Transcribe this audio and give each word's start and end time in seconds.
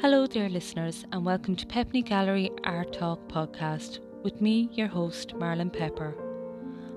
Hello, 0.00 0.26
dear 0.26 0.48
listeners, 0.48 1.04
and 1.12 1.26
welcome 1.26 1.54
to 1.54 1.66
Pepney 1.66 2.02
Gallery 2.02 2.50
Art 2.64 2.94
Talk 2.94 3.28
podcast 3.28 3.98
with 4.22 4.40
me, 4.40 4.70
your 4.72 4.86
host, 4.86 5.34
Marlon 5.34 5.70
Pepper. 5.70 6.14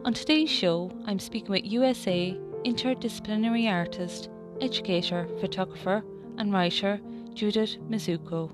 On 0.05 0.13
today's 0.13 0.49
show, 0.49 0.89
I'm 1.05 1.20
speaking 1.20 1.52
with 1.52 1.66
USA 1.66 2.39
interdisciplinary 2.63 3.70
artist, 3.70 4.29
educator, 4.61 5.27
photographer, 5.41 6.02
and 6.38 6.54
writer 6.54 7.02
Judith 7.34 7.75
Mazzucco. 7.89 8.50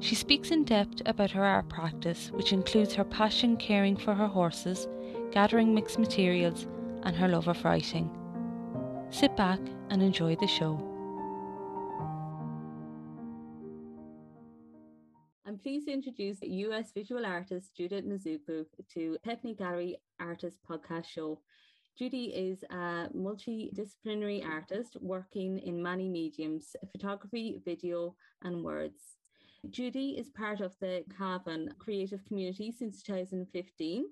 She 0.00 0.16
speaks 0.16 0.50
in 0.50 0.64
depth 0.64 1.02
about 1.06 1.30
her 1.30 1.44
art 1.44 1.68
practice, 1.68 2.32
which 2.32 2.52
includes 2.52 2.94
her 2.94 3.04
passion 3.04 3.56
caring 3.58 3.96
for 3.96 4.12
her 4.12 4.26
horses, 4.26 4.88
gathering 5.30 5.72
mixed 5.72 6.00
materials, 6.00 6.66
and 7.04 7.14
her 7.14 7.28
love 7.28 7.46
of 7.46 7.64
writing. 7.64 8.10
Sit 9.10 9.36
back 9.36 9.60
and 9.90 10.02
enjoy 10.02 10.34
the 10.34 10.48
show. 10.48 10.95
Pleased 15.86 16.02
to 16.02 16.10
introduce 16.10 16.38
US 16.42 16.90
visual 16.92 17.24
artist 17.24 17.76
Judith 17.76 18.04
Mazzucco 18.04 18.64
to 18.92 19.16
Pepney 19.24 19.56
Gallery 19.56 19.96
Artist 20.18 20.58
podcast 20.68 21.06
show. 21.06 21.40
Judy 21.96 22.24
is 22.34 22.64
a 22.70 23.08
multidisciplinary 23.14 24.44
artist 24.44 24.96
working 25.00 25.60
in 25.60 25.80
many 25.80 26.08
mediums 26.08 26.74
photography, 26.90 27.60
video, 27.64 28.16
and 28.42 28.64
words. 28.64 29.00
Judy 29.70 30.16
is 30.18 30.28
part 30.30 30.60
of 30.60 30.74
the 30.80 31.04
Cavan 31.16 31.72
creative 31.78 32.24
community 32.24 32.72
since 32.76 33.02
2015. 33.02 34.06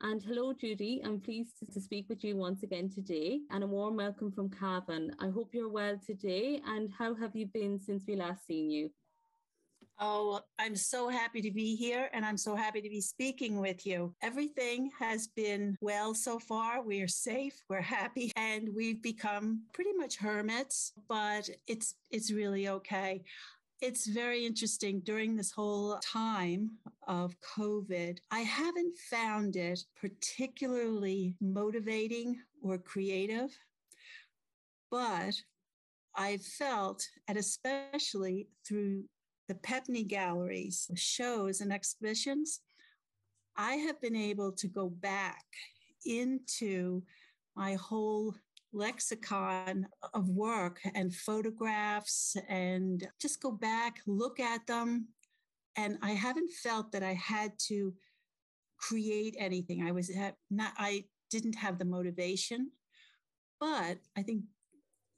And 0.00 0.22
hello, 0.22 0.52
Judy. 0.52 1.02
I'm 1.04 1.20
pleased 1.20 1.54
to 1.72 1.80
speak 1.80 2.08
with 2.08 2.24
you 2.24 2.36
once 2.36 2.64
again 2.64 2.90
today 2.90 3.40
and 3.50 3.62
a 3.62 3.66
warm 3.68 3.96
welcome 3.96 4.32
from 4.32 4.50
Cavan. 4.50 5.14
I 5.20 5.28
hope 5.28 5.50
you're 5.52 5.68
well 5.68 5.98
today. 6.04 6.60
And 6.66 6.90
how 6.98 7.14
have 7.14 7.36
you 7.36 7.46
been 7.46 7.78
since 7.78 8.04
we 8.08 8.16
last 8.16 8.44
seen 8.44 8.70
you? 8.70 8.90
Oh, 9.98 10.40
I'm 10.58 10.74
so 10.74 11.08
happy 11.08 11.40
to 11.42 11.50
be 11.50 11.76
here 11.76 12.10
and 12.12 12.24
I'm 12.24 12.36
so 12.36 12.56
happy 12.56 12.80
to 12.80 12.88
be 12.88 13.00
speaking 13.00 13.60
with 13.60 13.86
you. 13.86 14.14
Everything 14.22 14.90
has 14.98 15.28
been 15.28 15.76
well 15.80 16.14
so 16.14 16.38
far. 16.38 16.82
We 16.82 17.02
are 17.02 17.08
safe, 17.08 17.54
we're 17.68 17.80
happy, 17.80 18.32
and 18.36 18.68
we've 18.74 19.02
become 19.02 19.62
pretty 19.72 19.92
much 19.92 20.16
hermits, 20.16 20.92
but 21.08 21.48
it's 21.66 21.94
it's 22.10 22.32
really 22.32 22.68
okay. 22.68 23.22
It's 23.80 24.06
very 24.06 24.46
interesting 24.46 25.00
during 25.00 25.36
this 25.36 25.50
whole 25.50 25.98
time 25.98 26.70
of 27.08 27.34
COVID. 27.40 28.18
I 28.30 28.40
haven't 28.40 28.96
found 29.10 29.56
it 29.56 29.80
particularly 30.00 31.34
motivating 31.40 32.40
or 32.62 32.78
creative, 32.78 33.50
but 34.88 35.34
I 36.14 36.36
felt, 36.36 37.04
and 37.26 37.38
especially 37.38 38.48
through 38.66 39.04
the 39.48 39.54
Pepney 39.54 40.06
galleries, 40.06 40.86
the 40.88 40.96
shows, 40.96 41.60
and 41.60 41.72
exhibitions, 41.72 42.60
I 43.56 43.74
have 43.74 44.00
been 44.00 44.16
able 44.16 44.52
to 44.52 44.68
go 44.68 44.88
back 44.88 45.44
into 46.06 47.02
my 47.54 47.74
whole 47.74 48.34
lexicon 48.72 49.86
of 50.14 50.28
work 50.30 50.80
and 50.94 51.14
photographs 51.14 52.36
and 52.48 53.06
just 53.20 53.42
go 53.42 53.50
back, 53.50 53.98
look 54.06 54.40
at 54.40 54.66
them. 54.66 55.08
And 55.76 55.98
I 56.02 56.12
haven't 56.12 56.50
felt 56.50 56.92
that 56.92 57.02
I 57.02 57.14
had 57.14 57.52
to 57.68 57.94
create 58.78 59.36
anything. 59.38 59.82
I 59.82 59.92
was 59.92 60.10
not, 60.50 60.72
I 60.78 61.04
didn't 61.30 61.56
have 61.56 61.78
the 61.78 61.84
motivation, 61.84 62.70
but 63.60 63.98
I 64.16 64.22
think 64.22 64.42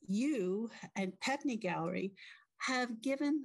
you 0.07 0.71
and 0.97 1.13
Pepney 1.25 1.59
Gallery 1.59 2.13
have 2.59 3.01
given 3.01 3.45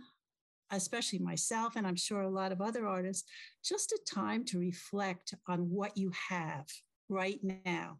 especially 0.72 1.20
myself, 1.20 1.76
and 1.76 1.86
I'm 1.86 1.96
sure 1.96 2.22
a 2.22 2.30
lot 2.30 2.52
of 2.52 2.62
other 2.62 2.88
artists, 2.88 3.28
just 3.64 3.92
a 3.92 4.00
time 4.06 4.44
to 4.46 4.60
reflect 4.60 5.34
on 5.48 5.70
what 5.70 5.98
you 5.98 6.12
have 6.30 6.68
right 7.10 7.40
now. 7.66 8.00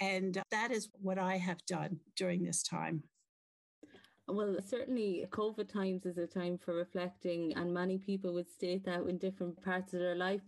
And 0.00 0.42
that 0.50 0.70
is 0.70 0.88
what 1.00 1.18
I 1.18 1.36
have 1.36 1.64
done 1.66 2.00
during 2.16 2.42
this 2.42 2.62
time. 2.62 3.02
Well, 4.26 4.56
certainly 4.64 5.26
COVID 5.30 5.70
times 5.70 6.06
is 6.06 6.16
a 6.16 6.26
time 6.26 6.56
for 6.56 6.74
reflecting, 6.74 7.52
and 7.56 7.74
many 7.74 7.98
people 7.98 8.32
would 8.34 8.50
state 8.50 8.84
that 8.84 9.02
in 9.02 9.18
different 9.18 9.62
parts 9.62 9.92
of 9.92 10.00
their 10.00 10.14
life. 10.14 10.40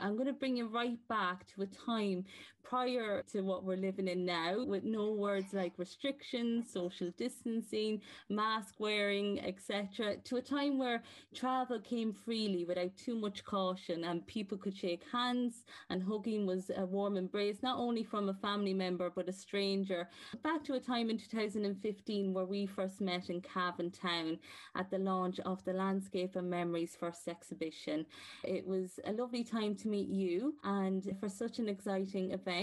I'm 0.00 0.14
going 0.14 0.28
to 0.28 0.32
bring 0.32 0.56
you 0.56 0.68
right 0.68 0.98
back 1.08 1.46
to 1.48 1.62
a 1.62 1.66
time 1.66 2.24
prior 2.68 3.22
to 3.32 3.40
what 3.40 3.64
we're 3.64 3.76
living 3.76 4.08
in 4.08 4.26
now 4.26 4.62
with 4.62 4.84
no 4.84 5.10
words 5.12 5.54
like 5.54 5.72
restrictions, 5.78 6.70
social 6.70 7.10
distancing, 7.16 8.00
mask 8.28 8.74
wearing, 8.78 9.40
etc., 9.40 10.16
to 10.22 10.36
a 10.36 10.42
time 10.42 10.76
where 10.78 11.02
travel 11.34 11.80
came 11.80 12.12
freely 12.12 12.66
without 12.66 12.94
too 12.96 13.14
much 13.14 13.42
caution 13.44 14.04
and 14.04 14.26
people 14.26 14.58
could 14.58 14.76
shake 14.76 15.02
hands 15.10 15.64
and 15.88 16.02
hugging 16.02 16.44
was 16.44 16.70
a 16.76 16.84
warm 16.84 17.16
embrace, 17.16 17.62
not 17.62 17.78
only 17.78 18.04
from 18.04 18.28
a 18.28 18.34
family 18.34 18.74
member 18.74 19.08
but 19.08 19.28
a 19.28 19.32
stranger. 19.32 20.06
Back 20.42 20.62
to 20.64 20.74
a 20.74 20.80
time 20.80 21.08
in 21.08 21.16
2015 21.16 22.34
where 22.34 22.44
we 22.44 22.66
first 22.66 23.00
met 23.00 23.30
in 23.30 23.40
Cavan 23.40 23.90
Town 23.90 24.38
at 24.76 24.90
the 24.90 24.98
launch 24.98 25.40
of 25.40 25.64
the 25.64 25.72
Landscape 25.72 26.36
and 26.36 26.50
Memories 26.50 26.96
first 27.00 27.28
exhibition. 27.28 28.04
It 28.44 28.66
was 28.66 29.00
a 29.06 29.12
lovely 29.12 29.42
time 29.42 29.74
to 29.76 29.88
meet 29.88 30.08
you 30.08 30.54
and 30.64 31.16
for 31.18 31.30
such 31.30 31.58
an 31.58 31.68
exciting 31.68 32.32
event. 32.32 32.57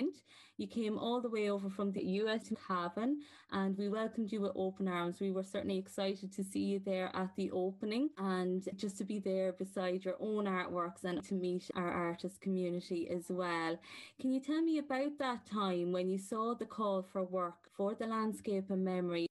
You 0.57 0.67
came 0.67 0.97
all 0.97 1.19
the 1.19 1.29
way 1.29 1.49
over 1.49 1.69
from 1.69 1.91
the 1.91 2.03
US 2.21 2.47
to 2.47 2.55
Cavan 2.55 3.21
and 3.51 3.77
we 3.77 3.89
welcomed 3.89 4.31
you 4.31 4.41
with 4.41 4.53
open 4.55 4.87
arms. 4.87 5.19
We 5.19 5.31
were 5.31 5.43
certainly 5.43 5.77
excited 5.77 6.31
to 6.33 6.43
see 6.43 6.61
you 6.61 6.79
there 6.79 7.11
at 7.13 7.35
the 7.35 7.51
opening 7.51 8.09
and 8.17 8.65
just 8.77 8.97
to 8.99 9.03
be 9.03 9.19
there 9.19 9.51
beside 9.51 10.05
your 10.05 10.15
own 10.19 10.45
artworks 10.45 11.03
and 11.03 11.21
to 11.25 11.33
meet 11.33 11.69
our 11.75 11.91
artist 11.91 12.39
community 12.39 13.09
as 13.09 13.25
well. 13.29 13.77
Can 14.21 14.31
you 14.31 14.39
tell 14.39 14.61
me 14.61 14.77
about 14.77 15.17
that 15.19 15.45
time 15.45 15.91
when 15.91 16.09
you 16.09 16.17
saw 16.17 16.55
the 16.55 16.65
call 16.65 17.03
for 17.03 17.23
work 17.23 17.55
for 17.75 17.93
the 17.93 18.07
landscape 18.07 18.69
and 18.69 18.85
memory? 18.85 19.27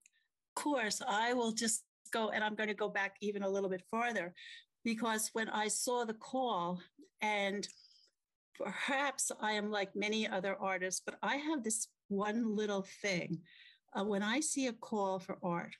Of 0.57 0.63
course, 0.63 1.01
I 1.07 1.33
will 1.33 1.53
just 1.53 1.85
go 2.13 2.29
and 2.29 2.45
I'm 2.45 2.55
going 2.55 2.69
to 2.69 2.75
go 2.75 2.89
back 2.89 3.17
even 3.23 3.43
a 3.43 3.49
little 3.49 3.71
bit 3.71 3.83
further 3.91 4.35
because 4.85 5.31
when 5.33 5.49
I 5.49 5.69
saw 5.69 6.05
the 6.05 6.15
call 6.15 6.81
and 7.23 7.67
perhaps 8.59 9.31
I 9.41 9.53
am 9.53 9.71
like 9.71 9.95
many 9.95 10.29
other 10.29 10.57
artists, 10.61 11.03
but 11.05 11.17
I 11.23 11.37
have 11.37 11.63
this 11.63 11.89
one 12.09 12.57
little 12.57 12.87
thing. 13.03 13.39
Uh, 13.97 14.05
when 14.05 14.23
I 14.23 14.41
see 14.41 14.67
a 14.67 14.73
call 14.73 15.19
for 15.19 15.39
art, 15.43 15.75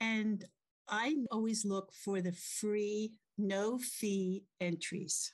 and 0.00 0.44
I 0.88 1.16
always 1.30 1.64
look 1.64 1.92
for 1.92 2.20
the 2.20 2.32
free, 2.32 3.12
no 3.38 3.78
fee 3.78 4.44
entries. 4.60 5.32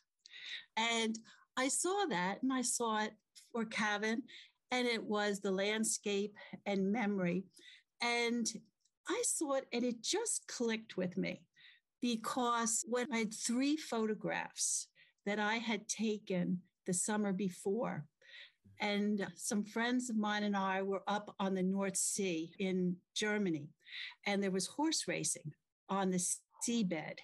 And 0.77 1.19
I 1.57 1.69
saw 1.69 2.07
that 2.09 2.43
and 2.43 2.53
I 2.53 2.63
saw 2.63 3.03
it 3.05 3.13
for 3.53 3.65
Cavan, 3.65 4.23
and 4.71 4.87
it 4.87 5.03
was 5.03 5.41
the 5.41 5.51
landscape 5.51 6.35
and 6.67 6.93
memory. 6.93 7.45
And 8.03 8.47
I 9.09 9.23
saw 9.27 9.55
it 9.55 9.67
and 9.73 9.85
it 9.85 10.03
just 10.03 10.47
clicked 10.47 10.97
with 10.97 11.17
me 11.17 11.43
because 12.01 12.85
when 12.89 13.13
I 13.13 13.19
had 13.19 13.35
three 13.35 13.77
photographs 13.77 14.87
that 15.27 15.39
I 15.39 15.57
had 15.57 15.89
taken 15.89 16.61
the 16.91 16.95
summer 16.95 17.33
before. 17.33 18.05
And 18.81 19.25
some 19.37 19.63
friends 19.63 20.11
of 20.11 20.17
mine 20.17 20.43
and 20.43 20.57
I 20.57 20.83
were 20.83 21.05
up 21.07 21.37
on 21.39 21.55
the 21.55 21.63
North 21.63 21.97
Sea 21.97 22.51
in 22.59 22.97
Germany, 23.15 23.69
and 24.27 24.43
there 24.43 24.51
was 24.51 24.67
horse 24.67 25.07
racing 25.07 25.53
on 25.89 26.11
the 26.11 26.21
seabed. 26.67 27.19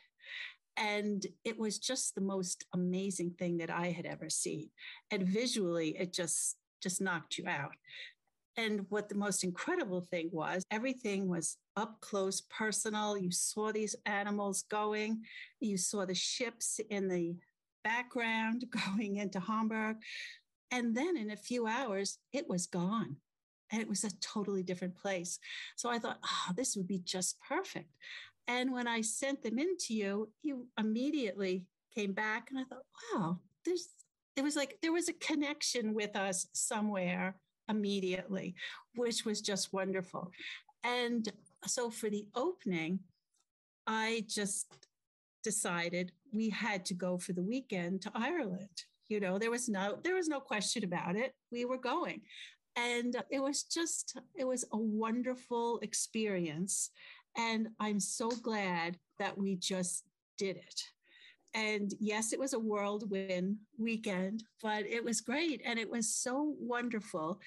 And 0.77 1.27
it 1.45 1.59
was 1.59 1.81
just 1.81 2.15
the 2.15 2.21
most 2.21 2.65
amazing 2.75 3.33
thing 3.39 3.57
that 3.57 3.71
I 3.71 3.89
had 3.91 4.07
ever 4.07 4.31
seen. 4.31 4.71
And 5.11 5.27
visually, 5.27 5.97
it 5.99 6.13
just 6.13 6.59
just 6.81 7.01
knocked 7.01 7.39
you 7.39 7.49
out. 7.49 7.73
And 8.57 8.87
what 8.91 9.09
the 9.09 9.17
most 9.17 9.43
incredible 9.43 10.03
thing 10.03 10.29
was, 10.33 10.63
everything 10.71 11.29
was 11.29 11.57
up 11.77 12.01
close, 12.01 12.43
personal. 12.43 13.19
You 13.19 13.33
saw 13.33 13.73
these 13.73 13.97
animals 14.05 14.63
going, 14.71 15.23
you 15.59 15.77
saw 15.77 16.07
the 16.07 16.15
ships 16.15 16.79
in 16.89 17.09
the 17.09 17.35
background 17.87 18.65
going 18.87 19.17
into 19.17 19.41
Hamburg. 19.41 19.97
And 20.71 20.97
then 20.97 21.17
in 21.17 21.31
a 21.31 21.37
few 21.37 21.67
hours, 21.67 22.19
it 22.33 22.49
was 22.49 22.67
gone. 22.67 23.17
And 23.71 23.81
it 23.81 23.89
was 23.89 24.05
a 24.05 24.11
totally 24.21 24.63
different 24.63 24.97
place. 24.97 25.39
So 25.77 25.89
I 25.89 25.99
thought, 25.99 26.19
oh, 26.25 26.53
this 26.57 26.77
would 26.77 26.87
be 26.87 27.01
just 27.01 27.37
perfect. 27.41 27.91
And 28.49 28.73
when 28.73 28.87
I 28.87 29.01
sent 29.01 29.43
them 29.43 29.59
in 29.59 29.77
to 29.87 29.95
you, 29.95 30.31
you 30.43 30.67
immediately 30.79 31.65
came 31.95 32.13
back 32.13 32.49
and 32.51 32.59
I 32.59 32.65
thought, 32.65 32.85
wow, 33.15 33.41
there's, 33.65 33.89
it 34.37 34.43
was 34.43 34.55
like 34.55 34.79
there 34.83 34.93
was 34.93 35.09
a 35.09 35.15
connection 35.15 35.95
with 35.95 36.15
us 36.15 36.47
somewhere 36.53 37.37
immediately, 37.69 38.55
which 38.95 39.25
was 39.25 39.41
just 39.41 39.73
wonderful. 39.73 40.31
And 40.85 41.29
so 41.67 41.91
for 41.91 42.09
the 42.09 42.27
opening, 42.37 43.01
I 43.89 44.25
just 44.29 44.86
decided 45.47 46.11
we 46.33 46.51
had 46.51 46.85
to 46.87 46.95
go 46.95 47.17
for 47.19 47.33
the 47.33 47.49
weekend 47.53 48.03
to 48.03 48.11
Ireland. 48.17 48.77
You 49.09 49.21
know, 49.21 49.39
there 49.39 49.53
was 49.53 49.69
no 49.69 49.99
there 50.03 50.17
was 50.17 50.29
no 50.29 50.41
question 50.41 50.83
about 50.83 51.15
it. 51.15 51.31
We 51.53 51.65
were 51.65 51.79
going. 51.79 52.23
And 52.75 53.17
it 53.31 53.41
was 53.41 53.63
just 53.63 54.19
it 54.35 54.45
was 54.45 54.65
a 54.73 54.77
wonderful 55.05 55.79
experience. 55.89 56.91
And 57.39 57.69
I'm 57.79 58.01
so 58.01 58.29
glad 58.29 58.99
that 59.21 59.39
we 59.39 59.55
just 59.55 60.03
did 60.37 60.57
it. 60.57 60.81
And 61.55 61.95
yes, 62.01 62.33
it 62.33 62.41
was 62.41 62.53
a 62.53 62.59
whirlwind 62.59 63.57
weekend, 63.79 64.43
but 64.63 64.85
it 64.85 65.03
was 65.05 65.21
great. 65.21 65.63
And 65.65 65.79
it 65.79 65.91
was 65.91 66.13
so 66.13 66.55
wonderful 66.59 67.41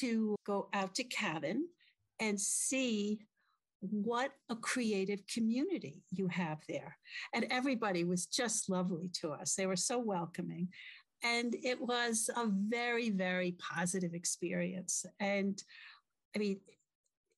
to 0.00 0.36
go 0.44 0.68
out 0.74 0.94
to 0.96 1.04
Cavan 1.04 1.68
and 2.20 2.38
see 2.38 3.18
Mm-hmm. 3.84 4.02
what 4.02 4.30
a 4.48 4.56
creative 4.56 5.26
community 5.26 6.04
you 6.10 6.28
have 6.28 6.58
there. 6.68 6.96
And 7.34 7.46
everybody 7.50 8.04
was 8.04 8.26
just 8.26 8.70
lovely 8.70 9.10
to 9.20 9.32
us. 9.32 9.54
They 9.54 9.66
were 9.66 9.76
so 9.76 9.98
welcoming. 9.98 10.68
And 11.22 11.54
it 11.62 11.80
was 11.80 12.30
a 12.36 12.46
very, 12.46 13.10
very 13.10 13.56
positive 13.58 14.14
experience. 14.14 15.04
And 15.20 15.62
I 16.34 16.38
mean, 16.38 16.60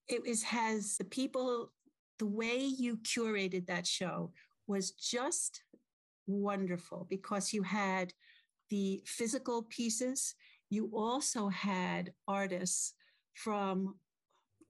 it 0.09 0.23
was, 0.27 0.43
has 0.45 0.97
the 0.99 1.05
people, 1.05 1.73
the 2.19 2.27
way 2.27 2.59
you 2.59 2.99
curated 2.99 3.67
that 3.67 3.87
show 3.87 4.33
was 4.67 4.93
just 4.93 5.63
wonderful 6.27 7.07
because 7.09 7.53
you 7.53 7.63
had 7.63 8.13
the 8.71 9.03
physical 9.05 9.63
pieces. 9.63 10.35
You 10.71 10.91
also 10.95 11.49
had 11.49 12.13
artists 12.29 12.95
from 13.35 13.97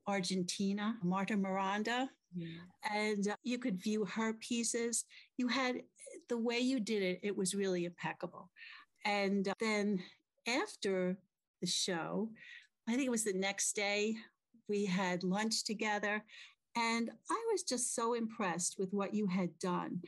Argentina, 0.07 0.97
Marta 1.03 1.37
Miranda, 1.37 2.09
yeah. 2.35 2.49
and 2.95 3.29
uh, 3.29 3.37
you 3.43 3.59
could 3.59 3.83
view 3.83 4.05
her 4.05 4.35
pieces. 4.35 5.05
You 5.37 5.49
had 5.49 5.83
the 6.29 6.39
way 6.39 6.59
you 6.59 6.81
did 6.81 7.03
it, 7.03 7.21
it 7.23 7.37
was 7.37 7.55
really 7.55 7.85
impeccable. 7.85 8.51
And 9.05 9.49
uh, 9.49 9.55
then 9.61 10.03
after 10.47 11.19
the 11.61 11.67
show, 11.67 12.31
I 12.89 12.93
think 12.93 13.07
it 13.07 13.11
was 13.11 13.25
the 13.25 13.33
next 13.33 13.75
day, 13.75 14.15
we 14.69 14.85
had 14.85 15.25
lunch 15.25 15.65
together. 15.65 16.25
And 16.77 17.11
I 17.31 17.45
was 17.53 17.63
just 17.63 17.95
so 17.95 18.15
impressed 18.15 18.77
with 18.79 18.93
what 18.93 19.15
you 19.15 19.27
had 19.27 19.59
done 19.59 20.03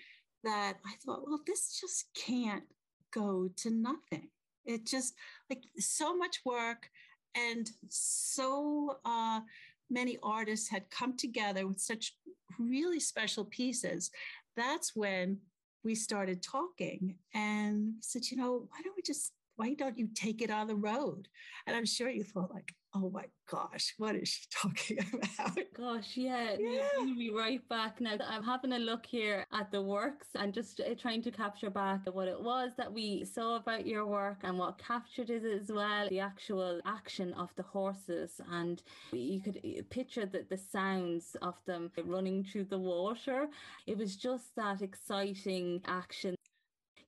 that 0.44 0.74
I 0.84 0.92
thought, 1.04 1.22
well, 1.26 1.40
this 1.46 1.80
just 1.80 2.06
can't 2.14 2.64
go 3.12 3.48
to 3.56 3.70
nothing. 3.70 4.28
It 4.64 4.86
just 4.86 5.14
like 5.48 5.62
so 5.78 6.16
much 6.16 6.40
work 6.44 6.90
and 7.34 7.70
so 7.88 8.98
uh, 9.04 9.40
many 9.90 10.18
artists 10.22 10.68
had 10.68 10.90
come 10.90 11.16
together 11.16 11.66
with 11.66 11.80
such 11.80 12.14
really 12.58 13.00
special 13.00 13.44
pieces. 13.44 14.10
That's 14.56 14.94
when 14.94 15.38
we 15.84 15.94
started 15.94 16.42
talking 16.42 17.14
and 17.34 17.94
said, 18.00 18.30
you 18.30 18.36
know, 18.36 18.66
why 18.68 18.80
don't 18.82 18.96
we 18.96 19.02
just, 19.02 19.32
why 19.58 19.74
don't 19.74 19.98
you 19.98 20.08
take 20.14 20.40
it 20.40 20.50
on 20.50 20.68
the 20.68 20.76
road? 20.76 21.26
And 21.66 21.74
I'm 21.76 21.84
sure 21.84 22.08
you 22.08 22.22
thought 22.22 22.54
like, 22.54 22.72
oh 22.94 23.10
my 23.10 23.24
gosh, 23.50 23.92
what 23.98 24.14
is 24.14 24.28
she 24.28 24.46
talking 24.50 24.98
about? 25.12 25.58
Gosh, 25.76 26.16
yeah, 26.16 26.54
yeah. 26.56 27.04
me 27.04 27.30
right 27.36 27.60
back. 27.68 28.00
Now 28.00 28.16
I'm 28.24 28.44
having 28.44 28.72
a 28.72 28.78
look 28.78 29.04
here 29.04 29.44
at 29.52 29.72
the 29.72 29.82
works 29.82 30.28
and 30.36 30.54
just 30.54 30.80
uh, 30.80 30.94
trying 30.94 31.22
to 31.22 31.32
capture 31.32 31.70
back 31.70 32.02
what 32.12 32.28
it 32.28 32.40
was 32.40 32.70
that 32.76 32.92
we 32.92 33.24
saw 33.24 33.56
about 33.56 33.84
your 33.84 34.06
work 34.06 34.38
and 34.44 34.56
what 34.56 34.78
captured 34.78 35.28
it 35.28 35.44
as 35.44 35.72
well. 35.72 36.08
The 36.08 36.20
actual 36.20 36.80
action 36.86 37.34
of 37.34 37.50
the 37.56 37.64
horses, 37.64 38.40
and 38.52 38.80
you 39.12 39.40
could 39.40 39.60
uh, 39.64 39.82
picture 39.90 40.24
the, 40.24 40.46
the 40.48 40.56
sounds 40.56 41.36
of 41.42 41.56
them 41.66 41.90
running 42.04 42.44
through 42.44 42.66
the 42.66 42.78
water. 42.78 43.48
It 43.88 43.98
was 43.98 44.14
just 44.14 44.54
that 44.54 44.82
exciting 44.82 45.82
action 45.86 46.37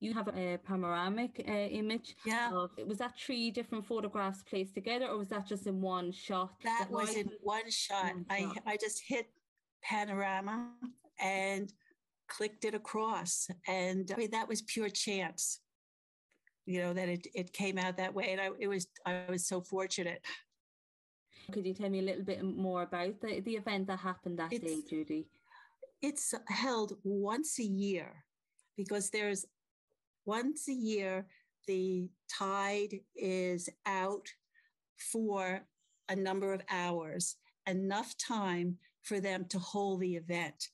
you 0.01 0.15
have 0.15 0.29
a 0.29 0.59
panoramic 0.67 1.45
uh, 1.47 1.53
image. 1.53 2.17
Yeah. 2.25 2.51
Of, 2.53 2.71
was 2.87 2.99
that 2.99 3.13
three 3.19 3.51
different 3.51 3.87
photographs 3.87 4.43
placed 4.43 4.75
together, 4.75 5.07
or 5.07 5.19
was 5.19 5.29
that 5.29 5.47
just 5.47 5.67
in 5.67 5.81
one 5.81 6.11
shot? 6.11 6.55
That 6.65 6.89
was 6.91 7.15
in 7.15 7.31
one 7.43 7.71
shot. 7.71 8.05
One 8.05 8.25
I 8.31 8.51
I 8.67 8.77
just 8.79 9.03
hit 9.07 9.27
panorama 9.83 10.71
and 11.21 11.73
clicked 12.29 12.65
it 12.65 12.75
across, 12.75 13.49
and 13.69 14.11
I 14.13 14.17
mean 14.17 14.31
that 14.31 14.49
was 14.49 14.63
pure 14.63 14.89
chance. 14.89 15.61
You 16.65 16.81
know 16.81 16.93
that 16.95 17.09
it 17.09 17.27
it 17.35 17.53
came 17.53 17.77
out 17.77 17.99
that 17.99 18.15
way, 18.15 18.33
and 18.33 18.41
I 18.41 18.51
it 18.59 18.69
was 18.69 18.87
I 19.05 19.25
was 19.29 19.47
so 19.47 19.61
fortunate. 19.61 20.23
Could 21.53 21.67
you 21.67 21.75
tell 21.75 21.91
me 21.91 21.99
a 21.99 22.03
little 22.03 22.25
bit 22.25 22.43
more 22.45 22.83
about 22.83 23.21
the, 23.21 23.41
the 23.41 23.57
event 23.57 23.89
that 23.89 23.99
happened 23.99 24.39
that 24.39 24.53
it's, 24.53 24.65
day, 24.65 24.81
Judy? 24.89 25.27
It's 26.01 26.33
held 26.49 26.97
once 27.03 27.59
a 27.59 27.65
year 27.65 28.25
because 28.77 29.11
there's 29.11 29.45
once 30.31 30.69
a 30.69 30.73
year, 30.73 31.27
the 31.67 32.09
tide 32.29 33.01
is 33.17 33.69
out 33.85 34.29
for 35.13 35.61
a 36.09 36.15
number 36.15 36.53
of 36.53 36.63
hours, 36.71 37.35
enough 37.67 38.15
time 38.17 38.79
for 39.03 39.19
them 39.19 39.45
to 39.47 39.59
hold 39.59 39.99
the 40.01 40.15
event. 40.15 40.69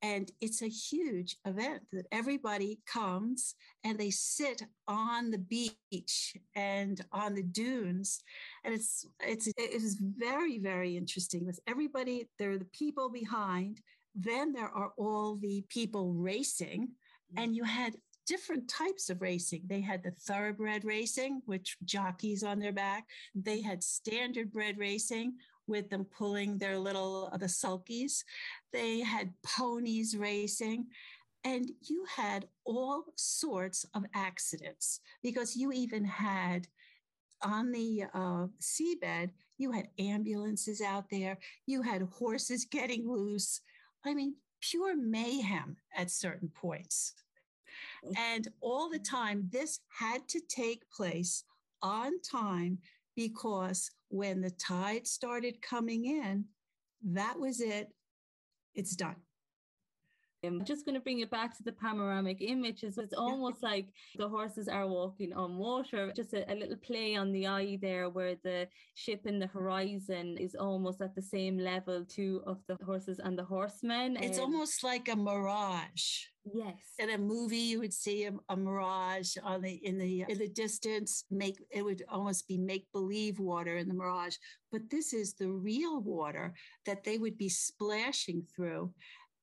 And 0.00 0.30
it's 0.40 0.62
a 0.62 0.68
huge 0.68 1.38
event 1.44 1.82
that 1.92 2.06
everybody 2.12 2.78
comes 2.86 3.56
and 3.82 3.98
they 3.98 4.10
sit 4.10 4.62
on 4.86 5.32
the 5.32 5.38
beach 5.38 6.36
and 6.54 7.04
on 7.10 7.34
the 7.34 7.42
dunes. 7.42 8.22
And 8.64 8.72
it's, 8.72 9.04
it's, 9.18 9.48
it 9.48 9.54
is 9.58 10.00
very, 10.00 10.60
very 10.60 10.96
interesting 10.96 11.44
with 11.44 11.58
everybody. 11.66 12.28
There 12.38 12.52
are 12.52 12.58
the 12.58 12.74
people 12.82 13.10
behind. 13.10 13.80
Then 14.14 14.52
there 14.52 14.70
are 14.70 14.92
all 14.96 15.34
the 15.34 15.64
people 15.68 16.12
racing. 16.12 16.90
And 17.36 17.54
you 17.54 17.64
had 17.64 17.94
different 18.28 18.68
types 18.68 19.08
of 19.08 19.22
racing. 19.22 19.62
They 19.66 19.80
had 19.80 20.02
the 20.02 20.10
thoroughbred 20.10 20.84
racing, 20.84 21.40
which 21.46 21.78
jockeys 21.84 22.42
on 22.44 22.58
their 22.58 22.72
back. 22.72 23.06
They 23.34 23.62
had 23.62 23.82
standard 23.82 24.52
bred 24.52 24.78
racing 24.78 25.34
with 25.66 25.88
them 25.88 26.04
pulling 26.04 26.58
their 26.58 26.78
little, 26.78 27.30
uh, 27.32 27.38
the 27.38 27.46
sulkies. 27.46 28.22
They 28.72 29.00
had 29.00 29.32
ponies 29.42 30.16
racing. 30.16 30.86
And 31.44 31.70
you 31.88 32.04
had 32.14 32.48
all 32.64 33.04
sorts 33.16 33.86
of 33.94 34.04
accidents 34.14 35.00
because 35.22 35.56
you 35.56 35.72
even 35.72 36.04
had 36.04 36.66
on 37.42 37.70
the 37.72 38.04
uh, 38.12 38.46
seabed, 38.60 39.30
you 39.56 39.70
had 39.70 39.88
ambulances 39.98 40.80
out 40.80 41.08
there, 41.10 41.38
you 41.66 41.82
had 41.82 42.02
horses 42.02 42.66
getting 42.70 43.08
loose. 43.08 43.60
I 44.04 44.14
mean, 44.14 44.34
pure 44.60 44.96
mayhem 44.96 45.76
at 45.96 46.10
certain 46.10 46.48
points. 46.48 47.14
And 48.16 48.48
all 48.60 48.88
the 48.88 48.98
time, 48.98 49.48
this 49.50 49.80
had 49.98 50.28
to 50.28 50.40
take 50.48 50.88
place 50.90 51.44
on 51.82 52.20
time 52.20 52.78
because 53.16 53.90
when 54.08 54.40
the 54.40 54.50
tide 54.50 55.06
started 55.06 55.60
coming 55.62 56.04
in, 56.04 56.44
that 57.02 57.38
was 57.38 57.60
it. 57.60 57.88
It's 58.74 58.96
done. 58.96 59.16
I'm 60.44 60.64
just 60.64 60.84
going 60.84 60.94
to 60.94 61.00
bring 61.00 61.18
it 61.18 61.30
back 61.30 61.56
to 61.56 61.64
the 61.64 61.72
panoramic 61.72 62.40
images. 62.40 62.96
It's 62.96 63.12
almost 63.12 63.60
like 63.60 63.88
the 64.16 64.28
horses 64.28 64.68
are 64.68 64.86
walking 64.86 65.32
on 65.32 65.58
water. 65.58 66.12
Just 66.14 66.32
a, 66.32 66.50
a, 66.50 66.54
little 66.54 66.76
play 66.76 67.16
on 67.16 67.32
the 67.32 67.48
eye 67.48 67.76
there, 67.82 68.08
where 68.08 68.36
the 68.44 68.68
ship 68.94 69.26
in 69.26 69.40
the 69.40 69.48
horizon 69.48 70.36
is 70.38 70.54
almost 70.54 71.00
at 71.00 71.16
the 71.16 71.22
same 71.22 71.58
level 71.58 72.04
too 72.04 72.40
of 72.46 72.58
the 72.68 72.76
horses 72.84 73.18
and 73.18 73.36
the 73.36 73.44
horsemen. 73.44 74.16
It's 74.20 74.38
um, 74.38 74.44
almost 74.44 74.84
like 74.84 75.08
a 75.08 75.16
mirage. 75.16 76.26
Yes. 76.52 76.76
In 76.98 77.10
a 77.10 77.18
movie, 77.18 77.56
you 77.56 77.80
would 77.80 77.92
see 77.92 78.24
a, 78.24 78.32
a, 78.48 78.56
mirage 78.56 79.36
on 79.42 79.62
the 79.62 79.72
in 79.84 79.98
the 79.98 80.24
in 80.28 80.38
the 80.38 80.48
distance. 80.48 81.24
Make 81.30 81.58
it 81.70 81.84
would 81.84 82.04
almost 82.08 82.46
be 82.46 82.56
make 82.56 82.86
believe 82.92 83.38
water 83.38 83.76
in 83.76 83.88
the 83.88 83.94
mirage, 83.94 84.36
but 84.70 84.88
this 84.90 85.12
is 85.12 85.34
the 85.34 85.50
real 85.50 86.00
water 86.00 86.54
that 86.86 87.04
they 87.04 87.18
would 87.18 87.36
be 87.36 87.48
splashing 87.48 88.44
through, 88.54 88.92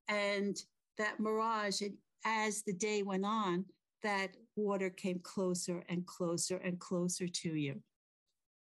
and 0.08 0.58
that 0.98 1.20
mirage, 1.20 1.82
and 1.82 1.96
as 2.26 2.64
the 2.64 2.74
day 2.74 3.04
went 3.04 3.26
on, 3.26 3.66
that 4.04 4.36
water 4.56 4.90
came 4.90 5.20
closer 5.20 5.84
and 5.90 6.06
closer 6.06 6.58
and 6.58 6.80
closer 6.80 7.28
to 7.28 7.56
you. 7.56 7.82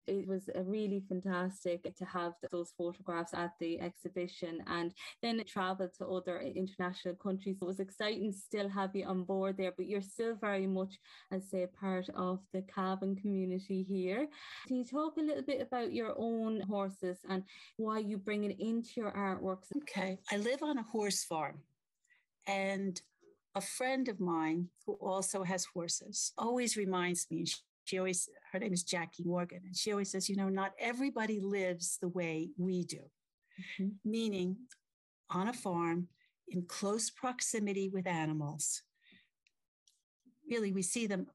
It 0.06 0.26
was 0.26 0.50
really 0.54 1.02
fantastic 1.08 1.82
to 1.96 2.04
have 2.04 2.34
those 2.50 2.72
photographs 2.76 3.32
at 3.34 3.52
the 3.58 3.80
exhibition 3.80 4.62
and 4.66 4.92
then 5.22 5.42
travel 5.46 5.88
to 5.98 6.06
other 6.06 6.40
international 6.40 7.14
countries. 7.14 7.58
It 7.60 7.64
was 7.64 7.80
exciting 7.80 8.32
to 8.32 8.38
still 8.38 8.68
have 8.68 8.94
you 8.94 9.06
on 9.06 9.24
board 9.24 9.56
there, 9.56 9.72
but 9.76 9.86
you're 9.86 10.02
still 10.02 10.34
very 10.34 10.66
much, 10.66 10.98
as 11.30 11.48
say, 11.50 11.62
a 11.62 11.68
part 11.68 12.08
of 12.14 12.40
the 12.52 12.62
Cavan 12.62 13.16
community 13.16 13.82
here. 13.82 14.28
Can 14.66 14.76
you 14.76 14.84
talk 14.84 15.16
a 15.16 15.22
little 15.22 15.42
bit 15.42 15.62
about 15.62 15.92
your 15.92 16.14
own 16.18 16.60
horses 16.62 17.18
and 17.28 17.42
why 17.76 17.98
you 17.98 18.18
bring 18.18 18.44
it 18.44 18.58
into 18.60 18.90
your 18.96 19.12
artworks? 19.12 19.68
Okay. 19.78 20.18
I 20.30 20.36
live 20.36 20.62
on 20.62 20.78
a 20.78 20.82
horse 20.82 21.24
farm 21.24 21.60
and 22.46 23.00
a 23.54 23.60
friend 23.60 24.08
of 24.08 24.20
mine 24.20 24.68
who 24.84 24.94
also 24.94 25.44
has 25.44 25.64
horses 25.64 26.32
always 26.36 26.76
reminds 26.76 27.30
me, 27.30 27.46
she 27.84 27.98
always, 27.98 28.28
her 28.52 28.58
name 28.58 28.72
is 28.72 28.82
Jackie 28.82 29.24
Morgan, 29.24 29.60
and 29.64 29.76
she 29.76 29.92
always 29.92 30.10
says, 30.10 30.28
you 30.28 30.36
know, 30.36 30.48
not 30.48 30.72
everybody 30.78 31.40
lives 31.40 31.98
the 32.00 32.08
way 32.08 32.50
we 32.56 32.84
do, 32.84 33.00
mm-hmm. 33.80 33.88
meaning 34.04 34.56
on 35.30 35.48
a 35.48 35.52
farm 35.52 36.08
in 36.48 36.64
close 36.66 37.10
proximity 37.10 37.88
with 37.88 38.06
animals. 38.06 38.82
Really, 40.50 40.72
we 40.72 40.82
see 40.82 41.06
them 41.06 41.26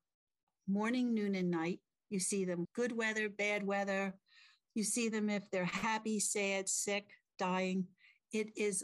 morning, 0.68 1.14
noon, 1.14 1.36
and 1.36 1.50
night. 1.50 1.80
You 2.10 2.20
see 2.20 2.46
them 2.46 2.66
good 2.76 2.96
weather, 2.96 3.30
bad 3.30 3.66
weather. 3.66 4.14
You 4.76 4.84
see 4.84 5.10
them 5.10 5.30
if 5.30 5.50
they're 5.52 5.66
happy, 5.66 6.20
sad, 6.20 6.70
sick, 6.70 7.08
dying. 7.38 7.86
it 8.32 8.50
is 8.56 8.84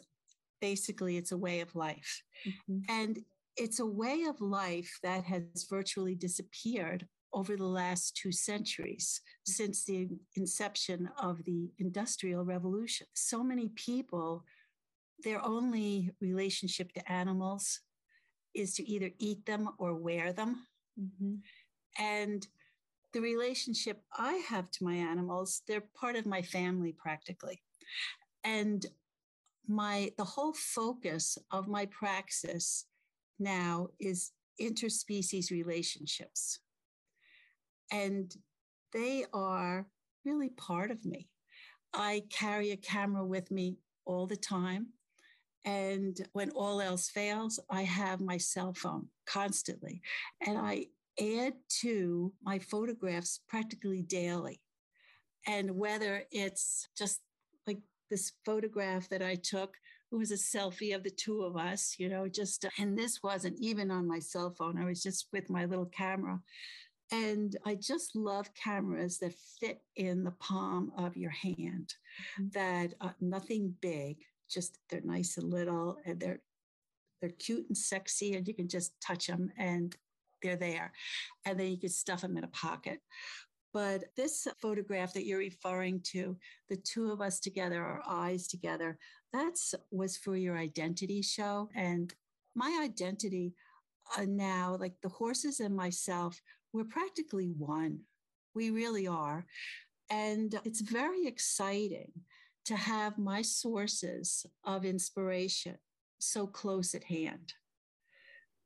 basically 0.61 1.17
it's 1.17 1.31
a 1.31 1.37
way 1.37 1.59
of 1.61 1.75
life. 1.75 2.23
Mm-hmm. 2.47 2.79
And 2.89 3.19
it's 3.57 3.79
a 3.79 3.85
way 3.85 4.23
of 4.23 4.41
life 4.41 4.99
that 5.03 5.23
has 5.25 5.43
virtually 5.69 6.15
disappeared 6.15 7.07
over 7.35 7.57
the 7.57 7.67
last 7.67 8.15
two 8.15 8.31
centuries 8.31 9.21
since 9.45 9.83
the 9.83 10.07
inception 10.35 11.09
of 11.21 11.43
the 11.43 11.69
Industrial 11.77 12.45
Revolution. 12.45 13.05
So 13.13 13.43
many 13.43 13.69
people, 13.75 14.45
their 15.23 15.45
only 15.45 16.11
relationship 16.21 16.93
to 16.93 17.11
animals 17.11 17.81
is 18.53 18.73
to 18.75 18.89
either 18.89 19.11
eat 19.19 19.45
them 19.45 19.69
or 19.77 19.93
wear 19.93 20.31
them. 20.31 20.65
Mm-hmm. 20.99 21.35
And 21.99 22.47
the 23.13 23.19
relationship 23.19 24.01
I 24.17 24.33
have 24.49 24.71
to 24.71 24.83
my 24.85 24.95
animals, 24.95 25.61
they're 25.67 25.83
part 25.93 26.15
of 26.15 26.25
my 26.25 26.41
family 26.41 26.93
practically. 26.93 27.61
And 28.45 28.85
my 29.67 30.11
the 30.17 30.23
whole 30.23 30.53
focus 30.53 31.37
of 31.51 31.67
my 31.67 31.85
praxis 31.87 32.85
now 33.39 33.89
is 33.99 34.31
interspecies 34.61 35.51
relationships. 35.51 36.59
And 37.91 38.33
they 38.93 39.25
are 39.33 39.87
really 40.23 40.49
part 40.49 40.91
of 40.91 41.05
me. 41.05 41.27
I 41.93 42.23
carry 42.29 42.71
a 42.71 42.77
camera 42.77 43.25
with 43.25 43.51
me 43.51 43.77
all 44.05 44.27
the 44.27 44.35
time. 44.35 44.87
And 45.63 46.15
when 46.33 46.51
all 46.51 46.81
else 46.81 47.09
fails, 47.09 47.59
I 47.69 47.83
have 47.83 48.21
my 48.21 48.37
cell 48.37 48.73
phone 48.73 49.07
constantly. 49.25 50.01
And 50.45 50.57
I 50.57 50.87
add 51.19 51.53
to 51.81 52.33
my 52.43 52.59
photographs 52.59 53.39
practically 53.47 54.01
daily. 54.01 54.61
And 55.47 55.71
whether 55.71 56.23
it's 56.31 56.87
just 56.97 57.21
like 57.65 57.79
this 58.09 58.33
photograph 58.45 59.09
that 59.09 59.21
I 59.21 59.35
took, 59.35 59.75
it 60.11 60.15
was 60.15 60.31
a 60.31 60.35
selfie 60.35 60.95
of 60.95 61.03
the 61.03 61.09
two 61.09 61.41
of 61.41 61.57
us, 61.57 61.95
you 61.97 62.09
know, 62.09 62.27
just, 62.27 62.65
and 62.77 62.97
this 62.97 63.21
wasn't 63.23 63.57
even 63.59 63.91
on 63.91 64.07
my 64.07 64.19
cell 64.19 64.53
phone. 64.57 64.77
I 64.77 64.85
was 64.85 65.01
just 65.01 65.27
with 65.33 65.49
my 65.49 65.65
little 65.65 65.87
camera. 65.87 66.39
And 67.11 67.55
I 67.65 67.75
just 67.75 68.15
love 68.15 68.53
cameras 68.55 69.19
that 69.19 69.35
fit 69.59 69.81
in 69.95 70.23
the 70.23 70.31
palm 70.31 70.91
of 70.97 71.15
your 71.15 71.31
hand, 71.31 71.93
mm-hmm. 72.39 72.49
that 72.53 72.93
uh, 73.01 73.11
nothing 73.21 73.75
big, 73.81 74.17
just 74.49 74.79
they're 74.89 75.01
nice 75.01 75.37
and 75.37 75.51
little 75.51 75.97
and 76.05 76.19
they're 76.19 76.41
they're 77.21 77.31
cute 77.31 77.65
and 77.67 77.77
sexy 77.77 78.35
and 78.35 78.47
you 78.47 78.53
can 78.53 78.67
just 78.67 78.99
touch 79.01 79.27
them 79.27 79.49
and 79.57 79.95
they're 80.43 80.55
there. 80.55 80.91
And 81.45 81.59
then 81.59 81.71
you 81.71 81.77
can 81.77 81.89
stuff 81.89 82.21
them 82.21 82.37
in 82.37 82.43
a 82.43 82.49
pocket. 82.49 82.99
But 83.73 84.05
this 84.15 84.47
photograph 84.61 85.13
that 85.13 85.25
you're 85.25 85.39
referring 85.39 86.01
to, 86.11 86.37
the 86.69 86.77
two 86.77 87.11
of 87.11 87.19
us 87.21 87.39
together, 87.39 87.83
our 87.83 88.01
eyes 88.07 88.47
together, 88.47 88.97
that's 89.33 89.75
was 89.91 90.15
for 90.15 90.37
your 90.37 90.57
identity 90.57 91.21
show. 91.21 91.69
And 91.75 92.13
my 92.55 92.79
identity 92.81 93.53
uh, 94.17 94.25
now, 94.27 94.77
like 94.79 94.93
the 95.01 95.09
horses 95.09 95.59
and 95.59 95.75
myself, 95.75 96.41
we're 96.75 96.83
practically 96.83 97.53
one. 97.57 97.99
We 98.53 98.69
really 98.69 99.07
are. 99.07 99.45
And 100.09 100.59
it's 100.65 100.81
very 100.81 101.25
exciting 101.25 102.11
to 102.65 102.75
have 102.75 103.17
my 103.17 103.41
sources 103.41 104.45
of 104.63 104.85
inspiration 104.85 105.77
so 106.19 106.45
close 106.45 106.93
at 106.93 107.03
hand. 107.03 107.53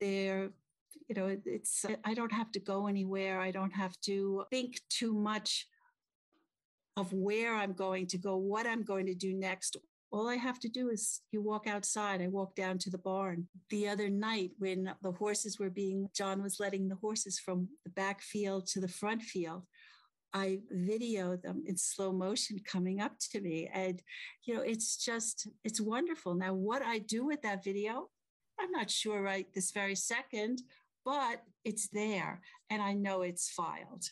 They're 0.01 0.49
you 1.07 1.15
know, 1.15 1.35
it's, 1.43 1.85
I 2.05 2.13
don't 2.13 2.31
have 2.31 2.51
to 2.51 2.59
go 2.59 2.85
anywhere. 2.85 3.41
I 3.41 3.49
don't 3.49 3.73
have 3.73 3.99
to 4.01 4.45
think 4.51 4.79
too 4.89 5.11
much 5.11 5.65
of 6.95 7.11
where 7.11 7.55
I'm 7.55 7.73
going 7.73 8.05
to 8.07 8.19
go, 8.19 8.37
what 8.37 8.67
I'm 8.67 8.83
going 8.83 9.07
to 9.07 9.15
do 9.15 9.33
next. 9.33 9.75
All 10.11 10.27
I 10.27 10.35
have 10.35 10.59
to 10.61 10.69
do 10.69 10.89
is 10.89 11.21
you 11.31 11.41
walk 11.41 11.67
outside. 11.67 12.21
I 12.21 12.27
walk 12.27 12.55
down 12.55 12.79
to 12.79 12.89
the 12.89 12.97
barn. 12.97 13.47
The 13.69 13.87
other 13.87 14.09
night, 14.09 14.51
when 14.57 14.91
the 15.03 15.11
horses 15.11 15.59
were 15.59 15.69
being, 15.69 16.09
John 16.15 16.41
was 16.41 16.59
letting 16.59 16.87
the 16.87 16.95
horses 16.95 17.39
from 17.39 17.69
the 17.83 17.91
back 17.91 18.21
field 18.21 18.65
to 18.67 18.81
the 18.81 18.87
front 18.87 19.21
field. 19.21 19.63
I 20.33 20.59
videoed 20.75 21.43
them 21.43 21.63
in 21.65 21.77
slow 21.77 22.11
motion 22.11 22.59
coming 22.65 23.01
up 23.01 23.13
to 23.31 23.41
me. 23.41 23.69
And, 23.71 24.01
you 24.45 24.55
know, 24.55 24.61
it's 24.61 24.97
just, 25.03 25.47
it's 25.63 25.81
wonderful. 25.81 26.33
Now, 26.33 26.53
what 26.53 26.81
I 26.81 26.99
do 26.99 27.25
with 27.25 27.41
that 27.43 27.63
video, 27.63 28.09
I'm 28.59 28.71
not 28.71 28.89
sure 28.89 29.21
right 29.21 29.47
this 29.53 29.71
very 29.71 29.95
second, 29.95 30.63
but 31.05 31.43
it's 31.65 31.87
there 31.89 32.41
and 32.69 32.81
I 32.81 32.93
know 32.93 33.21
it's 33.21 33.49
filed. 33.49 34.09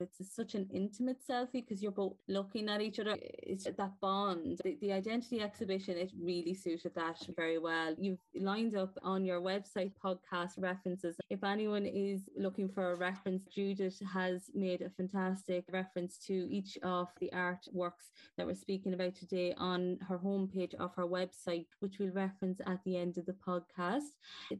It's 0.00 0.34
such 0.34 0.54
an 0.54 0.68
intimate 0.72 1.18
selfie 1.28 1.52
because 1.52 1.82
you're 1.82 1.92
both 1.92 2.16
looking 2.28 2.68
at 2.68 2.80
each 2.80 2.98
other. 2.98 3.16
It's 3.20 3.64
that 3.64 3.92
bond. 4.00 4.60
The, 4.64 4.76
the, 4.80 4.92
identity 4.92 5.40
exhibition, 5.40 5.96
it 5.96 6.12
really 6.20 6.54
suited 6.54 6.94
that 6.94 7.18
very 7.36 7.58
well. 7.58 7.94
You've 7.98 8.18
lined 8.34 8.76
up 8.76 8.96
on 9.02 9.24
your 9.24 9.40
website 9.40 9.92
podcast 10.04 10.52
references. 10.58 11.16
If 11.30 11.44
anyone 11.44 11.86
is 11.86 12.28
looking 12.36 12.68
for 12.68 12.92
a 12.92 12.96
reference, 12.96 13.44
Judith 13.46 14.00
has 14.12 14.50
made 14.54 14.82
a 14.82 14.90
fantastic 14.90 15.64
reference 15.72 16.18
to 16.26 16.34
each 16.50 16.76
of 16.82 17.08
the 17.20 17.30
artworks 17.34 18.10
that 18.36 18.46
we're 18.46 18.54
speaking 18.54 18.94
about 18.94 19.14
today 19.14 19.54
on 19.58 19.98
her 20.08 20.18
homepage 20.18 20.74
of 20.74 20.94
her 20.96 21.06
website, 21.06 21.66
which 21.80 21.98
we'll 21.98 22.10
reference 22.10 22.60
at 22.66 22.82
the 22.84 22.96
end 22.96 23.18
of 23.18 23.26
the 23.26 23.36
podcast. 23.46 24.14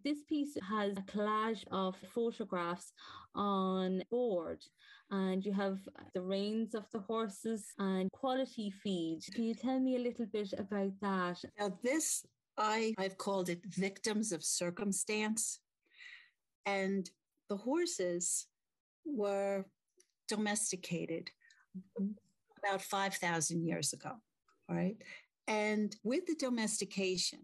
This 0.04 0.22
piece 0.28 0.56
has 0.68 0.96
a 0.96 1.02
collage 1.02 1.64
of 1.70 1.96
photographs 2.14 2.92
on 3.34 4.02
board 4.10 4.62
and 5.10 5.44
you 5.44 5.52
have 5.52 5.78
the 6.14 6.20
reins 6.22 6.74
of 6.74 6.84
the 6.92 7.00
horses 7.00 7.66
and 7.78 8.10
quality 8.12 8.70
feed. 8.70 9.20
Can 9.34 9.44
you 9.44 9.54
tell 9.54 9.78
me 9.78 9.96
a 9.96 10.00
little 10.00 10.26
bit 10.26 10.52
about 10.58 10.92
that? 11.00 11.38
Now, 11.58 11.78
this 11.82 12.24
I 12.56 12.94
I've 12.98 13.18
called 13.18 13.48
it 13.48 13.60
victims 13.66 14.32
of 14.32 14.44
circumstance, 14.44 15.60
and 16.66 17.08
the 17.48 17.56
horses 17.56 18.46
were 19.04 19.66
domesticated 20.28 21.30
about 22.58 22.80
five 22.82 23.14
thousand 23.14 23.66
years 23.66 23.92
ago. 23.92 24.12
right? 24.68 24.96
and 25.46 25.94
with 26.02 26.24
the 26.26 26.36
domestication, 26.36 27.40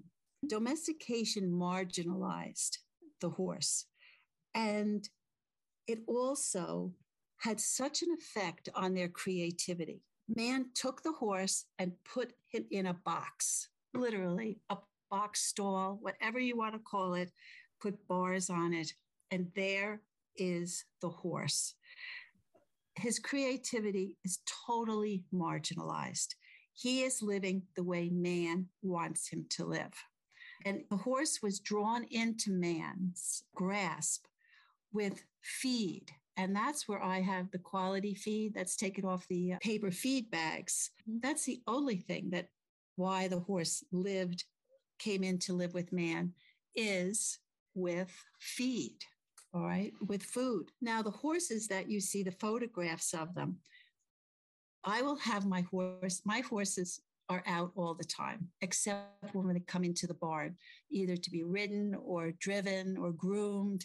domestication 0.46 1.50
marginalized 1.50 2.78
the 3.20 3.28
horse, 3.30 3.84
and 4.54 5.06
it 5.90 6.00
also 6.06 6.92
had 7.38 7.58
such 7.58 8.02
an 8.02 8.08
effect 8.12 8.68
on 8.74 8.94
their 8.94 9.08
creativity. 9.08 10.02
Man 10.28 10.66
took 10.74 11.02
the 11.02 11.12
horse 11.12 11.64
and 11.78 11.92
put 12.04 12.32
him 12.46 12.64
in 12.70 12.86
a 12.86 12.94
box, 12.94 13.68
literally 13.92 14.60
a 14.70 14.76
box 15.10 15.42
stall, 15.42 15.98
whatever 16.00 16.38
you 16.38 16.56
want 16.56 16.74
to 16.74 16.78
call 16.78 17.14
it, 17.14 17.32
put 17.82 18.06
bars 18.06 18.50
on 18.50 18.72
it, 18.72 18.92
and 19.32 19.48
there 19.56 20.00
is 20.36 20.84
the 21.02 21.08
horse. 21.08 21.74
His 22.96 23.18
creativity 23.18 24.16
is 24.24 24.38
totally 24.66 25.24
marginalized. 25.34 26.34
He 26.72 27.02
is 27.02 27.20
living 27.20 27.62
the 27.74 27.82
way 27.82 28.10
man 28.10 28.66
wants 28.82 29.28
him 29.28 29.46
to 29.50 29.64
live. 29.64 29.94
And 30.64 30.82
the 30.90 30.98
horse 30.98 31.40
was 31.42 31.58
drawn 31.58 32.04
into 32.10 32.52
man's 32.52 33.42
grasp 33.56 34.26
with 34.92 35.24
feed 35.42 36.10
and 36.40 36.56
that's 36.56 36.88
where 36.88 37.02
I 37.02 37.20
have 37.20 37.50
the 37.50 37.58
quality 37.58 38.14
feed 38.14 38.54
that's 38.54 38.74
taken 38.74 39.04
off 39.04 39.28
the 39.28 39.52
uh, 39.54 39.56
paper 39.60 39.90
feed 39.90 40.30
bags. 40.30 40.90
That's 41.06 41.44
the 41.44 41.60
only 41.66 41.96
thing 41.96 42.30
that 42.30 42.48
why 42.96 43.28
the 43.28 43.40
horse 43.40 43.84
lived, 43.92 44.44
came 44.98 45.22
in 45.22 45.38
to 45.40 45.52
live 45.52 45.74
with 45.74 45.92
man 45.92 46.32
is 46.74 47.38
with 47.74 48.10
feed. 48.38 48.96
All 49.52 49.66
right, 49.66 49.92
with 50.06 50.22
food. 50.22 50.70
Now, 50.80 51.02
the 51.02 51.10
horses 51.10 51.66
that 51.68 51.90
you 51.90 52.00
see, 52.00 52.22
the 52.22 52.30
photographs 52.30 53.12
of 53.12 53.34
them, 53.34 53.56
I 54.82 55.02
will 55.02 55.16
have 55.16 55.44
my 55.44 55.62
horse, 55.62 56.22
my 56.24 56.40
horses 56.40 57.02
are 57.28 57.42
out 57.46 57.72
all 57.76 57.94
the 57.94 58.04
time, 58.04 58.48
except 58.62 59.34
when 59.34 59.52
they 59.52 59.60
come 59.60 59.84
into 59.84 60.06
the 60.06 60.14
barn, 60.14 60.56
either 60.90 61.16
to 61.16 61.30
be 61.30 61.42
ridden 61.42 61.96
or 62.02 62.32
driven 62.32 62.96
or 62.96 63.12
groomed 63.12 63.84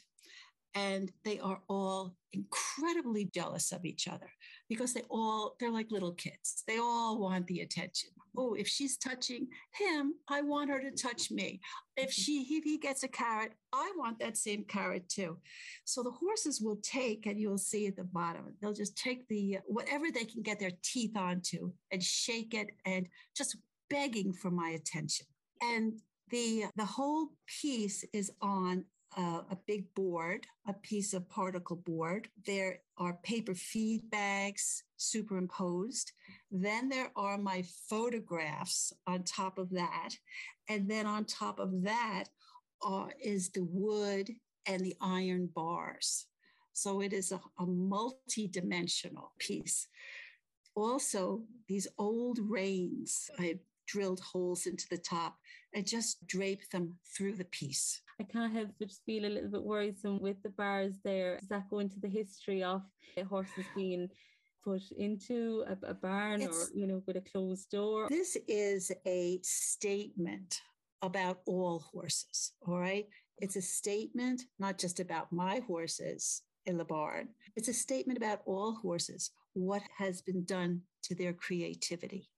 and 0.76 1.12
they 1.24 1.40
are 1.40 1.62
all 1.70 2.16
incredibly 2.34 3.26
jealous 3.34 3.72
of 3.72 3.86
each 3.86 4.10
other 4.10 4.30
because 4.68 4.94
they 4.94 5.04
all 5.10 5.56
they're 5.60 5.72
like 5.72 5.90
little 5.90 6.12
kids. 6.12 6.64
They 6.68 6.78
all 6.78 7.18
want 7.18 7.48
the 7.48 7.62
attention. 7.62 8.10
Oh 8.38 8.54
if 8.54 8.68
she's 8.68 8.98
touching 8.98 9.48
him 9.72 10.16
i 10.28 10.42
want 10.42 10.70
her 10.70 10.82
to 10.82 10.92
touch 10.92 11.32
me. 11.32 11.62
If 11.96 12.10
mm-hmm. 12.10 12.22
she 12.22 12.48
if 12.52 12.64
he 12.66 12.78
gets 12.78 13.04
a 13.04 13.08
carrot 13.08 13.54
i 13.74 13.92
want 13.98 14.20
that 14.20 14.38
same 14.38 14.66
carrot 14.66 15.08
too. 15.08 15.38
So 15.86 16.04
the 16.04 16.12
horses 16.12 16.62
will 16.62 16.80
take 16.84 17.26
and 17.26 17.40
you'll 17.40 17.58
see 17.58 17.88
at 17.88 17.96
the 17.96 18.04
bottom 18.04 18.54
they'll 18.62 18.74
just 18.74 18.98
take 18.98 19.28
the 19.30 19.60
whatever 19.66 20.12
they 20.14 20.26
can 20.26 20.42
get 20.42 20.60
their 20.60 20.74
teeth 20.84 21.16
onto 21.16 21.72
and 21.92 22.04
shake 22.04 22.54
it 22.54 22.72
and 22.86 23.08
just 23.36 23.58
begging 23.90 24.34
for 24.34 24.52
my 24.52 24.72
attention. 24.72 25.26
And 25.62 25.94
the 26.30 26.66
the 26.76 26.86
whole 26.86 27.30
piece 27.62 28.04
is 28.12 28.32
on 28.42 28.84
uh, 29.18 29.42
a 29.50 29.58
big 29.66 29.94
board, 29.96 30.46
a 30.68 30.74
piece 30.74 31.14
of 31.14 31.30
particle 31.30 31.78
board. 31.78 32.28
There 32.46 32.80
are 32.98 33.18
paper 33.24 33.56
feed 33.56 34.10
bags 34.10 34.84
superimposed. 34.98 36.12
Then 36.52 36.90
there 36.90 37.12
are 37.16 37.38
my 37.38 37.64
photographs 37.90 38.92
on 39.08 39.24
top 39.24 39.58
of 39.58 39.70
that. 39.72 40.10
And 40.70 40.90
then 40.90 41.06
on 41.06 41.26
top 41.26 41.60
of 41.60 41.84
that 41.84 42.26
uh, 42.86 43.08
is 43.24 43.50
the 43.50 43.64
wood 43.64 44.32
and 44.68 44.82
the 44.82 44.96
iron 45.02 45.50
bars. 45.54 46.26
So 46.74 47.02
it 47.02 47.14
is 47.14 47.32
a, 47.32 47.40
a 47.58 47.66
multi 47.66 48.48
dimensional 48.48 49.32
piece. 49.40 49.88
Also, 50.76 51.44
these 51.70 51.88
old 51.98 52.38
reins, 52.40 53.30
I 53.40 53.60
drilled 53.88 54.20
holes 54.20 54.66
into 54.66 54.86
the 54.90 54.98
top 54.98 55.38
and 55.74 55.88
just 55.88 56.26
draped 56.28 56.72
them 56.72 56.96
through 57.16 57.36
the 57.36 57.46
piece. 57.46 58.02
I 58.20 58.24
can't 58.24 58.54
help 58.54 58.70
but 58.80 58.88
just 58.88 59.04
feel 59.06 59.26
a 59.26 59.28
little 59.28 59.50
bit 59.50 59.64
worrisome 59.64 60.22
with 60.22 60.42
the 60.42 60.50
bars 60.50 60.96
there. 61.04 61.38
Does 61.40 61.50
that 61.50 61.70
go 61.70 61.80
into 61.80 62.00
the 62.00 62.08
history 62.08 62.64
of 62.64 62.82
horses 63.30 63.66
being 63.76 64.10
put 64.64 64.84
into 64.98 65.64
a, 65.68 65.92
a 65.92 65.94
barn 65.94 66.42
it's, 66.42 66.72
or, 66.72 66.78
you 66.78 66.88
know, 66.88 67.02
with 67.06 67.18
a 67.18 67.22
closed 67.22 67.70
door? 67.70 68.08
This 68.10 68.38
is 68.48 68.92
a 69.06 69.40
statement 69.44 70.62
about 71.02 71.40
all 71.46 71.80
horses, 71.80 72.54
all 72.66 72.80
right? 72.80 73.06
It's 73.40 73.58
a 73.58 73.62
statement 73.62 74.44
not 74.60 74.78
just 74.78 75.00
about 75.00 75.32
my 75.32 75.62
horses 75.68 76.42
in 76.66 76.78
the 76.78 76.86
barn, 76.86 77.30
it's 77.56 77.68
a 77.68 77.74
statement 77.74 78.18
about 78.18 78.42
all 78.46 78.76
horses, 78.76 79.32
what 79.54 79.84
has 79.98 80.22
been 80.22 80.44
done 80.46 80.82
to 81.04 81.16
their 81.16 81.34
creativity. 81.34 82.30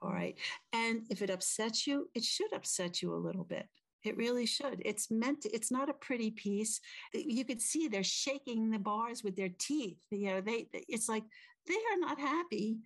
All 0.00 0.12
right. 0.12 0.38
And 0.72 1.02
if 1.10 1.20
it 1.20 1.28
upsets 1.28 1.86
you, 1.86 2.08
it 2.14 2.24
should 2.24 2.52
upset 2.54 3.02
you 3.02 3.12
a 3.12 3.16
little 3.16 3.44
bit. 3.44 3.66
It 4.04 4.16
really 4.16 4.46
should. 4.46 4.82
It's 4.84 5.10
meant 5.10 5.42
to, 5.42 5.50
it's 5.50 5.70
not 5.70 5.88
a 5.88 5.94
pretty 5.94 6.30
piece. 6.30 6.80
Uh, 7.14 7.20
you 7.24 7.44
could 7.44 7.60
see 7.60 7.88
they're 7.88 8.04
shaking 8.04 8.70
the 8.70 8.78
bars 8.78 9.24
with 9.24 9.34
their 9.34 9.50
teeth. 9.58 9.98
You 10.10 10.34
know, 10.34 10.40
they 10.40 10.66
it's 10.72 11.08
like 11.08 11.24
they 11.66 11.74
are 11.74 11.98
not 11.98 12.20
happy 12.20 12.78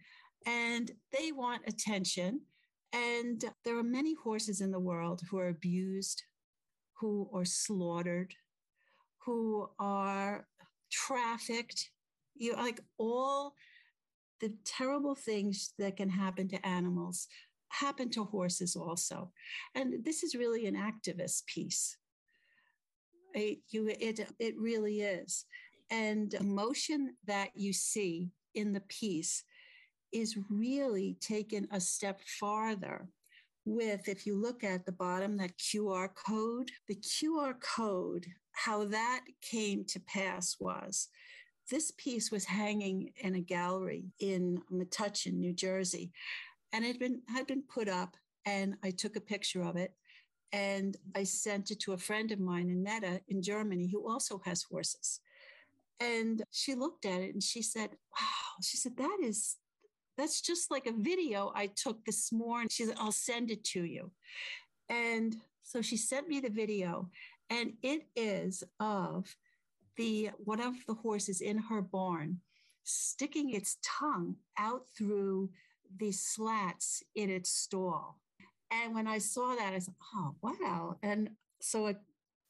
and 0.47 0.91
they 1.13 1.33
want 1.33 1.63
attention. 1.67 2.41
And 2.93 3.45
there 3.65 3.77
are 3.77 3.83
many 3.83 4.15
horses 4.15 4.61
in 4.61 4.71
the 4.71 4.81
world 4.81 5.21
who 5.29 5.39
are 5.39 5.49
abused, 5.49 6.23
who 6.95 7.29
are 7.35 7.45
slaughtered, 7.45 8.35
who 9.19 9.69
are 9.79 10.47
trafficked. 10.91 11.91
You 12.37 12.53
know, 12.53 12.63
like 12.63 12.81
all 12.97 13.55
the 14.41 14.55
terrible 14.65 15.17
things 15.17 15.75
that 15.79 15.97
can 15.97 16.09
happen 16.09 16.49
to 16.49 16.67
animals 16.67 17.27
happen 17.69 18.11
to 18.11 18.25
horses 18.25 18.77
also. 18.77 19.31
And 19.75 20.05
this 20.05 20.23
is 20.23 20.35
really 20.35 20.67
an 20.67 20.77
activist 20.77 21.47
piece. 21.47 21.97
It, 23.35 23.59
you, 23.71 23.89
it, 23.89 24.21
it 24.39 24.55
really 24.59 25.01
is. 25.03 25.45
And 25.91 26.33
emotion 26.35 27.15
that 27.27 27.51
you 27.55 27.73
see 27.73 28.31
in 28.55 28.73
the 28.73 28.83
piece 28.89 29.45
is 30.13 30.39
really 30.51 31.17
taken 31.21 31.69
a 31.71 31.81
step 31.81 32.21
farther 32.41 33.09
with, 33.65 34.09
if 34.09 34.27
you 34.27 34.41
look 34.41 34.65
at 34.65 34.87
the 34.87 34.93
bottom, 34.93 35.37
that 35.37 35.59
QR 35.59 36.09
code, 36.15 36.71
the 36.89 36.97
QR 36.97 37.55
code, 37.61 38.27
how 38.53 38.85
that 38.87 39.25
came 39.43 39.85
to 39.85 40.01
pass 40.01 40.57
was 40.59 41.09
this 41.71 41.93
piece 41.99 42.31
was 42.31 42.45
hanging 42.45 43.13
in 43.17 43.35
a 43.35 43.41
gallery 43.41 44.05
in 44.21 44.61
Metuchen, 44.73 45.35
New 45.35 45.53
Jersey, 45.53 46.13
and 46.73 46.85
it 46.85 46.89
had 46.89 46.99
been 46.99 47.23
had 47.29 47.47
been 47.47 47.63
put 47.63 47.89
up. 47.89 48.17
And 48.47 48.77
I 48.83 48.91
took 48.91 49.17
a 49.17 49.21
picture 49.21 49.63
of 49.63 49.77
it, 49.77 49.93
and 50.53 50.97
I 51.15 51.25
sent 51.25 51.71
it 51.71 51.81
to 51.81 51.93
a 51.93 51.99
friend 51.99 52.33
of 52.33 52.41
mine, 52.41 52.71
Annetta, 52.71 53.21
in 53.29 53.43
Germany, 53.43 53.89
who 53.89 54.09
also 54.09 54.41
has 54.45 54.63
horses. 54.63 55.21
And 56.01 56.43
she 56.51 56.75
looked 56.75 57.05
at 57.05 57.21
it 57.21 57.35
and 57.35 57.43
she 57.43 57.63
said, 57.63 57.91
"Wow!" 57.91 58.63
She 58.63 58.77
said, 58.77 58.97
"That 58.97 59.19
is." 59.23 59.57
That's 60.17 60.41
just 60.41 60.71
like 60.71 60.87
a 60.87 60.93
video 60.93 61.53
I 61.55 61.69
took 61.69 62.05
this 62.05 62.33
morning. 62.33 62.69
She 62.71 62.85
said, 62.85 62.97
I'll 62.99 63.13
send 63.13 63.53
it 63.53 63.63
to 63.67 63.85
you. 63.85 64.11
And 64.89 65.37
so 65.63 65.81
she 65.81 65.97
sent 65.97 66.29
me 66.29 66.41
the 66.41 66.51
video, 66.51 67.09
and 67.51 67.75
it 67.83 68.09
is 68.17 68.65
of 68.81 69.37
the 69.97 70.31
one 70.39 70.61
of 70.61 70.75
the 70.87 70.95
horses 70.95 71.41
in 71.41 71.59
her 71.59 71.83
barn 71.83 72.41
sticking 72.83 73.51
its 73.51 73.77
tongue 73.85 74.37
out 74.59 74.87
through 74.97 75.51
the 75.99 76.13
slats 76.13 77.03
in 77.15 77.31
its 77.31 77.51
stall. 77.51 78.21
And 78.71 78.95
when 78.95 79.07
I 79.07 79.19
saw 79.19 79.55
that, 79.55 79.73
I 79.75 79.79
said, 79.79 79.95
oh, 80.15 80.35
wow. 80.43 80.97
And 81.03 81.31
so 81.61 81.87
I 81.87 81.97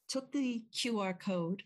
took 0.09 0.33
the 0.33 0.63
QR 0.75 1.19
code. 1.19 1.63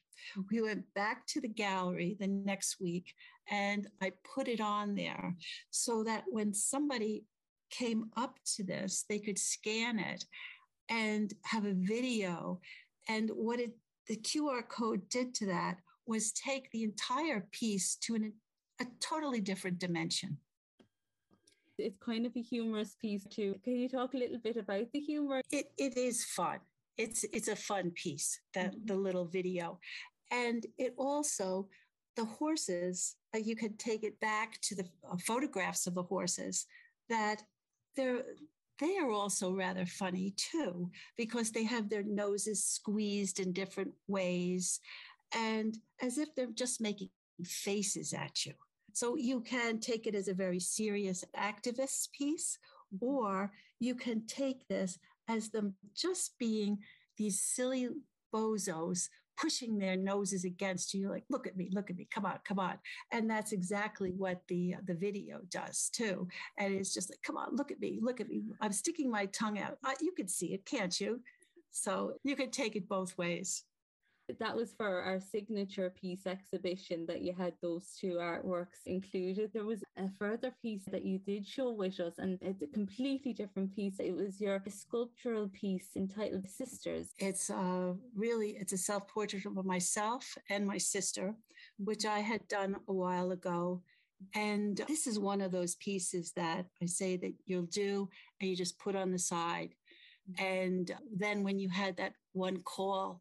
We 0.50 0.61
went 0.61 0.85
back 0.94 1.26
to 1.28 1.40
the 1.40 1.48
gallery 1.48 2.16
the 2.20 2.26
next 2.26 2.80
week 2.80 3.14
and 3.50 3.88
I 4.00 4.12
put 4.35 4.48
it 4.48 4.61
on 4.61 4.94
there 4.94 5.35
so 5.70 6.04
that 6.04 6.24
when 6.28 6.52
somebody 6.52 7.24
came 7.70 8.11
up 8.16 8.38
to 8.56 8.62
this, 8.62 9.04
they 9.08 9.18
could 9.18 9.38
scan 9.38 9.98
it 9.98 10.24
and 10.88 11.32
have 11.44 11.64
a 11.64 11.74
video. 11.74 12.61
And 13.08 13.30
what 13.30 13.58
it 13.58 13.72
the 14.08 14.16
QR 14.16 14.68
code 14.68 15.08
did 15.08 15.35
to 15.35 15.46
that 15.46 15.78
was 16.06 16.32
take 16.32 16.70
the 16.70 16.82
entire 16.82 17.46
piece 17.52 17.94
to 17.96 18.14
an, 18.16 18.32
a 18.80 18.87
totally 19.00 19.40
different 19.40 19.78
dimension. 19.78 20.37
It's 21.78 21.96
kind 21.98 22.26
of 22.26 22.32
a 22.37 22.42
humorous 22.42 22.96
piece 23.00 23.24
too. 23.24 23.56
Can 23.64 23.76
you 23.76 23.88
talk 23.88 24.14
a 24.14 24.18
little 24.18 24.38
bit 24.38 24.56
about 24.56 24.87
the 24.92 25.00
humor? 25.00 25.40
It, 25.50 25.72
it 25.78 25.96
is 25.96 26.24
fun. 26.24 26.58
It's 26.98 27.24
it's 27.32 27.48
a 27.48 27.56
fun 27.56 27.90
piece 27.92 28.38
that 28.54 28.72
mm-hmm. 28.72 28.87
the 28.87 28.94
little 28.94 29.24
video, 29.24 29.80
and 30.30 30.64
it 30.78 30.94
also 30.96 31.68
the 32.16 32.24
horses. 32.24 33.16
Uh, 33.35 33.38
you 33.38 33.56
could 33.56 33.78
take 33.78 34.04
it 34.04 34.20
back 34.20 34.61
to 34.61 34.74
the 34.74 34.85
uh, 35.11 35.16
photographs 35.16 35.87
of 35.87 35.94
the 35.94 36.02
horses 36.02 36.66
that 37.08 37.42
they're 37.96 38.22
they 38.78 38.98
are 38.98 39.11
also 39.11 39.54
rather 39.54 39.87
funny 39.87 40.35
too 40.37 40.90
because 41.16 41.50
they 41.50 41.64
have 41.64 41.88
their 41.88 42.02
noses 42.02 42.64
squeezed 42.64 43.38
in 43.38 43.52
different 43.52 43.92
ways 44.08 44.80
and 45.35 45.78
as 46.02 46.18
if 46.18 46.35
they're 46.35 46.46
just 46.46 46.80
making 46.80 47.08
faces 47.44 48.12
at 48.12 48.44
you. 48.44 48.52
So 48.92 49.16
you 49.16 49.40
can 49.40 49.78
take 49.78 50.07
it 50.07 50.14
as 50.14 50.28
a 50.28 50.35
very 50.35 50.61
serious 50.61 51.24
activist 51.37 52.12
piece, 52.12 52.59
or 53.00 53.52
you 53.81 53.94
can 53.94 54.26
take 54.26 54.66
this 54.68 54.98
as 55.28 55.50
them 55.50 55.74
just 55.94 56.38
being 56.38 56.78
these 57.16 57.40
silly 57.40 57.88
bozos 58.35 59.09
pushing 59.38 59.78
their 59.78 59.96
noses 59.96 60.44
against 60.44 60.94
you. 60.94 61.09
Like, 61.09 61.24
look 61.31 61.46
at 61.46 61.57
me, 61.57 61.68
look 61.72 61.90
at 61.90 61.96
me, 61.96 62.07
come 62.12 62.26
on, 62.26 62.38
come 62.44 62.59
on. 62.59 62.78
And 63.11 63.28
that's 63.28 63.52
exactly 63.52 64.12
what 64.16 64.42
the 64.48 64.76
the 64.87 64.94
video 64.94 65.40
does 65.50 65.90
too. 65.90 66.28
And 66.59 66.74
it's 66.74 66.94
just 66.94 67.11
like, 67.11 67.22
come 67.22 67.37
on, 67.37 67.57
look 67.57 67.70
at 67.70 67.81
me, 67.81 67.98
look 68.00 68.20
at 68.20 68.28
me. 68.28 68.42
I'm 68.61 68.72
sticking 68.72 69.11
my 69.11 69.26
tongue 69.26 69.59
out. 69.59 69.78
You 70.00 70.12
can 70.12 70.28
see 70.28 70.55
it, 70.55 70.64
can't 70.64 70.98
you? 71.00 71.20
So 71.70 72.14
you 72.22 72.37
can 72.37 72.50
take 72.50 72.76
it 72.76 72.88
both 72.88 73.16
ways 73.16 73.64
that 74.38 74.57
was 74.57 74.73
for 74.73 75.03
our 75.03 75.21
signature 75.21 75.90
piece 75.90 76.27
exhibition 76.27 77.07
that 77.07 77.23
you 77.23 77.33
had 77.33 77.55
those 77.62 77.97
two 78.01 78.14
artworks 78.14 78.87
included. 78.87 79.51
There 79.53 79.64
was 79.64 79.83
a 79.97 80.09
further 80.18 80.53
piece 80.62 80.85
that 80.87 81.05
you 81.05 81.18
did 81.18 81.47
show 81.47 81.73
with 81.73 81.99
us, 82.01 82.14
and 82.18 82.38
it's 82.40 82.62
a 82.62 82.66
completely 82.66 83.33
different 83.33 83.75
piece. 83.75 83.99
It 83.99 84.14
was 84.14 84.40
your 84.40 84.62
sculptural 84.68 85.49
piece 85.49 85.90
entitled 85.97 86.49
Sisters. 86.49 87.14
It's 87.18 87.51
uh, 87.51 87.95
really 88.14 88.51
it's 88.51 88.73
a 88.73 88.79
self 88.79 89.09
portrait 89.09 89.45
of 89.47 89.64
myself 89.64 90.37
and 90.51 90.66
my 90.66 90.79
sister, 90.79 91.35
which 91.79 92.05
I 92.05 92.21
had 92.21 92.47
done 92.49 92.77
a 92.88 92.92
while 92.92 93.33
ago. 93.33 93.83
And 94.35 94.81
this 94.88 95.07
is 95.07 95.18
one 95.18 95.40
of 95.40 95.51
those 95.51 95.75
pieces 95.77 96.33
that 96.37 96.66
I 96.81 96.87
say 96.87 97.16
that 97.16 97.35
you'll 97.45 97.62
do 97.62 98.09
and 98.40 98.49
you 98.49 98.57
just 98.57 98.79
put 98.79 98.95
on 98.95 99.11
the 99.11 99.18
side. 99.18 99.75
And 100.38 100.90
then 101.16 101.42
when 101.42 101.59
you 101.59 101.68
had 101.68 101.97
that 101.97 102.14
one 102.33 102.62
call 102.62 103.21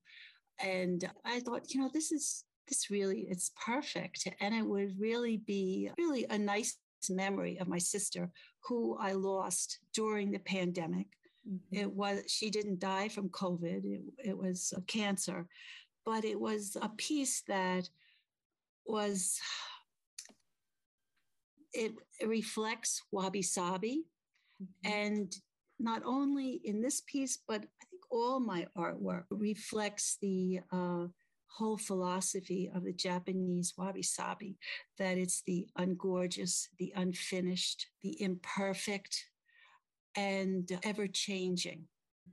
and 0.64 1.10
I 1.26 1.40
thought, 1.40 1.74
you 1.74 1.82
know, 1.82 1.90
this 1.94 2.12
is 2.12 2.44
this 2.68 2.90
really 2.90 3.28
it's 3.30 3.52
perfect 3.66 4.28
and 4.40 4.56
it 4.56 4.66
would 4.66 4.94
really 5.00 5.38
be 5.38 5.90
really 5.98 6.26
a 6.30 6.38
nice 6.38 6.78
memory 7.10 7.58
of 7.60 7.68
my 7.68 7.80
sister 7.80 8.30
who 8.64 8.98
I 9.00 9.14
lost 9.14 9.80
during 9.94 10.32
the 10.32 10.40
pandemic. 10.40 11.08
Mm-hmm. 11.50 11.78
It 11.78 11.92
was 11.92 12.22
she 12.28 12.50
didn't 12.50 12.80
die 12.80 13.10
from 13.10 13.30
COVID. 13.30 13.84
It, 13.84 14.02
it 14.24 14.38
was 14.38 14.74
a 14.78 14.82
cancer, 14.82 15.48
but 16.06 16.24
it 16.24 16.40
was 16.40 16.78
a 16.82 16.90
piece 16.90 17.44
that 17.48 17.90
was 18.86 19.40
it, 21.74 21.94
it 22.20 22.28
reflects 22.28 23.02
wabi 23.12 23.42
sabi, 23.42 24.04
mm-hmm. 24.62 24.92
and 24.92 25.36
not 25.80 26.04
only 26.06 26.62
in 26.64 26.82
this 26.82 27.02
piece, 27.02 27.40
but 27.48 27.66
all 28.12 28.40
my 28.40 28.68
artwork 28.78 29.24
reflects 29.30 30.18
the 30.22 30.60
uh, 30.72 31.08
whole 31.48 31.78
philosophy 31.78 32.72
of 32.74 32.84
the 32.84 32.94
Japanese 32.94 33.74
wabi 33.78 34.04
sabi 34.04 34.58
that 34.98 35.18
it's 35.18 35.42
the 35.44 35.68
ungorgeous, 35.78 36.68
the 36.78 36.94
unfinished, 36.96 37.88
the 38.02 38.22
imperfect, 38.22 39.26
and 40.16 40.80
ever 40.84 41.08
changing. 41.08 41.84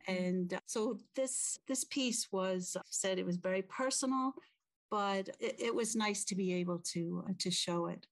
And 0.06 0.54
uh, 0.54 0.60
so 0.66 0.98
this 1.16 1.58
this 1.66 1.84
piece 1.84 2.28
was 2.32 2.76
said 2.90 3.18
it 3.18 3.26
was 3.26 3.36
very 3.36 3.62
personal, 3.62 4.32
but 4.90 5.28
it, 5.40 5.56
it 5.58 5.74
was 5.74 5.96
nice 5.96 6.24
to 6.26 6.34
be 6.34 6.54
able 6.54 6.78
to 6.92 7.24
uh, 7.28 7.32
to 7.38 7.50
show 7.50 7.86
it. 7.86 8.06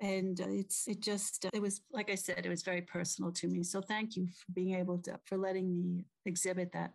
And 0.00 0.40
uh, 0.40 0.46
it's 0.48 0.86
it 0.86 1.00
just 1.00 1.46
it 1.52 1.60
was 1.60 1.80
like 1.92 2.10
I 2.10 2.14
said, 2.14 2.44
it 2.44 2.48
was 2.48 2.62
very 2.62 2.82
personal 2.82 3.32
to 3.32 3.48
me. 3.48 3.62
So 3.62 3.80
thank 3.80 4.16
you 4.16 4.26
for 4.26 4.52
being 4.52 4.74
able 4.74 4.98
to 4.98 5.18
for 5.24 5.36
letting 5.36 5.68
me 5.74 6.04
exhibit 6.24 6.72
that. 6.72 6.92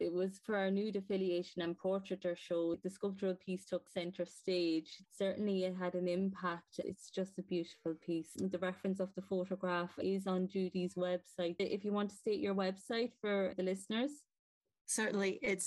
It 0.00 0.12
was 0.12 0.40
for 0.44 0.56
our 0.56 0.70
nude 0.70 0.96
affiliation 0.96 1.62
and 1.62 1.78
portraiture 1.78 2.36
show. 2.36 2.76
The 2.82 2.90
sculptural 2.90 3.36
piece 3.36 3.64
took 3.64 3.88
centre 3.88 4.26
stage. 4.26 4.98
Certainly, 5.16 5.64
it 5.64 5.76
had 5.76 5.94
an 5.94 6.08
impact. 6.08 6.78
It's 6.78 7.10
just 7.10 7.38
a 7.38 7.42
beautiful 7.42 7.94
piece. 8.04 8.30
The 8.34 8.58
reference 8.58 8.98
of 9.00 9.14
the 9.14 9.22
photograph 9.22 9.92
is 9.98 10.26
on 10.26 10.48
Judy's 10.48 10.94
website. 10.94 11.56
If 11.58 11.84
you 11.84 11.92
want 11.92 12.10
to 12.10 12.16
state 12.16 12.40
your 12.40 12.54
website 12.54 13.12
for 13.20 13.54
the 13.56 13.62
listeners, 13.62 14.10
certainly 14.86 15.38
it's 15.42 15.66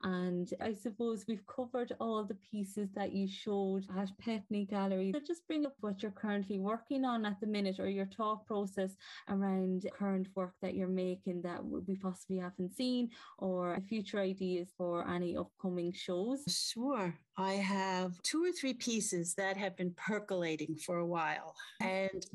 And 0.04 0.50
I 0.62 0.74
suppose 0.74 1.26
we've 1.28 1.46
covered 1.46 1.94
all 2.00 2.24
the 2.24 2.38
pieces 2.52 2.90
that 2.96 3.12
you 3.12 3.28
showed 3.28 3.86
at 3.98 4.10
Pepney 4.26 4.70
Gallery. 4.70 5.12
So 5.14 5.20
just 5.20 5.46
bring 5.46 5.66
up 5.66 5.76
what 5.82 6.02
you're 6.02 6.12
currently 6.12 6.60
working 6.60 7.04
on 7.04 7.26
at 7.26 7.40
the 7.42 7.48
minute 7.48 7.80
or 7.80 7.90
your 7.90 8.06
thought 8.06 8.46
process 8.46 8.96
around 9.30 9.86
current 9.94 10.28
work 10.36 10.54
that 10.62 10.74
you're 10.74 10.88
making 10.88 11.42
that 11.42 11.64
we 11.64 11.96
possibly 11.96 12.38
haven't 12.38 12.76
seen 12.76 13.10
or 13.38 13.78
future 13.90 14.20
ideas 14.20 14.70
for 14.78 15.08
any 15.08 15.36
upcoming 15.36 15.92
shows. 15.92 16.44
Sure. 16.48 17.14
I 17.38 17.54
have 17.54 18.22
two 18.24 18.44
or 18.44 18.52
three 18.52 18.74
pieces 18.74 19.34
that 19.36 19.58
have 19.58 19.76
been 19.76 19.94
percolating 19.98 20.76
for 20.76 20.98
a 20.98 21.06
while. 21.06 21.56
And 21.82 22.26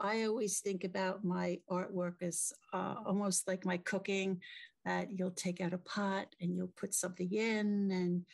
I 0.00 0.24
always 0.24 0.60
think 0.60 0.84
about 0.84 1.24
my 1.24 1.58
artwork 1.70 2.22
as 2.22 2.52
uh, 2.72 2.94
almost 3.04 3.46
like 3.46 3.66
my 3.66 3.76
cooking 3.76 4.40
that 4.86 5.08
you'll 5.10 5.30
take 5.32 5.60
out 5.60 5.74
a 5.74 5.78
pot 5.78 6.26
and 6.40 6.56
you'll 6.56 6.72
put 6.78 6.94
something 6.94 7.30
in 7.30 7.90
and 7.92 8.24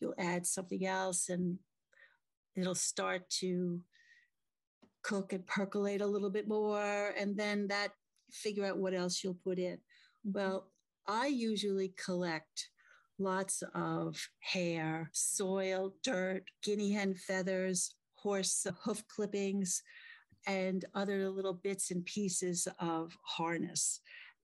you'll 0.00 0.14
add 0.18 0.46
something 0.46 0.84
else 0.84 1.30
and 1.30 1.58
it'll 2.56 2.74
start 2.74 3.28
to 3.40 3.80
cook 5.02 5.32
and 5.32 5.46
percolate 5.46 6.02
a 6.02 6.06
little 6.06 6.30
bit 6.30 6.46
more 6.46 7.14
and 7.18 7.36
then 7.36 7.68
that 7.68 7.92
figure 8.30 8.66
out 8.66 8.78
what 8.78 8.94
else 8.94 9.24
you'll 9.24 9.38
put 9.42 9.58
in. 9.58 9.78
Well 10.24 10.68
i 11.06 11.26
usually 11.26 11.92
collect 12.02 12.70
lots 13.18 13.62
of 13.74 14.16
hair 14.40 15.10
soil 15.12 15.94
dirt 16.02 16.44
guinea 16.62 16.92
hen 16.92 17.14
feathers 17.14 17.94
horse 18.16 18.66
hoof 18.84 19.06
clippings 19.08 19.82
and 20.46 20.84
other 20.94 21.28
little 21.30 21.54
bits 21.54 21.90
and 21.90 22.04
pieces 22.04 22.68
of 22.78 23.16
harness. 23.22 24.00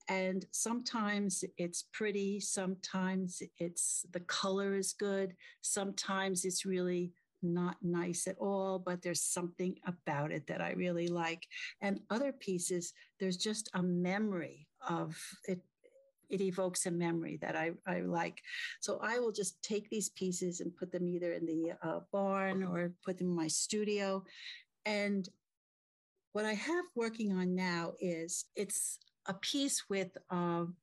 And 0.09 0.45
sometimes 0.51 1.45
it's 1.57 1.85
pretty, 1.93 2.41
sometimes 2.41 3.43
it's 3.59 4.05
the 4.13 4.21
color 4.21 4.75
is 4.75 4.93
good, 4.93 5.37
sometimes 5.61 6.45
it's 6.45 6.65
really 6.65 7.13
not 7.43 7.77
nice 7.83 8.27
at 8.27 8.37
all, 8.39 8.79
but 8.79 9.03
there's 9.03 9.23
something 9.23 9.77
about 9.87 10.33
it 10.33 10.47
that 10.47 10.61
I 10.61 10.73
really 10.73 11.09
like. 11.09 11.47
And 11.81 12.01
other 12.11 12.33
pieces, 12.33 12.93
there's 13.19 13.37
just 13.37 13.71
a 13.75 13.83
memory 13.83 14.67
of 14.89 15.17
it. 15.47 15.61
It 16.29 16.41
evokes 16.41 16.87
a 16.87 16.93
memory 16.93 17.39
that 17.43 17.57
I, 17.57 17.73
I 17.89 18.03
like. 18.03 18.41
So 18.81 19.01
I 19.03 19.19
will 19.19 19.33
just 19.33 19.61
take 19.65 19.91
these 19.91 20.11
pieces 20.11 20.61
and 20.61 20.77
put 20.77 20.93
them 20.93 21.09
either 21.09 21.33
in 21.33 21.45
the 21.45 21.73
uh, 21.83 22.01
barn 22.13 22.63
or 22.63 22.93
put 23.05 23.19
them 23.19 23.31
in 23.31 23.37
my 23.37 23.49
studio. 23.49 24.23
And 24.87 25.29
what 26.33 26.45
I 26.45 26.55
have 26.55 26.85
working 26.95 27.33
on 27.33 27.55
now 27.55 27.95
is 28.01 28.45
it's 28.55 28.99
a 29.27 29.35
piece 29.35 29.85
with 29.89 30.17
um, 30.31 30.77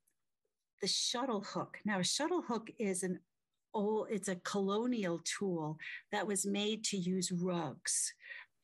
the 0.82 0.88
shuttle 0.88 1.42
hook. 1.42 1.78
Now, 1.86 2.00
a 2.00 2.04
shuttle 2.04 2.42
hook 2.42 2.70
is 2.78 3.04
an 3.04 3.20
old, 3.74 4.08
it's 4.10 4.28
a 4.28 4.36
colonial 4.36 5.20
tool 5.24 5.78
that 6.12 6.28
was 6.28 6.46
made 6.46 6.84
to 6.86 6.98
use 6.98 7.32
rugs 7.32 8.14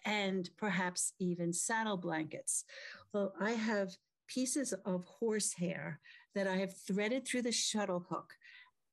and 0.05 0.49
perhaps 0.57 1.13
even 1.19 1.53
saddle 1.53 1.97
blankets. 1.97 2.65
Well, 3.13 3.33
I 3.39 3.51
have 3.51 3.95
pieces 4.27 4.73
of 4.85 5.05
horsehair 5.05 5.99
that 6.35 6.47
I 6.47 6.57
have 6.57 6.75
threaded 6.75 7.25
through 7.25 7.43
the 7.43 7.51
shuttle 7.51 8.05
hook 8.09 8.33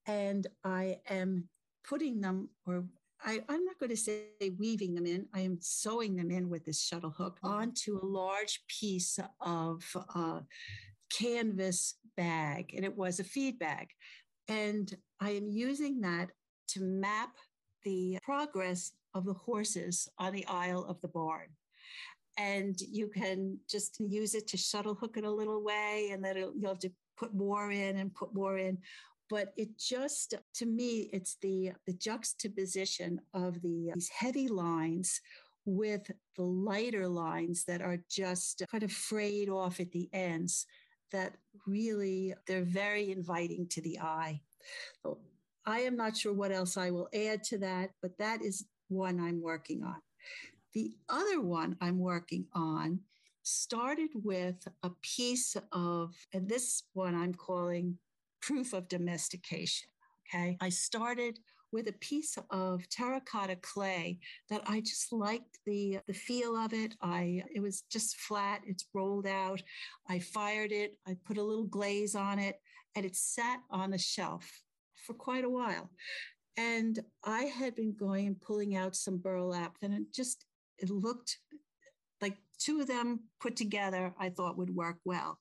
and 0.06 0.46
I 0.64 0.98
am 1.08 1.48
putting 1.84 2.20
them 2.20 2.50
or 2.66 2.84
I, 3.24 3.40
am 3.48 3.64
not 3.64 3.78
going 3.78 3.90
to 3.90 3.96
say 3.96 4.28
weaving 4.58 4.94
them 4.94 5.06
in. 5.06 5.26
I 5.34 5.40
am 5.40 5.58
sewing 5.60 6.16
them 6.16 6.30
in 6.30 6.48
with 6.48 6.64
this 6.64 6.82
shuttle 6.82 7.10
hook 7.10 7.38
onto 7.42 7.98
a 7.98 8.06
large 8.06 8.60
piece 8.66 9.18
of 9.40 9.84
uh, 10.14 10.40
canvas 11.10 11.96
bag, 12.16 12.72
and 12.74 12.84
it 12.84 12.96
was 12.96 13.20
a 13.20 13.24
feed 13.24 13.58
bag. 13.58 13.88
And 14.48 14.94
I 15.20 15.30
am 15.30 15.48
using 15.48 16.00
that 16.00 16.30
to 16.68 16.82
map 16.82 17.30
the 17.84 18.18
progress 18.22 18.92
of 19.14 19.24
the 19.24 19.34
horses 19.34 20.08
on 20.18 20.32
the 20.32 20.46
aisle 20.46 20.84
of 20.84 21.00
the 21.00 21.08
barn. 21.08 21.48
And 22.38 22.80
you 22.80 23.08
can 23.08 23.58
just 23.68 24.00
use 24.00 24.34
it 24.34 24.46
to 24.48 24.56
shuttle 24.56 24.94
hook 24.94 25.16
it 25.16 25.24
a 25.24 25.30
little 25.30 25.62
way, 25.62 26.10
and 26.12 26.24
then 26.24 26.36
you'll 26.36 26.70
have 26.70 26.78
to 26.80 26.92
put 27.18 27.34
more 27.34 27.70
in 27.70 27.98
and 27.98 28.14
put 28.14 28.34
more 28.34 28.56
in 28.56 28.78
but 29.30 29.52
it 29.56 29.78
just 29.78 30.34
to 30.52 30.66
me 30.66 31.08
it's 31.12 31.36
the 31.40 31.72
the 31.86 31.94
juxtaposition 31.94 33.20
of 33.32 33.62
the 33.62 33.92
these 33.94 34.08
heavy 34.08 34.48
lines 34.48 35.20
with 35.64 36.10
the 36.36 36.42
lighter 36.42 37.06
lines 37.06 37.64
that 37.64 37.80
are 37.80 37.98
just 38.10 38.62
kind 38.70 38.82
of 38.82 38.90
frayed 38.90 39.48
off 39.48 39.78
at 39.78 39.92
the 39.92 40.08
ends 40.12 40.66
that 41.12 41.36
really 41.66 42.34
they're 42.46 42.62
very 42.62 43.10
inviting 43.10 43.66
to 43.68 43.80
the 43.80 43.98
eye. 44.00 44.40
So 45.02 45.18
i 45.66 45.80
am 45.80 45.96
not 45.96 46.16
sure 46.16 46.32
what 46.32 46.52
else 46.52 46.76
i 46.76 46.90
will 46.90 47.08
add 47.14 47.42
to 47.44 47.58
that 47.58 47.90
but 48.00 48.16
that 48.18 48.42
is 48.42 48.64
one 48.88 49.20
i'm 49.20 49.40
working 49.40 49.82
on. 49.84 50.00
The 50.74 50.92
other 51.08 51.40
one 51.40 51.76
i'm 51.80 51.98
working 51.98 52.46
on 52.54 53.00
started 53.42 54.10
with 54.14 54.66
a 54.82 54.90
piece 55.02 55.56
of 55.72 56.14
and 56.32 56.48
this 56.48 56.82
one 56.94 57.14
i'm 57.14 57.34
calling 57.34 57.98
proof 58.40 58.72
of 58.72 58.88
domestication. 58.88 59.88
Okay. 60.28 60.56
I 60.60 60.68
started 60.68 61.38
with 61.72 61.88
a 61.88 61.92
piece 61.92 62.36
of 62.50 62.88
terracotta 62.88 63.56
clay 63.56 64.18
that 64.48 64.62
I 64.66 64.80
just 64.80 65.12
liked 65.12 65.58
the 65.66 65.98
the 66.06 66.14
feel 66.14 66.56
of 66.56 66.72
it. 66.72 66.94
I 67.00 67.42
it 67.54 67.60
was 67.60 67.82
just 67.90 68.16
flat, 68.16 68.62
it's 68.66 68.86
rolled 68.92 69.26
out. 69.26 69.62
I 70.08 70.18
fired 70.18 70.72
it, 70.72 70.96
I 71.06 71.16
put 71.24 71.38
a 71.38 71.42
little 71.42 71.64
glaze 71.64 72.14
on 72.14 72.38
it, 72.38 72.60
and 72.96 73.04
it 73.04 73.16
sat 73.16 73.60
on 73.70 73.90
the 73.90 73.98
shelf 73.98 74.62
for 75.06 75.14
quite 75.14 75.44
a 75.44 75.50
while. 75.50 75.90
And 76.56 76.98
I 77.24 77.44
had 77.44 77.74
been 77.74 77.94
going 77.98 78.26
and 78.26 78.40
pulling 78.40 78.76
out 78.76 78.96
some 78.96 79.18
burlap, 79.18 79.76
and 79.82 79.94
it 79.94 80.12
just 80.12 80.44
it 80.78 80.90
looked 80.90 81.38
like 82.20 82.36
two 82.58 82.80
of 82.80 82.88
them 82.88 83.20
put 83.40 83.56
together, 83.56 84.12
I 84.18 84.30
thought 84.30 84.58
would 84.58 84.74
work 84.74 84.98
well. 85.04 85.38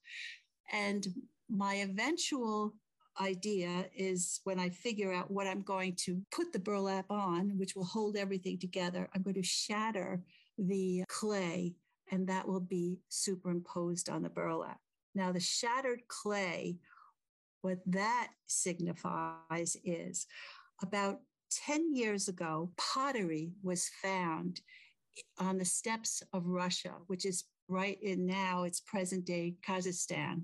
And 0.72 1.06
my 1.50 1.76
eventual 1.76 2.76
idea 3.20 3.86
is 3.96 4.42
when 4.44 4.60
I 4.60 4.70
figure 4.70 5.14
out 5.14 5.32
what 5.32 5.48
I'm 5.48 5.62
going 5.62 5.96
to 6.06 6.22
put 6.32 6.54
the 6.54 6.60
burlap 6.60 7.10
on, 7.10 7.58
which 7.58 7.76
will 7.76 7.86
hold 7.86 8.16
everything 8.16 8.58
together, 8.58 9.10
I'm 9.14 9.22
going 9.22 9.36
to 9.36 9.44
shatter 9.44 10.22
the 10.58 11.04
clay 11.08 11.76
and 12.12 12.28
that 12.28 12.48
will 12.48 12.60
be 12.60 13.00
superimposed 13.10 14.10
on 14.10 14.24
the 14.24 14.30
burlap. 14.30 14.80
Now, 15.16 15.32
the 15.32 15.40
shattered 15.40 16.02
clay, 16.08 16.78
what 17.62 17.80
that 17.88 18.30
signifies 18.48 19.78
is 19.84 20.26
about 20.82 21.20
10 21.66 21.94
years 21.94 22.28
ago, 22.28 22.72
pottery 22.78 23.52
was 23.64 23.90
found 24.02 24.62
on 25.38 25.58
the 25.58 25.66
steppes 25.66 26.24
of 26.34 26.48
Russia, 26.48 26.94
which 27.08 27.26
is 27.26 27.46
right 27.68 28.02
in 28.02 28.26
now, 28.26 28.64
it's 28.64 28.80
present 28.80 29.26
day 29.26 29.56
Kazakhstan. 29.68 30.44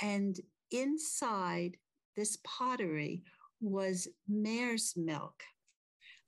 And 0.00 0.38
inside 0.72 1.76
this 2.16 2.38
pottery 2.44 3.22
was 3.60 4.08
mare's 4.28 4.94
milk. 4.96 5.42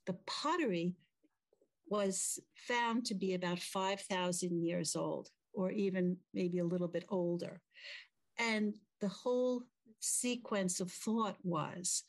The 0.07 0.17
pottery 0.25 0.95
was 1.87 2.39
found 2.55 3.05
to 3.05 3.15
be 3.15 3.33
about 3.33 3.59
5,000 3.59 4.63
years 4.63 4.95
old, 4.95 5.29
or 5.53 5.71
even 5.71 6.17
maybe 6.33 6.59
a 6.59 6.65
little 6.65 6.87
bit 6.87 7.05
older. 7.09 7.61
And 8.39 8.75
the 9.01 9.07
whole 9.07 9.63
sequence 9.99 10.79
of 10.79 10.91
thought 10.91 11.37
was 11.43 12.03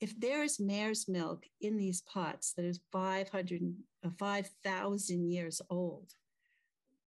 if 0.00 0.18
there 0.20 0.42
is 0.42 0.60
mare's 0.60 1.08
milk 1.08 1.44
in 1.60 1.76
these 1.76 2.02
pots 2.02 2.52
that 2.54 2.64
is 2.64 2.80
500, 2.92 3.74
uh, 4.04 4.10
5,000 4.18 5.30
years 5.30 5.62
old, 5.70 6.12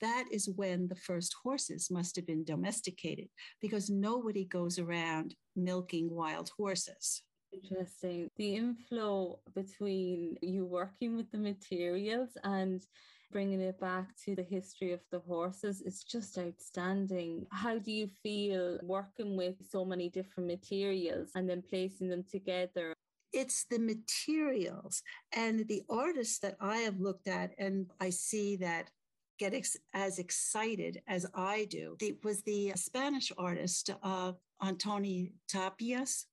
that 0.01 0.25
is 0.31 0.49
when 0.57 0.89
the 0.89 0.97
first 0.97 1.35
horses 1.43 1.91
must 1.91 2.17
have 2.17 2.27
been 2.27 2.45
domesticated 2.45 3.29
because 3.61 3.91
nobody 3.91 4.45
goes 4.45 4.79
around 4.79 5.35
milking 5.57 6.11
wild 6.11 6.51
horses. 6.57 7.23
Interesting. 7.53 8.29
The 8.37 8.57
inflow 8.57 9.41
between 9.55 10.37
you 10.43 10.67
working 10.67 11.17
with 11.17 11.31
the 11.31 11.39
materials 11.39 12.31
and 12.45 12.85
bringing 13.31 13.61
it 13.61 13.79
back 13.81 14.09
to 14.25 14.35
the 14.35 14.43
history 14.43 14.93
of 14.93 15.01
the 15.11 15.21
horses 15.21 15.81
is 15.83 16.03
just 16.03 16.39
outstanding. 16.39 17.47
How 17.51 17.79
do 17.79 17.91
you 17.91 18.09
feel 18.23 18.79
working 18.83 19.37
with 19.37 19.55
so 19.69 19.85
many 19.85 20.09
different 20.09 20.47
materials 20.47 21.31
and 21.35 21.49
then 21.49 21.63
placing 21.69 22.09
them 22.09 22.25
together? 22.31 22.95
It's 23.33 23.65
the 23.71 23.79
materials 23.79 25.03
and 25.35 25.67
the 25.69 25.83
artists 25.91 26.39
that 26.41 26.57
I 26.61 26.79
have 26.79 27.01
looked 27.01 27.29
at, 27.29 27.53
and 27.59 27.87
I 28.01 28.09
see 28.11 28.57
that 28.57 28.91
get 29.39 29.55
ex- 29.55 29.77
as 29.95 30.19
excited 30.19 31.01
as 31.07 31.27
I 31.35 31.67
do. 31.71 31.97
It 32.01 32.25
was 32.25 32.43
the 32.43 32.73
Spanish 32.77 33.33
artist, 33.39 33.91
uh, 34.03 34.33
Antoni 34.63 35.33
Tàpies, 35.53 36.27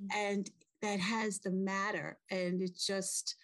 mm-hmm. 0.00 0.06
and 0.14 0.50
that 0.82 1.00
has 1.00 1.38
the 1.38 1.50
matter. 1.50 2.18
And 2.30 2.62
it 2.62 2.78
just, 2.78 3.36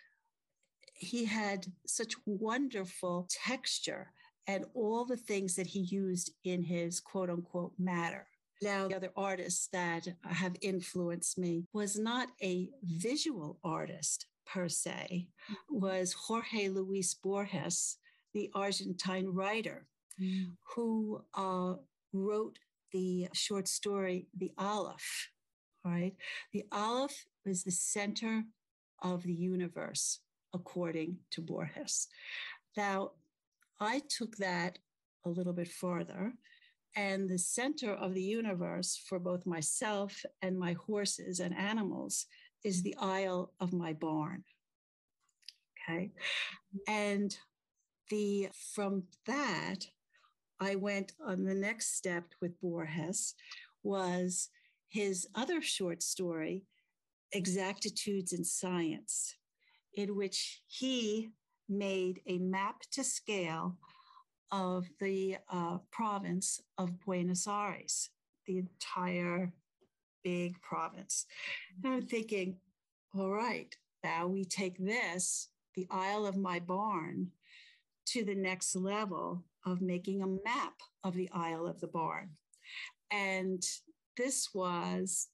he 0.95 1.25
had 1.25 1.67
such 1.87 2.15
wonderful 2.27 3.29
texture 3.31 4.13
and 4.47 4.65
all 4.75 5.05
the 5.05 5.17
things 5.17 5.55
that 5.57 5.69
he 5.69 5.81
used 5.81 6.33
in 6.45 6.63
his 6.63 7.01
quote 7.01 7.31
unquote 7.31 7.73
matter. 7.79 8.27
Now, 8.61 8.87
the 8.87 8.97
other 8.97 9.13
artists 9.17 9.69
that 9.73 10.07
have 10.25 10.55
influenced 10.61 11.37
me 11.37 11.65
was 11.73 11.99
not 11.99 12.29
a 12.43 12.71
visual 12.85 13.59
artist 13.65 14.27
per 14.47 14.69
se, 14.69 15.29
mm-hmm. 15.51 15.81
was 15.81 16.13
Jorge 16.13 16.69
Luis 16.69 17.15
Borges, 17.15 17.99
the 18.35 18.51
Argentine 18.55 19.27
writer 19.27 19.87
mm. 20.21 20.47
who 20.75 21.23
uh, 21.35 21.75
wrote 22.13 22.59
the 22.93 23.29
short 23.33 23.69
story, 23.69 24.27
The 24.37 24.53
Aleph. 24.59 25.31
Right? 25.85 26.15
The 26.53 26.65
Aleph 26.71 27.27
is 27.45 27.65
the 27.65 27.73
center 27.73 28.45
of 29.03 29.23
the 29.25 29.33
universe, 29.33 30.21
according 30.55 31.17
to 31.33 31.41
Borges. 31.41 32.09
Now, 32.77 33.13
I 33.81 34.03
took 34.09 34.37
that 34.37 34.79
a 35.25 35.29
little 35.29 35.53
bit 35.53 35.69
further, 35.69 36.33
and 36.95 37.29
the 37.29 37.39
center 37.39 37.93
of 37.93 38.15
the 38.15 38.23
universe 38.23 39.01
for 39.09 39.19
both 39.19 39.47
myself 39.47 40.25
and 40.43 40.59
my 40.59 40.75
horses 40.75 41.41
and 41.41 41.57
animals 41.57 42.27
is 42.65 42.83
the 42.83 42.95
aisle 43.01 43.53
of 43.61 43.73
my 43.73 43.93
barn. 43.93 44.45
Okay. 45.89 46.13
And 46.87 47.37
the 48.11 48.49
from 48.75 49.05
that, 49.27 49.87
I 50.61 50.77
went 50.77 51.13
on 51.25 51.45
the 51.45 51.55
next 51.55 51.97
step 51.97 52.25
with 52.41 52.61
Borges 52.61 53.35
was 53.83 54.49
his 54.89 55.27
other 55.35 55.61
short 55.61 56.03
story, 56.03 56.65
Exactitudes 57.33 58.33
in 58.33 58.45
Science, 58.45 59.35
in 59.95 60.15
which 60.15 60.63
he 60.69 61.31
made 61.69 62.21
a 62.27 62.39
map 62.39 62.83
to 62.93 63.03
scale 63.03 63.77
of 64.51 64.87
the 65.01 65.39
uh, 65.51 65.79
province 65.91 66.61
of 66.77 67.01
Buenos 67.01 67.47
Aires, 67.49 68.11
the 68.47 68.59
entire 68.59 69.53
big 70.23 70.61
province. 70.61 71.27
And 71.83 71.95
I'm 71.95 72.07
thinking, 72.07 72.57
all 73.19 73.31
right, 73.31 73.75
now 74.05 74.27
we 74.27 74.45
take 74.45 74.79
this, 74.79 75.49
the 75.75 75.87
aisle 75.91 76.27
of 76.27 76.37
my 76.37 76.61
barn, 76.61 77.31
to 78.07 78.25
the 78.25 78.35
next 78.35 78.75
level 78.75 79.45
of 79.65 79.81
making 79.81 80.23
a 80.23 80.27
map 80.27 80.75
of 81.05 81.15
the 81.15 81.31
aisle 81.33 81.67
of 81.67 81.81
the 81.81 81.87
Barn. 81.87 82.31
And 83.11 83.63
this 84.17 84.49
was 84.55 85.29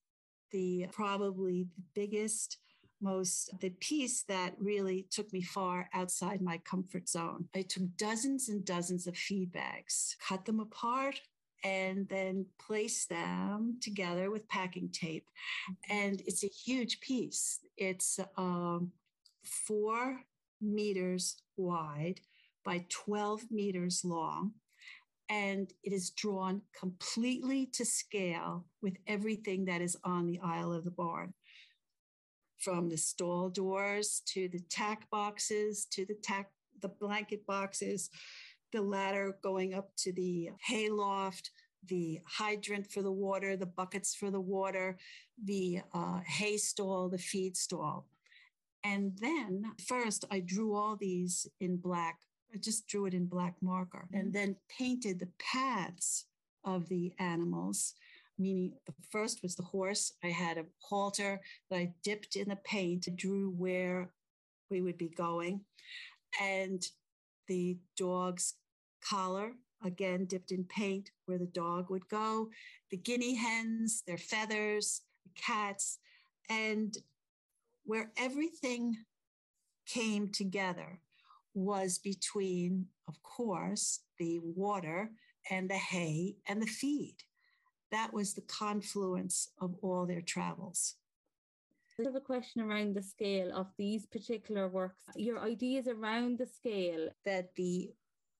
the 0.53 0.87
probably 0.93 1.67
the 1.77 1.83
biggest 1.95 2.59
most 3.01 3.51
the 3.61 3.71
piece 3.71 4.25
that 4.25 4.55
really 4.59 5.07
took 5.11 5.33
me 5.33 5.43
far 5.43 5.89
outside 5.95 6.41
my 6.41 6.59
comfort 6.59 7.09
zone. 7.09 7.49
I 7.55 7.63
took 7.63 7.85
dozens 7.97 8.49
and 8.49 8.65
dozens 8.65 9.07
of 9.07 9.17
feed 9.17 9.53
bags, 9.53 10.17
cut 10.27 10.45
them 10.45 10.61
apart, 10.61 11.21
and 11.65 12.09
then 12.09 12.47
placed 12.59 13.09
them 13.09 13.79
together 13.81 14.31
with 14.31 14.49
packing 14.49 14.91
tape. 14.91 15.27
And 15.89 16.21
it's 16.27 16.45
a 16.45 16.49
huge 16.49 17.01
piece. 17.01 17.61
It's 17.77 18.19
um, 18.37 18.93
four 19.45 20.21
meters 20.61 21.37
wide 21.57 22.21
by 22.65 22.85
12 22.89 23.51
meters 23.51 24.03
long. 24.05 24.53
And 25.31 25.71
it 25.85 25.93
is 25.93 26.11
drawn 26.11 26.63
completely 26.79 27.67
to 27.75 27.85
scale 27.85 28.65
with 28.81 28.97
everything 29.07 29.67
that 29.67 29.83
is 29.83 29.97
on 30.03 30.27
the 30.27 30.41
aisle 30.43 30.73
of 30.73 30.85
the 30.85 30.91
barn 30.91 31.35
from 32.59 32.89
the 32.89 32.97
stall 32.97 33.49
doors 33.49 34.23
to 34.27 34.49
the 34.49 34.61
tack 34.69 35.09
boxes 35.11 35.87
to 35.93 36.05
the 36.05 36.17
tack 36.23 36.51
the 36.81 36.89
blanket 36.89 37.47
boxes 37.47 38.11
the 38.73 38.83
ladder 38.83 39.37
going 39.43 39.75
up 39.75 39.91
to 39.97 40.13
the 40.13 40.51
hay 40.67 40.89
loft 40.89 41.51
the 41.87 42.21
hydrant 42.27 42.91
for 42.91 43.03
the 43.03 43.13
water 43.13 43.57
the 43.57 43.67
buckets 43.67 44.15
for 44.15 44.31
the 44.31 44.41
water 44.41 44.99
the 45.45 45.81
uh, 45.95 46.21
hay 46.27 46.57
stall 46.57 47.09
the 47.09 47.19
feed 47.19 47.57
stall 47.57 48.07
and 48.85 49.13
then 49.21 49.65
first 49.87 50.25
i 50.31 50.41
drew 50.41 50.75
all 50.75 50.97
these 50.97 51.47
in 51.61 51.77
black 51.77 52.19
I 52.55 52.59
just 52.59 52.87
drew 52.87 53.07
it 53.07 53.15
in 53.15 53.27
black 53.27 53.55
marker 53.61 54.07
and 54.13 54.25
mm-hmm. 54.25 54.33
then 54.33 54.57
painted 54.69 55.19
the 55.19 55.29
paths 55.39 56.25
of 56.65 56.89
the 56.89 57.13
animals 57.19 57.95
meaning 58.39 58.73
the 58.87 58.95
first 59.11 59.43
was 59.43 59.57
the 59.57 59.63
horse. 59.63 60.13
I 60.23 60.29
had 60.29 60.59
a 60.59 60.65
halter 60.81 61.41
that 61.71 61.77
I 61.77 61.93
dipped 62.03 62.37
in 62.37 62.49
the 62.49 62.57
paint, 62.57 63.09
drew 63.17 63.51
where 63.51 64.11
we 64.71 64.81
would 64.81 64.97
be 64.97 65.09
going. 65.09 65.63
And 66.41 66.87
the 67.49 67.79
dog's 67.97 68.55
collar, 69.03 69.53
again, 69.85 70.27
dipped 70.27 70.53
in 70.53 70.65
paint 70.65 71.11
where 71.27 71.39
the 71.39 71.47
dog 71.47 71.91
would 71.91 72.09
go. 72.09 72.51
The 72.91 72.97
guinea 72.97 73.35
hens, 73.35 74.03
their 74.07 74.19
feathers, 74.19 75.03
the 75.25 75.41
cats, 75.41 75.99
and 76.49 76.97
where 77.85 78.13
everything 78.17 78.97
came 79.87 80.29
together 80.29 81.01
was 81.65 81.99
between, 81.99 82.87
of 83.07 83.23
course, 83.23 84.01
the 84.19 84.41
water 84.43 85.11
and 85.51 85.69
the 85.69 85.75
hay 85.75 86.37
and 86.47 86.61
the 86.61 86.67
feed 86.67 87.17
that 87.91 88.13
was 88.13 88.35
the 88.35 88.43
confluence 88.43 89.51
of 89.61 89.75
all 89.83 90.07
their 90.07 90.21
travels. 90.21 90.95
I 92.01 92.05
have 92.05 92.15
a 92.15 92.21
question 92.21 92.63
around 92.63 92.95
the 92.95 93.03
scale 93.03 93.51
of 93.53 93.67
these 93.77 94.07
particular 94.07 94.69
works. 94.69 95.03
Your 95.17 95.41
ideas 95.41 95.89
around 95.89 96.39
the 96.39 96.47
scale? 96.47 97.09
That 97.25 97.55
the 97.57 97.91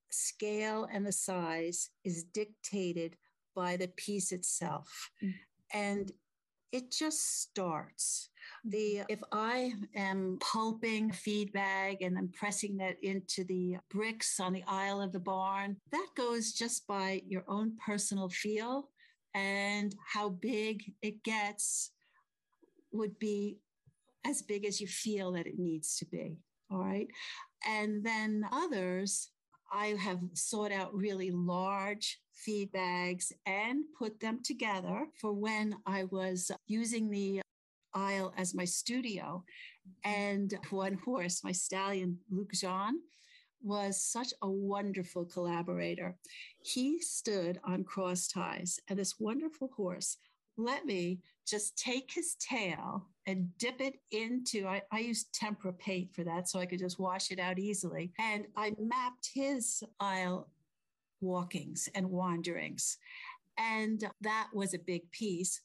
scale 0.09 0.87
and 0.91 1.05
the 1.05 1.11
size 1.11 1.89
is 2.05 2.23
dictated 2.23 3.17
by 3.55 3.75
the 3.75 3.89
piece 3.89 4.31
itself. 4.31 5.11
Mm. 5.21 5.33
And 5.73 6.11
it 6.71 6.91
just 6.91 7.41
starts. 7.41 8.29
The 8.65 8.97
mm-hmm. 8.97 9.05
if 9.09 9.21
I 9.31 9.73
am 9.95 10.37
pulping 10.41 11.11
feed 11.11 11.53
bag 11.53 12.01
and 12.01 12.15
then 12.15 12.29
pressing 12.33 12.77
that 12.77 12.97
into 13.03 13.43
the 13.43 13.77
bricks 13.89 14.39
on 14.39 14.53
the 14.53 14.63
aisle 14.67 15.01
of 15.01 15.11
the 15.11 15.19
barn, 15.19 15.77
that 15.91 16.07
goes 16.15 16.53
just 16.53 16.87
by 16.87 17.21
your 17.27 17.43
own 17.47 17.73
personal 17.85 18.29
feel 18.29 18.89
and 19.33 19.95
how 20.13 20.29
big 20.29 20.93
it 21.01 21.23
gets 21.23 21.91
would 22.91 23.17
be 23.19 23.57
as 24.25 24.41
big 24.41 24.65
as 24.65 24.81
you 24.81 24.87
feel 24.87 25.31
that 25.33 25.47
it 25.47 25.59
needs 25.59 25.97
to 25.97 26.05
be. 26.05 26.37
All 26.71 26.79
right. 26.79 27.07
And 27.65 28.03
then 28.03 28.45
others, 28.51 29.29
I 29.71 29.95
have 29.99 30.19
sought 30.33 30.71
out 30.71 30.93
really 30.93 31.31
large 31.31 32.19
feed 32.33 32.71
bags 32.71 33.31
and 33.45 33.83
put 33.97 34.19
them 34.19 34.39
together 34.43 35.07
for 35.19 35.33
when 35.33 35.75
I 35.85 36.05
was 36.05 36.51
using 36.67 37.09
the 37.09 37.41
aisle 37.93 38.33
as 38.37 38.55
my 38.55 38.65
studio. 38.65 39.43
And 40.03 40.53
one 40.69 40.99
horse, 41.05 41.43
my 41.43 41.51
stallion, 41.51 42.19
Luke 42.29 42.53
Jean, 42.53 43.01
was 43.61 44.01
such 44.01 44.33
a 44.41 44.49
wonderful 44.49 45.25
collaborator. 45.25 46.15
He 46.63 47.01
stood 47.01 47.59
on 47.63 47.83
cross 47.83 48.27
ties, 48.27 48.79
and 48.87 48.97
this 48.97 49.19
wonderful 49.19 49.69
horse 49.75 50.17
let 50.59 50.85
me 50.85 51.19
just 51.47 51.77
take 51.77 52.11
his 52.11 52.35
tail 52.35 53.07
and 53.29 53.55
dip 53.59 53.79
it 53.79 53.99
into, 54.11 54.67
I, 54.67 54.81
I 54.91 54.99
used 54.99 55.33
tempera 55.33 55.71
paint 55.73 56.15
for 56.15 56.23
that 56.23 56.49
so 56.49 56.59
I 56.59 56.65
could 56.65 56.79
just 56.79 56.99
wash 56.99 57.31
it 57.31 57.39
out 57.39 57.59
easily. 57.59 58.11
And 58.17 58.45
I 58.57 58.73
mapped 58.79 59.29
his 59.33 59.83
aisle 59.99 60.49
walkings 61.21 61.87
and 61.93 62.09
wanderings. 62.09 62.97
And 63.57 64.03
that 64.21 64.47
was 64.53 64.73
a 64.73 64.79
big 64.79 65.11
piece 65.11 65.61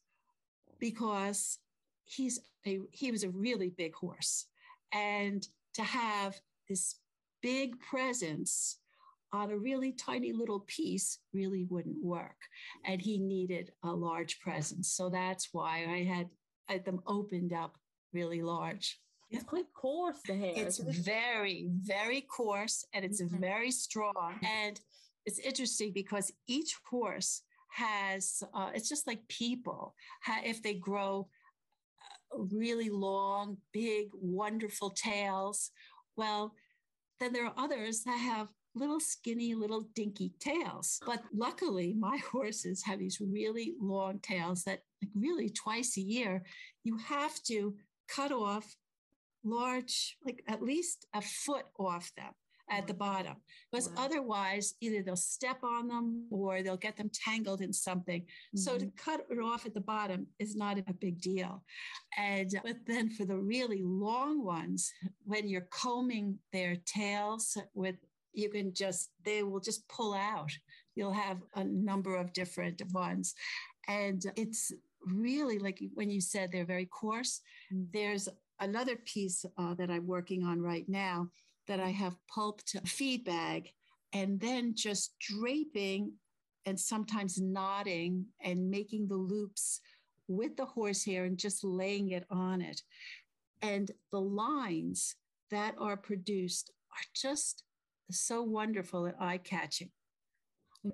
because 0.78 1.58
he's 2.04 2.38
a, 2.66 2.80
he 2.90 3.10
was 3.10 3.24
a 3.24 3.30
really 3.30 3.70
big 3.70 3.94
horse. 3.94 4.46
And 4.92 5.46
to 5.74 5.82
have 5.82 6.38
this 6.68 6.96
big 7.40 7.80
presence 7.80 8.78
on 9.32 9.50
a 9.50 9.56
really 9.56 9.92
tiny 9.92 10.32
little 10.32 10.60
piece 10.66 11.18
really 11.32 11.64
wouldn't 11.70 12.02
work. 12.04 12.36
And 12.84 13.00
he 13.00 13.18
needed 13.18 13.72
a 13.82 13.90
large 13.90 14.38
presence. 14.40 14.88
So 14.92 15.08
that's 15.08 15.48
why 15.52 15.86
I 15.88 16.04
had, 16.04 16.28
had 16.68 16.84
them 16.84 17.00
opened 17.06 17.52
up 17.52 17.76
really 18.12 18.42
large. 18.42 19.00
It's 19.30 19.44
quite 19.44 19.72
coarse, 19.74 20.18
the 20.26 20.36
hair. 20.36 20.52
It's 20.56 20.78
very, 20.78 21.68
very 21.68 22.20
coarse 22.22 22.84
and 22.92 23.04
it's 23.04 23.22
mm-hmm. 23.22 23.40
very 23.40 23.70
strong. 23.70 24.38
And 24.42 24.80
it's 25.26 25.38
interesting 25.38 25.92
because 25.92 26.32
each 26.46 26.76
horse 26.88 27.42
has, 27.70 28.42
uh, 28.54 28.70
it's 28.74 28.88
just 28.88 29.06
like 29.06 29.26
people, 29.28 29.94
if 30.44 30.62
they 30.62 30.74
grow 30.74 31.28
uh, 32.32 32.44
really 32.52 32.90
long, 32.90 33.56
big, 33.72 34.08
wonderful 34.12 34.90
tails, 34.90 35.70
well, 36.16 36.54
then 37.18 37.32
there 37.32 37.46
are 37.46 37.54
others 37.56 38.02
that 38.04 38.18
have 38.18 38.48
little 38.74 39.00
skinny, 39.00 39.54
little 39.54 39.82
dinky 39.94 40.32
tails. 40.40 41.00
But 41.06 41.22
luckily, 41.32 41.94
my 41.94 42.16
horses 42.32 42.82
have 42.84 42.98
these 42.98 43.20
really 43.20 43.74
long 43.80 44.18
tails 44.20 44.64
that, 44.64 44.80
like, 45.02 45.10
really 45.14 45.50
twice 45.50 45.96
a 45.96 46.00
year, 46.00 46.42
you 46.82 46.98
have 46.98 47.42
to 47.44 47.74
cut 48.08 48.32
off 48.32 48.76
large, 49.44 50.16
like 50.24 50.42
at 50.48 50.62
least 50.62 51.06
a 51.14 51.20
foot 51.20 51.66
off 51.78 52.10
them 52.16 52.32
at 52.70 52.86
the 52.86 52.94
bottom 52.94 53.36
because 53.70 53.88
wow. 53.90 54.04
otherwise 54.04 54.74
either 54.80 55.02
they'll 55.02 55.16
step 55.16 55.62
on 55.62 55.88
them 55.88 56.26
or 56.30 56.62
they'll 56.62 56.76
get 56.76 56.96
them 56.96 57.10
tangled 57.12 57.60
in 57.60 57.72
something 57.72 58.22
mm-hmm. 58.22 58.58
so 58.58 58.78
to 58.78 58.86
mm-hmm. 58.86 59.10
cut 59.10 59.20
it 59.30 59.38
off 59.38 59.66
at 59.66 59.74
the 59.74 59.80
bottom 59.80 60.26
is 60.38 60.56
not 60.56 60.78
a 60.78 60.94
big 60.94 61.20
deal 61.20 61.62
and 62.16 62.50
but 62.64 62.76
then 62.86 63.10
for 63.10 63.26
the 63.26 63.36
really 63.36 63.82
long 63.82 64.42
ones 64.42 64.90
when 65.24 65.46
you're 65.46 65.68
combing 65.70 66.38
their 66.52 66.76
tails 66.86 67.56
with 67.74 67.96
you 68.34 68.48
can 68.50 68.72
just 68.74 69.10
they 69.24 69.42
will 69.42 69.60
just 69.60 69.88
pull 69.88 70.14
out. 70.14 70.50
You'll 70.94 71.12
have 71.12 71.38
a 71.54 71.64
number 71.64 72.16
of 72.16 72.32
different 72.32 72.82
ones. 72.92 73.34
And 73.88 74.22
it's 74.36 74.72
really 75.04 75.58
like 75.58 75.80
when 75.94 76.10
you 76.10 76.20
said 76.20 76.50
they're 76.50 76.64
very 76.64 76.86
coarse. 76.86 77.40
Mm. 77.72 77.86
there's 77.92 78.28
another 78.60 78.96
piece 79.04 79.44
uh, 79.58 79.74
that 79.74 79.90
i'm 79.90 80.06
working 80.06 80.44
on 80.44 80.60
right 80.62 80.88
now 80.88 81.28
that 81.66 81.80
i 81.80 81.90
have 81.90 82.14
pulped 82.32 82.76
feed 82.86 83.24
bag 83.24 83.68
and 84.14 84.40
then 84.40 84.74
just 84.76 85.14
draping 85.20 86.12
and 86.66 86.78
sometimes 86.78 87.40
knotting 87.40 88.26
and 88.40 88.70
making 88.70 89.08
the 89.08 89.16
loops 89.16 89.80
with 90.28 90.56
the 90.56 90.64
horsehair 90.64 91.24
and 91.24 91.36
just 91.36 91.64
laying 91.64 92.10
it 92.10 92.24
on 92.30 92.60
it. 92.60 92.80
And 93.60 93.90
the 94.12 94.20
lines 94.20 95.16
that 95.50 95.74
are 95.78 95.96
produced 95.96 96.70
are 96.92 97.06
just 97.14 97.64
so 98.10 98.42
wonderful 98.42 99.06
and 99.06 99.14
eye 99.20 99.38
catching. 99.38 99.90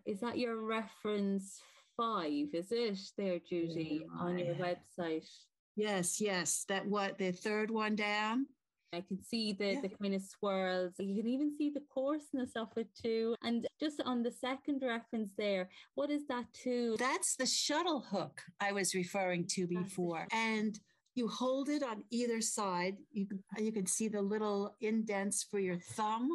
Is 0.06 0.20
that 0.20 0.38
your 0.38 0.64
reference 0.64 1.60
five? 1.96 2.48
Is 2.52 2.70
it 2.70 2.98
there, 3.18 3.38
Judy, 3.38 4.02
yeah, 4.02 4.20
on 4.20 4.38
your 4.38 4.54
website? 4.54 5.28
Yes, 5.76 6.20
yes. 6.20 6.64
That 6.68 6.86
what 6.86 7.18
the 7.18 7.32
third 7.32 7.70
one 7.70 7.96
down. 7.96 8.46
I 8.92 9.02
can 9.06 9.22
see 9.22 9.52
the, 9.52 9.74
yeah. 9.74 9.80
the 9.82 9.88
kind 9.88 10.14
of 10.14 10.22
swirls. 10.22 10.94
You 10.98 11.14
can 11.14 11.30
even 11.30 11.54
see 11.56 11.70
the 11.70 11.82
coarseness 11.94 12.50
of 12.56 12.68
it 12.76 12.88
too. 13.00 13.36
And 13.42 13.66
just 13.78 14.02
on 14.04 14.22
the 14.22 14.32
second 14.32 14.82
reference 14.84 15.30
there, 15.38 15.68
what 15.94 16.10
is 16.10 16.26
that 16.26 16.46
too? 16.52 16.96
That's 16.98 17.36
the 17.36 17.46
shuttle 17.46 18.00
hook 18.00 18.42
I 18.60 18.72
was 18.72 18.94
referring 18.94 19.46
to 19.50 19.68
before. 19.68 20.26
And 20.32 20.76
you 21.14 21.28
hold 21.28 21.68
it 21.68 21.84
on 21.84 22.02
either 22.10 22.40
side. 22.40 22.96
You, 23.12 23.26
you 23.58 23.70
can 23.70 23.86
see 23.86 24.08
the 24.08 24.22
little 24.22 24.74
indents 24.80 25.44
for 25.48 25.60
your 25.60 25.78
thumb 25.78 26.28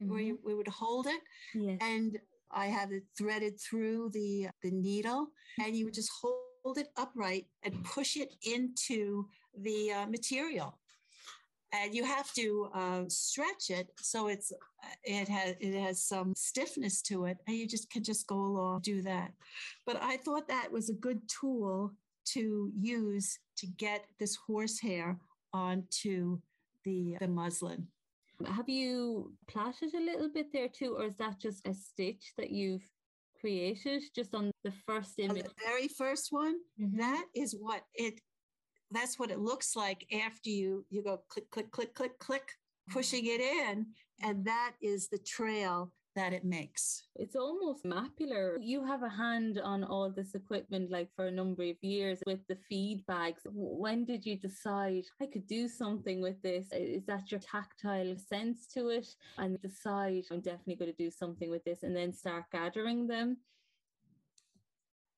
mm-hmm. 0.00 0.10
where 0.10 0.20
you, 0.20 0.38
we 0.44 0.54
would 0.54 0.68
hold 0.68 1.06
it. 1.06 1.20
Yes. 1.54 1.78
And 1.80 2.18
I 2.50 2.66
have 2.66 2.92
it 2.92 3.04
threaded 3.16 3.60
through 3.60 4.10
the, 4.12 4.48
the 4.62 4.70
needle, 4.70 5.28
and 5.62 5.76
you 5.76 5.84
would 5.84 5.94
just 5.94 6.10
hold 6.20 6.78
it 6.78 6.88
upright 6.96 7.46
and 7.62 7.84
push 7.84 8.16
it 8.16 8.34
into 8.42 9.26
the 9.62 9.92
uh, 9.92 10.06
material. 10.06 10.78
And 11.72 11.94
you 11.94 12.04
have 12.04 12.32
to 12.32 12.70
uh, 12.74 13.02
stretch 13.08 13.68
it 13.68 13.88
so 14.00 14.28
it's 14.28 14.52
it 15.04 15.28
has 15.28 15.54
it 15.60 15.78
has 15.78 16.02
some 16.02 16.32
stiffness 16.34 17.02
to 17.02 17.26
it, 17.26 17.36
and 17.46 17.54
you 17.54 17.66
just 17.68 17.90
can 17.90 18.02
just 18.02 18.26
go 18.26 18.36
along 18.36 18.80
do 18.80 19.02
that. 19.02 19.32
But 19.84 20.02
I 20.02 20.16
thought 20.16 20.48
that 20.48 20.72
was 20.72 20.88
a 20.88 20.94
good 20.94 21.20
tool 21.28 21.92
to 22.32 22.72
use 22.74 23.38
to 23.58 23.66
get 23.66 24.06
this 24.18 24.36
horsehair 24.46 25.18
onto 25.52 26.38
the 26.84 27.16
the 27.20 27.28
muslin. 27.28 27.86
Have 28.46 28.68
you 28.68 29.32
plaited 29.48 29.94
a 29.94 30.00
little 30.00 30.30
bit 30.32 30.52
there 30.52 30.68
too, 30.68 30.96
or 30.96 31.06
is 31.06 31.16
that 31.16 31.40
just 31.40 31.66
a 31.66 31.74
stitch 31.74 32.32
that 32.36 32.50
you've 32.50 32.88
created 33.40 34.02
just 34.14 34.34
on 34.34 34.50
the 34.64 34.72
first 34.86 35.18
image? 35.18 35.44
On 35.44 35.48
the 35.48 35.64
very 35.64 35.88
first 35.88 36.28
one, 36.30 36.56
mm-hmm. 36.80 36.98
that 36.98 37.24
is 37.34 37.56
what 37.58 37.82
it 37.94 38.20
that's 38.90 39.18
what 39.18 39.30
it 39.30 39.38
looks 39.38 39.76
like 39.76 40.06
after 40.12 40.50
you 40.50 40.84
you 40.90 41.02
go 41.02 41.20
click 41.28 41.50
click 41.50 41.70
click 41.70 41.94
click 41.94 42.18
click 42.18 42.52
pushing 42.90 43.26
it 43.26 43.40
in 43.40 43.86
and 44.22 44.44
that 44.46 44.72
is 44.80 45.08
the 45.08 45.18
trail 45.18 45.92
that 46.14 46.32
it 46.32 46.44
makes. 46.44 47.04
It's 47.16 47.36
almost 47.36 47.84
mapular. 47.84 48.58
You 48.60 48.84
have 48.84 49.02
a 49.02 49.08
hand 49.08 49.60
on 49.62 49.84
all 49.84 50.10
this 50.10 50.34
equipment 50.34 50.90
like 50.90 51.08
for 51.14 51.26
a 51.26 51.30
number 51.30 51.62
of 51.64 51.76
years 51.82 52.20
with 52.26 52.40
the 52.48 52.56
feed 52.68 53.04
bags. 53.06 53.42
When 53.52 54.04
did 54.04 54.24
you 54.26 54.36
decide 54.36 55.04
I 55.20 55.26
could 55.26 55.46
do 55.46 55.68
something 55.68 56.20
with 56.20 56.40
this? 56.42 56.68
Is 56.72 57.04
that 57.06 57.30
your 57.30 57.40
tactile 57.40 58.16
sense 58.16 58.66
to 58.74 58.88
it? 58.88 59.08
And 59.38 59.60
decide 59.60 60.24
I'm 60.30 60.40
definitely 60.40 60.76
going 60.76 60.92
to 60.92 61.04
do 61.04 61.10
something 61.10 61.50
with 61.50 61.64
this 61.64 61.82
and 61.82 61.94
then 61.94 62.12
start 62.12 62.44
gathering 62.52 63.06
them? 63.06 63.38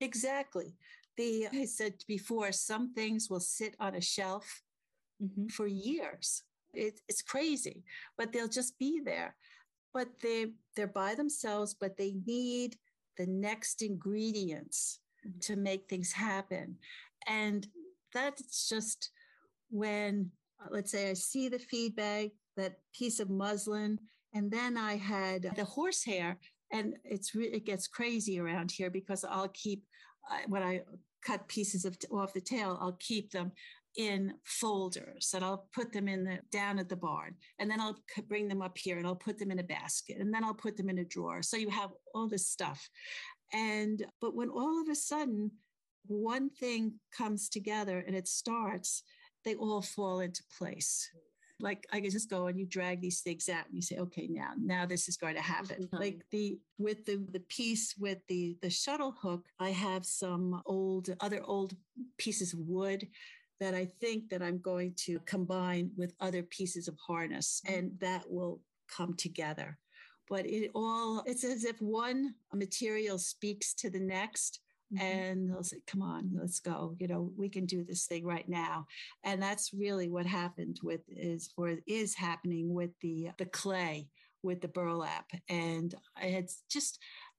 Exactly. 0.00 0.76
The 1.16 1.48
I 1.52 1.64
said 1.66 1.94
before, 2.08 2.52
some 2.52 2.94
things 2.94 3.28
will 3.28 3.40
sit 3.40 3.74
on 3.80 3.94
a 3.94 4.00
shelf 4.00 4.62
mm-hmm. 5.22 5.48
for 5.48 5.66
years. 5.66 6.42
It, 6.72 7.00
it's 7.08 7.22
crazy, 7.22 7.82
but 8.16 8.32
they'll 8.32 8.48
just 8.48 8.78
be 8.78 9.00
there 9.04 9.34
but 9.92 10.08
they 10.22 10.46
they're 10.76 10.86
by 10.86 11.14
themselves 11.14 11.74
but 11.78 11.96
they 11.96 12.14
need 12.26 12.76
the 13.18 13.26
next 13.26 13.82
ingredients 13.82 15.00
mm-hmm. 15.26 15.38
to 15.40 15.56
make 15.56 15.88
things 15.88 16.12
happen 16.12 16.76
and 17.26 17.66
that's 18.12 18.68
just 18.68 19.10
when 19.70 20.30
uh, 20.62 20.68
let's 20.70 20.90
say 20.90 21.10
i 21.10 21.12
see 21.14 21.48
the 21.48 21.58
feed 21.58 21.94
bag 21.96 22.30
that 22.56 22.78
piece 22.94 23.20
of 23.20 23.30
muslin 23.30 23.98
and 24.34 24.50
then 24.50 24.76
i 24.76 24.96
had 24.96 25.50
the 25.56 25.64
horsehair 25.64 26.38
and 26.72 26.94
it's 27.04 27.32
it 27.34 27.66
gets 27.66 27.86
crazy 27.86 28.38
around 28.38 28.70
here 28.70 28.90
because 28.90 29.24
i'll 29.24 29.48
keep 29.48 29.84
uh, 30.30 30.38
when 30.48 30.62
i 30.62 30.80
cut 31.24 31.46
pieces 31.48 31.84
of 31.84 31.96
off 32.10 32.32
the 32.32 32.40
tail 32.40 32.78
i'll 32.80 32.96
keep 33.00 33.30
them 33.30 33.52
in 33.96 34.34
folders 34.44 35.32
and 35.34 35.44
I'll 35.44 35.66
put 35.74 35.92
them 35.92 36.08
in 36.08 36.24
the 36.24 36.38
down 36.52 36.78
at 36.78 36.88
the 36.88 36.96
barn 36.96 37.34
and 37.58 37.70
then 37.70 37.80
I'll 37.80 37.98
bring 38.28 38.48
them 38.48 38.62
up 38.62 38.78
here 38.78 38.98
and 38.98 39.06
I'll 39.06 39.16
put 39.16 39.38
them 39.38 39.50
in 39.50 39.58
a 39.58 39.64
basket 39.64 40.18
and 40.18 40.32
then 40.32 40.44
I'll 40.44 40.54
put 40.54 40.76
them 40.76 40.88
in 40.88 40.98
a 40.98 41.04
drawer. 41.04 41.42
So 41.42 41.56
you 41.56 41.70
have 41.70 41.90
all 42.14 42.28
this 42.28 42.46
stuff. 42.46 42.88
And 43.52 44.04
but 44.20 44.34
when 44.34 44.48
all 44.48 44.80
of 44.80 44.88
a 44.88 44.94
sudden 44.94 45.50
one 46.06 46.50
thing 46.50 46.94
comes 47.16 47.48
together 47.48 48.04
and 48.06 48.16
it 48.16 48.28
starts, 48.28 49.02
they 49.44 49.54
all 49.54 49.82
fall 49.82 50.20
into 50.20 50.42
place. 50.56 51.10
Like 51.58 51.86
I 51.92 52.00
can 52.00 52.10
just 52.10 52.30
go 52.30 52.46
and 52.46 52.58
you 52.58 52.64
drag 52.64 53.02
these 53.02 53.20
things 53.20 53.48
out 53.48 53.66
and 53.66 53.74
you 53.74 53.82
say, 53.82 53.98
okay, 53.98 54.26
now, 54.30 54.52
now 54.58 54.86
this 54.86 55.08
is 55.08 55.16
going 55.16 55.34
to 55.34 55.42
happen. 55.42 55.82
Mm-hmm. 55.84 55.96
Like 55.96 56.22
the 56.30 56.58
with 56.78 57.04
the 57.04 57.22
the 57.32 57.40
piece 57.40 57.94
with 57.98 58.18
the 58.28 58.56
the 58.62 58.70
shuttle 58.70 59.14
hook, 59.20 59.44
I 59.58 59.70
have 59.70 60.06
some 60.06 60.62
old 60.64 61.10
other 61.20 61.42
old 61.44 61.74
pieces 62.16 62.54
of 62.54 62.60
wood 62.60 63.06
that 63.60 63.74
I 63.74 63.86
think 64.00 64.30
that 64.30 64.42
I'm 64.42 64.58
going 64.58 64.94
to 65.04 65.20
combine 65.20 65.90
with 65.96 66.14
other 66.20 66.42
pieces 66.42 66.88
of 66.88 66.96
harness 67.06 67.60
mm-hmm. 67.64 67.78
and 67.78 67.92
that 68.00 68.24
will 68.28 68.60
come 68.88 69.14
together. 69.14 69.78
But 70.28 70.46
it 70.46 70.70
all, 70.74 71.22
it's 71.26 71.44
as 71.44 71.64
if 71.64 71.80
one 71.80 72.34
material 72.54 73.18
speaks 73.18 73.74
to 73.74 73.90
the 73.90 74.00
next. 74.00 74.60
Mm-hmm. 74.92 75.04
And 75.04 75.50
they'll 75.50 75.62
say, 75.62 75.78
come 75.86 76.02
on, 76.02 76.32
let's 76.34 76.58
go. 76.58 76.96
You 76.98 77.06
know, 77.06 77.30
we 77.36 77.48
can 77.48 77.64
do 77.64 77.84
this 77.84 78.06
thing 78.06 78.24
right 78.24 78.48
now. 78.48 78.86
And 79.22 79.40
that's 79.40 79.72
really 79.72 80.08
what 80.08 80.26
happened 80.26 80.80
with 80.82 81.02
is 81.08 81.50
or 81.56 81.76
is 81.86 82.16
happening 82.16 82.74
with 82.74 82.90
the 83.00 83.30
the 83.38 83.44
clay, 83.44 84.08
with 84.42 84.60
the 84.60 84.68
burlap. 84.68 85.30
And 85.48 85.94
it's 86.20 86.64
just 86.68 86.98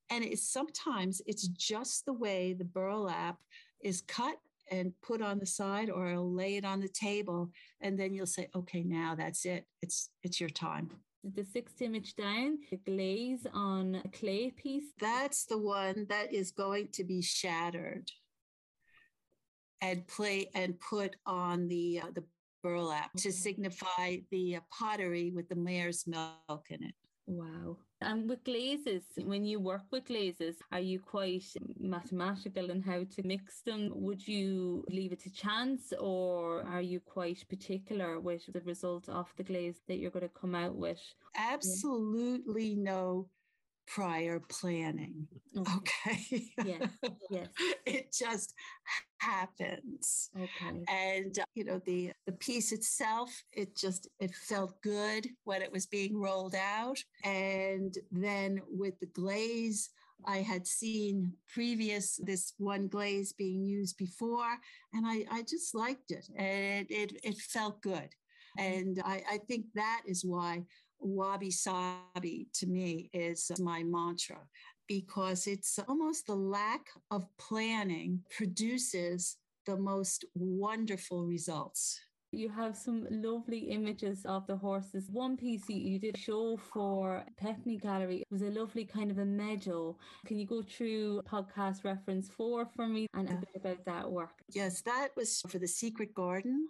and 0.09 0.23
it's 0.23 0.47
sometimes 0.47 1.21
it's 1.25 1.47
just 1.47 2.05
the 2.05 2.13
way 2.13 2.53
the 2.53 2.63
burlap 2.63 3.37
is 3.81 4.01
cut 4.01 4.37
and 4.71 4.93
put 5.03 5.21
on 5.21 5.37
the 5.37 5.45
side 5.45 5.89
or 5.89 6.07
I'll 6.07 6.33
lay 6.33 6.55
it 6.55 6.65
on 6.65 6.79
the 6.79 6.87
table 6.87 7.51
and 7.81 7.99
then 7.99 8.13
you'll 8.13 8.25
say 8.25 8.47
okay 8.55 8.83
now 8.83 9.15
that's 9.15 9.45
it. 9.45 9.65
It's 9.81 10.09
it's 10.23 10.39
your 10.39 10.49
time. 10.49 10.89
The 11.23 11.43
sixth 11.43 11.81
image 11.81 12.15
down 12.15 12.57
the 12.71 12.77
glaze 12.77 13.45
on 13.53 14.01
a 14.03 14.09
clay 14.09 14.49
piece. 14.49 14.91
That's 14.99 15.45
the 15.45 15.57
one 15.59 16.07
that 16.09 16.33
is 16.33 16.51
going 16.51 16.87
to 16.93 17.03
be 17.03 17.21
shattered. 17.21 18.09
And 19.81 20.07
play 20.07 20.49
and 20.55 20.79
put 20.79 21.15
on 21.25 21.67
the 21.67 22.01
uh, 22.03 22.11
the 22.13 22.23
burlap 22.63 23.11
to 23.17 23.31
signify 23.31 24.17
the 24.29 24.57
uh, 24.57 24.59
pottery 24.71 25.31
with 25.31 25.49
the 25.49 25.55
mare's 25.55 26.05
milk 26.05 26.65
in 26.69 26.83
it 26.83 26.93
Wow. 27.27 27.77
And 28.01 28.27
with 28.27 28.43
glazes, 28.43 29.03
when 29.17 29.45
you 29.45 29.59
work 29.59 29.83
with 29.91 30.05
glazes, 30.05 30.57
are 30.71 30.79
you 30.79 30.99
quite 30.99 31.45
mathematical 31.79 32.71
in 32.71 32.81
how 32.81 33.03
to 33.03 33.23
mix 33.23 33.61
them? 33.61 33.91
Would 33.93 34.27
you 34.27 34.83
leave 34.89 35.11
it 35.11 35.21
to 35.21 35.29
chance 35.31 35.93
or 35.99 36.63
are 36.63 36.81
you 36.81 36.99
quite 36.99 37.47
particular 37.47 38.19
with 38.19 38.41
the 38.51 38.61
result 38.61 39.07
of 39.07 39.31
the 39.37 39.43
glaze 39.43 39.81
that 39.87 39.97
you're 39.97 40.11
going 40.11 40.27
to 40.27 40.39
come 40.39 40.55
out 40.55 40.75
with? 40.75 40.99
Absolutely 41.35 42.69
yeah. 42.69 42.83
no 42.91 43.27
prior 43.93 44.39
planning. 44.49 45.27
Okay. 45.57 46.45
Yes. 46.63 46.89
Yes. 47.29 47.47
it 47.85 48.13
just 48.13 48.53
happens. 49.19 50.29
Okay. 50.35 50.83
And 50.87 51.37
uh, 51.37 51.43
you 51.55 51.65
know 51.65 51.81
the 51.85 52.11
the 52.25 52.31
piece 52.33 52.71
itself, 52.71 53.43
it 53.51 53.75
just 53.75 54.07
it 54.19 54.33
felt 54.33 54.81
good 54.81 55.27
when 55.43 55.61
it 55.61 55.71
was 55.71 55.85
being 55.85 56.19
rolled 56.19 56.55
out. 56.55 56.99
And 57.23 57.97
then 58.11 58.61
with 58.69 58.99
the 58.99 59.07
glaze, 59.07 59.89
I 60.25 60.37
had 60.37 60.65
seen 60.67 61.33
previous 61.53 62.17
this 62.23 62.53
one 62.57 62.87
glaze 62.87 63.33
being 63.33 63.65
used 63.65 63.97
before, 63.97 64.57
and 64.93 65.05
I, 65.05 65.25
I 65.31 65.41
just 65.41 65.75
liked 65.75 66.11
it. 66.11 66.27
And 66.37 66.87
it, 66.89 66.91
it, 66.91 67.19
it 67.23 67.37
felt 67.37 67.81
good. 67.81 68.09
And 68.57 69.01
I, 69.05 69.23
I 69.31 69.37
think 69.47 69.65
that 69.75 70.01
is 70.05 70.25
why 70.25 70.63
wabi 71.01 71.51
sabi 71.51 72.47
to 72.53 72.67
me 72.67 73.09
is 73.13 73.51
my 73.59 73.83
mantra 73.83 74.39
because 74.87 75.47
it's 75.47 75.79
almost 75.87 76.27
the 76.27 76.35
lack 76.35 76.89
of 77.11 77.25
planning 77.37 78.19
produces 78.35 79.37
the 79.65 79.77
most 79.77 80.25
wonderful 80.35 81.25
results. 81.25 81.99
You 82.33 82.47
have 82.49 82.77
some 82.77 83.07
lovely 83.09 83.59
images 83.59 84.25
of 84.25 84.47
the 84.47 84.55
horses. 84.55 85.09
One 85.11 85.35
piece 85.35 85.67
you 85.67 85.99
did 85.99 86.17
show 86.17 86.57
for 86.57 87.25
Pepney 87.41 87.81
Gallery 87.81 88.23
was 88.31 88.41
a 88.41 88.49
lovely 88.49 88.85
kind 88.85 89.11
of 89.11 89.17
a 89.17 89.25
meadow. 89.25 89.97
Can 90.25 90.39
you 90.39 90.45
go 90.45 90.61
through 90.61 91.21
podcast 91.23 91.83
reference 91.83 92.29
four 92.29 92.65
for 92.73 92.87
me 92.87 93.07
and 93.13 93.29
a 93.29 93.33
bit 93.33 93.49
about 93.55 93.85
that 93.85 94.09
work? 94.09 94.31
Yes, 94.53 94.81
that 94.83 95.09
was 95.17 95.41
for 95.49 95.59
the 95.59 95.67
Secret 95.67 96.13
Garden. 96.13 96.67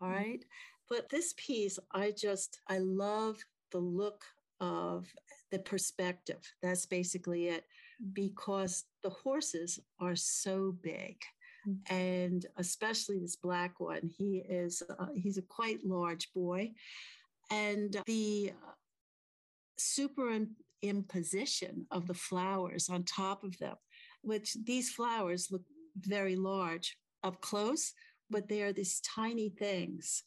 All 0.00 0.08
right. 0.08 0.40
mm-hmm. 0.40 0.88
But 0.90 1.08
this 1.08 1.32
piece, 1.36 1.78
I 1.92 2.12
just, 2.16 2.60
I 2.68 2.78
love 2.78 3.38
the 3.74 3.80
look 3.80 4.24
of 4.60 5.06
the 5.50 5.58
perspective. 5.58 6.40
That's 6.62 6.86
basically 6.86 7.48
it, 7.48 7.64
mm. 8.02 8.14
because 8.14 8.84
the 9.02 9.10
horses 9.10 9.80
are 9.98 10.16
so 10.16 10.74
big. 10.82 11.16
Mm-hmm. 11.68 11.94
And 11.94 12.46
especially 12.56 13.18
this 13.18 13.36
black 13.36 13.80
one, 13.80 14.10
he 14.16 14.44
is 14.48 14.82
uh, 14.98 15.06
he's 15.14 15.38
a 15.38 15.42
quite 15.42 15.84
large 15.84 16.32
boy, 16.32 16.72
and 17.50 17.96
the 18.06 18.52
superimposition 19.78 21.84
of 21.90 22.06
the 22.06 22.14
flowers 22.14 22.88
on 22.88 23.02
top 23.02 23.44
of 23.44 23.58
them, 23.58 23.76
which 24.22 24.56
these 24.64 24.90
flowers 24.90 25.48
look 25.50 25.64
very 25.96 26.36
large 26.36 26.96
up 27.22 27.40
close, 27.40 27.92
but 28.30 28.48
they 28.48 28.62
are 28.62 28.72
these 28.72 29.00
tiny 29.00 29.48
things. 29.48 30.22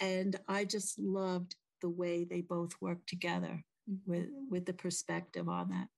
And 0.00 0.36
I 0.48 0.64
just 0.64 0.98
loved 0.98 1.56
the 1.82 1.90
way 1.90 2.24
they 2.24 2.40
both 2.40 2.72
work 2.80 3.04
together 3.06 3.62
mm-hmm. 3.90 4.10
with 4.10 4.28
with 4.50 4.64
the 4.64 4.72
perspective 4.72 5.48
on 5.48 5.68
that. 5.70 5.88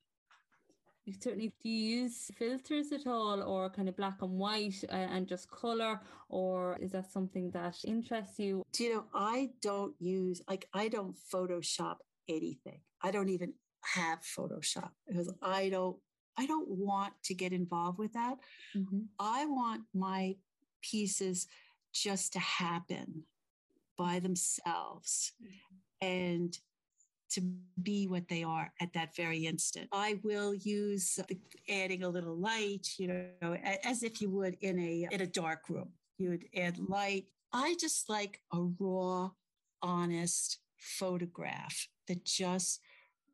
You 1.04 1.12
certainly 1.20 1.52
do 1.62 1.68
you 1.68 2.00
use 2.02 2.30
filters 2.38 2.90
at 2.90 3.06
all 3.06 3.42
or 3.42 3.68
kind 3.68 3.88
of 3.90 3.96
black 3.96 4.22
and 4.22 4.38
white 4.38 4.82
uh, 4.90 5.08
and 5.14 5.28
just 5.28 5.50
color 5.50 6.00
or 6.30 6.78
is 6.80 6.92
that 6.92 7.12
something 7.12 7.50
that 7.50 7.76
interests 7.86 8.38
you? 8.38 8.64
Do 8.72 8.84
you 8.84 8.94
know 8.94 9.04
i 9.14 9.50
don't 9.60 9.94
use 10.00 10.40
like 10.48 10.66
i 10.72 10.88
don't 10.88 11.16
photoshop 11.32 11.96
anything. 12.28 12.80
I 13.02 13.10
don't 13.10 13.28
even 13.28 13.52
have 13.94 14.20
photoshop 14.20 14.90
because 15.06 15.30
i 15.42 15.68
don't 15.68 15.96
i 16.38 16.46
don't 16.46 16.68
want 16.68 17.12
to 17.24 17.34
get 17.34 17.52
involved 17.52 17.98
with 17.98 18.14
that. 18.14 18.36
Mm-hmm. 18.74 19.00
i 19.20 19.44
want 19.44 19.82
my 19.92 20.36
pieces 20.80 21.46
just 21.92 22.32
to 22.32 22.38
happen 22.38 23.24
by 23.96 24.18
themselves 24.18 25.32
mm-hmm. 25.42 26.06
and 26.06 26.58
to 27.30 27.40
be 27.82 28.06
what 28.06 28.28
they 28.28 28.44
are 28.44 28.72
at 28.80 28.92
that 28.92 29.16
very 29.16 29.46
instant. 29.46 29.88
I 29.92 30.20
will 30.22 30.54
use 30.54 31.18
the, 31.28 31.36
adding 31.68 32.04
a 32.04 32.08
little 32.08 32.36
light, 32.36 32.88
you 32.96 33.08
know, 33.08 33.54
as 33.82 34.02
if 34.02 34.20
you 34.20 34.30
would 34.30 34.56
in 34.60 34.78
a 34.78 35.08
in 35.10 35.20
a 35.20 35.26
dark 35.26 35.68
room. 35.68 35.90
You 36.18 36.30
would 36.30 36.44
add 36.56 36.78
light. 36.78 37.26
I 37.52 37.76
just 37.80 38.08
like 38.08 38.40
a 38.52 38.62
raw, 38.78 39.30
honest 39.82 40.58
photograph 40.78 41.88
that 42.06 42.24
just 42.24 42.80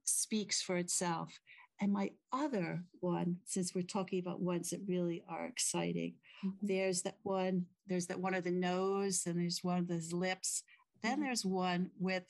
speaks 0.05 0.63
for 0.63 0.77
itself. 0.77 1.39
And 1.81 1.93
my 1.93 2.11
other 2.33 2.85
one, 3.01 3.39
since 3.45 3.75
we're 3.75 3.83
talking 3.83 4.19
about 4.19 4.41
ones 4.41 4.71
that 4.71 4.81
really 4.87 5.23
are 5.29 5.47
exciting, 5.47 6.15
mm-hmm. 6.45 6.67
there's 6.67 7.03
that 7.03 7.17
one, 7.23 7.67
there's 7.87 8.07
that 8.07 8.21
one 8.21 8.35
of 8.35 8.45
the 8.45 8.51
nose, 8.51 9.25
and 9.27 9.39
there's 9.39 9.63
one 9.63 9.79
of 9.79 9.89
those 9.89 10.13
lips. 10.13 10.63
Then 11.03 11.15
mm-hmm. 11.15 11.23
there's 11.25 11.45
one 11.45 11.91
with 11.99 12.25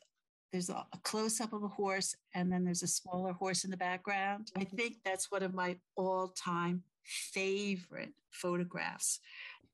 there's 0.52 0.68
a, 0.68 0.84
a 0.92 0.98
close 1.04 1.40
up 1.40 1.52
of 1.52 1.62
a 1.62 1.68
horse, 1.68 2.14
and 2.34 2.50
then 2.50 2.64
there's 2.64 2.82
a 2.82 2.88
smaller 2.88 3.32
horse 3.32 3.64
in 3.64 3.70
the 3.70 3.76
background. 3.76 4.50
I 4.56 4.60
mm-hmm. 4.60 4.76
think 4.76 4.96
that's 5.04 5.30
one 5.30 5.42
of 5.42 5.54
my 5.54 5.76
all 5.96 6.28
time 6.28 6.82
favorite 7.04 8.12
photographs 8.30 9.20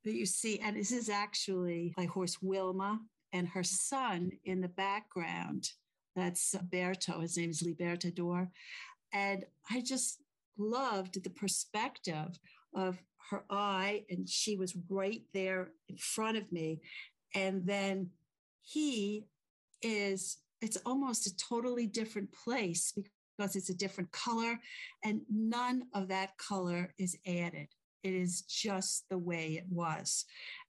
that 0.04 0.14
you 0.14 0.26
see. 0.26 0.58
And 0.60 0.76
this 0.76 0.92
is 0.92 1.08
actually 1.08 1.92
my 1.96 2.04
horse 2.04 2.38
Wilma 2.40 3.00
and 3.32 3.48
her 3.48 3.64
son 3.64 4.32
in 4.44 4.60
the 4.60 4.68
background. 4.68 5.70
That's 6.14 6.54
Berto. 6.70 7.20
His 7.20 7.36
name 7.36 7.50
is 7.50 7.62
Libertador. 7.62 8.48
And 9.12 9.44
I 9.70 9.80
just 9.80 10.22
loved 10.58 11.22
the 11.22 11.30
perspective 11.30 12.38
of 12.74 13.02
her 13.30 13.44
eye, 13.50 14.04
and 14.10 14.28
she 14.28 14.56
was 14.56 14.76
right 14.88 15.22
there 15.34 15.72
in 15.88 15.96
front 15.96 16.36
of 16.36 16.50
me. 16.52 16.80
And 17.34 17.66
then 17.66 18.10
he 18.62 19.26
is, 19.82 20.38
it's 20.60 20.78
almost 20.86 21.26
a 21.26 21.36
totally 21.36 21.86
different 21.86 22.32
place 22.32 22.92
because 23.36 23.56
it's 23.56 23.70
a 23.70 23.76
different 23.76 24.10
color, 24.12 24.58
and 25.04 25.20
none 25.30 25.84
of 25.94 26.08
that 26.08 26.36
color 26.38 26.94
is 26.98 27.16
added. 27.26 27.68
It 28.02 28.14
is 28.14 28.42
just 28.42 29.08
the 29.10 29.18
way 29.18 29.58
it 29.58 29.66
was. 29.68 30.24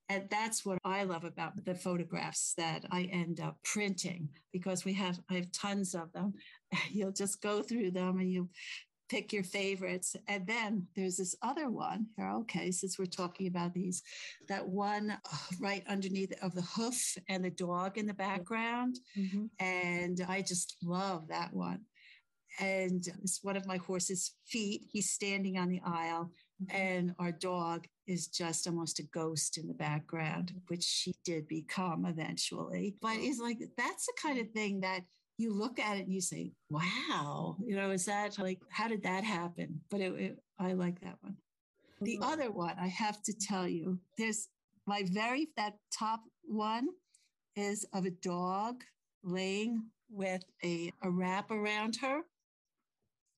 And 0.09 0.27
that's 0.29 0.65
what 0.65 0.79
I 0.85 1.03
love 1.03 1.25
about 1.25 1.65
the 1.65 1.75
photographs 1.75 2.53
that 2.57 2.85
I 2.91 3.03
end 3.03 3.41
up 3.41 3.57
printing 3.63 4.29
because 4.53 4.85
we 4.85 4.93
have, 4.93 5.19
I 5.29 5.35
have 5.35 5.51
tons 5.51 5.93
of 5.93 6.11
them. 6.13 6.33
You'll 6.91 7.11
just 7.11 7.41
go 7.41 7.61
through 7.61 7.91
them 7.91 8.19
and 8.19 8.31
you 8.31 8.49
pick 9.09 9.31
your 9.33 9.43
favorites. 9.43 10.15
And 10.27 10.45
then 10.45 10.87
there's 10.95 11.17
this 11.17 11.35
other 11.41 11.69
one 11.69 12.07
here. 12.15 12.29
Okay, 12.29 12.71
since 12.71 12.97
we're 12.97 13.05
talking 13.05 13.47
about 13.47 13.73
these, 13.73 14.03
that 14.47 14.67
one 14.67 15.11
uh, 15.11 15.37
right 15.59 15.83
underneath 15.87 16.33
of 16.41 16.53
the 16.53 16.61
hoof 16.61 17.17
and 17.29 17.43
the 17.43 17.51
dog 17.51 17.97
in 17.97 18.07
the 18.07 18.13
background. 18.13 18.99
Mm-hmm. 19.17 19.45
And 19.59 20.21
I 20.27 20.41
just 20.41 20.77
love 20.83 21.27
that 21.29 21.53
one. 21.53 21.81
And 22.59 23.05
it's 23.21 23.43
one 23.43 23.55
of 23.55 23.67
my 23.67 23.77
horse's 23.77 24.33
feet. 24.47 24.87
He's 24.91 25.11
standing 25.11 25.57
on 25.57 25.69
the 25.69 25.81
aisle 25.85 26.31
Mm-hmm. 26.63 26.75
And 26.75 27.15
our 27.19 27.31
dog 27.31 27.87
is 28.07 28.27
just 28.27 28.67
almost 28.67 28.99
a 28.99 29.03
ghost 29.03 29.57
in 29.57 29.67
the 29.67 29.73
background, 29.73 30.53
which 30.67 30.83
she 30.83 31.13
did 31.23 31.47
become 31.47 32.05
eventually. 32.05 32.95
But 33.01 33.17
it's 33.17 33.39
like, 33.39 33.59
that's 33.77 34.05
the 34.05 34.13
kind 34.21 34.39
of 34.39 34.49
thing 34.51 34.79
that 34.81 35.01
you 35.37 35.53
look 35.53 35.79
at 35.79 35.97
it 35.97 36.05
and 36.05 36.13
you 36.13 36.21
say, 36.21 36.51
wow, 36.69 37.55
you 37.63 37.75
know, 37.75 37.91
is 37.91 38.05
that 38.05 38.37
like, 38.39 38.59
how 38.69 38.87
did 38.87 39.03
that 39.03 39.23
happen? 39.23 39.79
But 39.89 40.01
it, 40.01 40.13
it, 40.13 40.39
I 40.59 40.73
like 40.73 40.99
that 41.01 41.17
one. 41.21 41.37
The 42.01 42.17
mm-hmm. 42.17 42.23
other 42.23 42.51
one, 42.51 42.75
I 42.79 42.87
have 42.87 43.21
to 43.23 43.33
tell 43.33 43.67
you, 43.67 43.99
there's 44.17 44.49
my 44.85 45.03
very, 45.11 45.49
that 45.57 45.75
top 45.91 46.21
one 46.43 46.87
is 47.55 47.85
of 47.93 48.05
a 48.05 48.11
dog 48.11 48.83
laying 49.23 49.83
with 50.09 50.43
a, 50.63 50.91
a 51.03 51.09
wrap 51.09 51.51
around 51.51 51.97
her. 52.01 52.21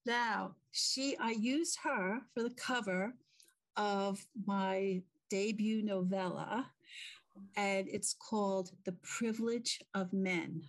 Now, 0.05 0.55
she, 0.71 1.17
I 1.19 1.31
used 1.31 1.79
her 1.83 2.19
for 2.33 2.43
the 2.43 2.51
cover 2.51 3.13
of 3.75 4.25
my 4.45 5.01
debut 5.29 5.83
novella, 5.83 6.67
and 7.55 7.87
it's 7.89 8.13
called 8.13 8.71
The 8.85 8.95
Privilege 9.03 9.79
of 9.93 10.13
Men. 10.13 10.63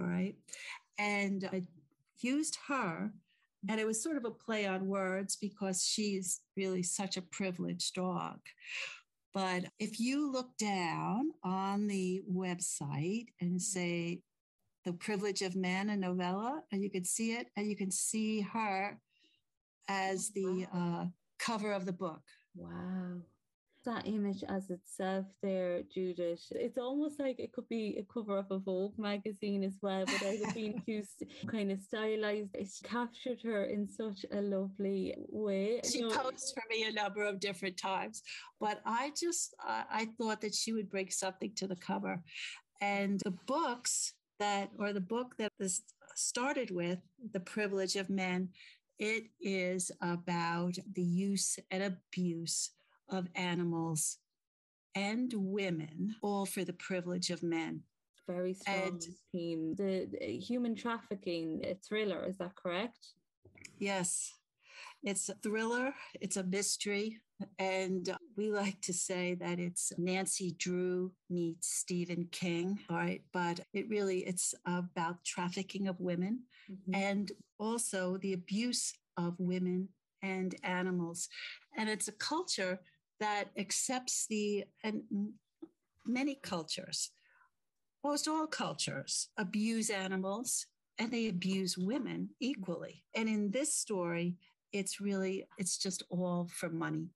All 0.00 0.06
right. 0.06 0.34
And 0.98 1.48
I 1.52 1.62
used 2.20 2.58
her, 2.68 3.10
and 3.68 3.80
it 3.80 3.86
was 3.86 4.02
sort 4.02 4.16
of 4.16 4.24
a 4.24 4.30
play 4.30 4.66
on 4.66 4.88
words 4.88 5.36
because 5.36 5.84
she's 5.84 6.40
really 6.56 6.82
such 6.82 7.16
a 7.16 7.22
privileged 7.22 7.94
dog. 7.94 8.38
But 9.32 9.64
if 9.78 10.00
you 10.00 10.30
look 10.30 10.56
down 10.58 11.30
on 11.44 11.86
the 11.86 12.22
website 12.30 13.26
and 13.40 13.60
say 13.60 14.22
the 14.84 14.92
Privilege 14.94 15.42
of 15.42 15.56
Men, 15.56 15.90
a 15.90 15.96
novella, 15.96 16.62
and 16.72 16.82
you 16.82 16.90
can 16.90 17.04
see 17.04 17.32
it, 17.32 17.48
and 17.56 17.68
you 17.68 17.76
can 17.76 17.90
see 17.90 18.40
her 18.40 18.98
as 19.88 20.30
the 20.30 20.66
uh, 20.74 21.04
cover 21.38 21.72
of 21.72 21.84
the 21.84 21.92
book. 21.92 22.22
Wow. 22.54 23.22
That 23.84 24.06
image 24.06 24.44
as 24.48 24.70
itself 24.70 25.26
there, 25.42 25.82
Judith. 25.92 26.40
It's 26.52 26.78
almost 26.78 27.20
like 27.20 27.38
it 27.38 27.52
could 27.52 27.68
be 27.68 27.96
a 27.98 28.12
cover 28.12 28.38
of 28.38 28.50
a 28.50 28.58
Vogue 28.58 28.98
magazine 28.98 29.62
as 29.64 29.78
well, 29.82 30.00
without 30.00 30.34
it 30.34 30.54
being 30.54 30.82
too 30.86 31.02
kind 31.46 31.70
of 31.70 31.80
stylized. 31.80 32.50
It's 32.54 32.80
captured 32.80 33.40
her 33.44 33.64
in 33.64 33.88
such 33.88 34.24
a 34.32 34.40
lovely 34.40 35.14
way. 35.28 35.80
She 35.84 35.98
you 35.98 36.08
know, 36.08 36.16
posed 36.16 36.54
for 36.54 36.62
me 36.68 36.84
a 36.84 36.92
number 36.92 37.24
of 37.24 37.40
different 37.40 37.76
times, 37.76 38.22
but 38.60 38.80
I 38.84 39.12
just 39.18 39.54
uh, 39.66 39.84
I 39.90 40.08
thought 40.18 40.40
that 40.42 40.54
she 40.54 40.72
would 40.72 40.90
bring 40.90 41.10
something 41.10 41.52
to 41.56 41.66
the 41.66 41.76
cover. 41.76 42.22
And 42.80 43.20
the 43.24 43.36
books 43.46 44.14
that, 44.38 44.70
or 44.78 44.92
the 44.92 45.00
book 45.00 45.34
that 45.38 45.52
this 45.58 45.82
started 46.16 46.70
with, 46.70 46.98
The 47.32 47.40
Privilege 47.40 47.96
of 47.96 48.10
Men, 48.10 48.48
it 48.98 49.24
is 49.40 49.90
about 50.02 50.74
the 50.94 51.02
use 51.02 51.58
and 51.70 51.82
abuse 51.82 52.70
of 53.10 53.28
animals 53.34 54.18
and 54.94 55.32
women, 55.34 56.14
all 56.22 56.46
for 56.46 56.64
the 56.64 56.72
privilege 56.74 57.30
of 57.30 57.42
men. 57.42 57.82
Very 58.28 58.54
strong 58.54 58.76
and, 58.76 59.02
theme. 59.32 59.74
The, 59.76 60.08
the 60.18 60.38
human 60.38 60.74
trafficking, 60.74 61.64
thriller, 61.86 62.24
is 62.28 62.38
that 62.38 62.54
correct? 62.54 62.98
Yes. 63.78 64.32
It's 65.02 65.28
a 65.28 65.34
thriller, 65.42 65.94
it's 66.20 66.36
a 66.36 66.44
mystery, 66.44 67.18
and 67.58 68.14
we 68.36 68.50
like 68.50 68.80
to 68.82 68.92
say 68.92 69.34
that 69.40 69.58
it's 69.58 69.92
Nancy 69.96 70.54
Drew 70.58 71.12
meets 71.30 71.68
Stephen 71.68 72.28
King, 72.30 72.78
all 72.90 72.96
right? 72.96 73.22
But 73.32 73.60
it 73.72 73.88
really 73.88 74.20
it's 74.20 74.54
about 74.66 75.24
trafficking 75.24 75.88
of 75.88 76.00
women 76.00 76.40
mm-hmm. 76.70 76.94
and 76.94 77.32
also 77.58 78.18
the 78.18 78.34
abuse 78.34 78.92
of 79.16 79.34
women 79.38 79.88
and 80.22 80.54
animals. 80.62 81.28
And 81.76 81.88
it's 81.88 82.08
a 82.08 82.12
culture 82.12 82.80
that 83.20 83.50
accepts 83.56 84.26
the 84.28 84.64
and 84.82 85.02
many 86.06 86.36
cultures, 86.42 87.10
most 88.02 88.28
all 88.28 88.46
cultures 88.46 89.28
abuse 89.36 89.90
animals 89.90 90.66
and 90.98 91.10
they 91.10 91.28
abuse 91.28 91.78
women 91.78 92.30
equally. 92.40 93.04
And 93.14 93.28
in 93.28 93.50
this 93.50 93.74
story, 93.74 94.36
it's 94.72 95.00
really 95.00 95.46
it's 95.58 95.78
just 95.78 96.02
all 96.10 96.48
for 96.52 96.68
money. 96.68 97.10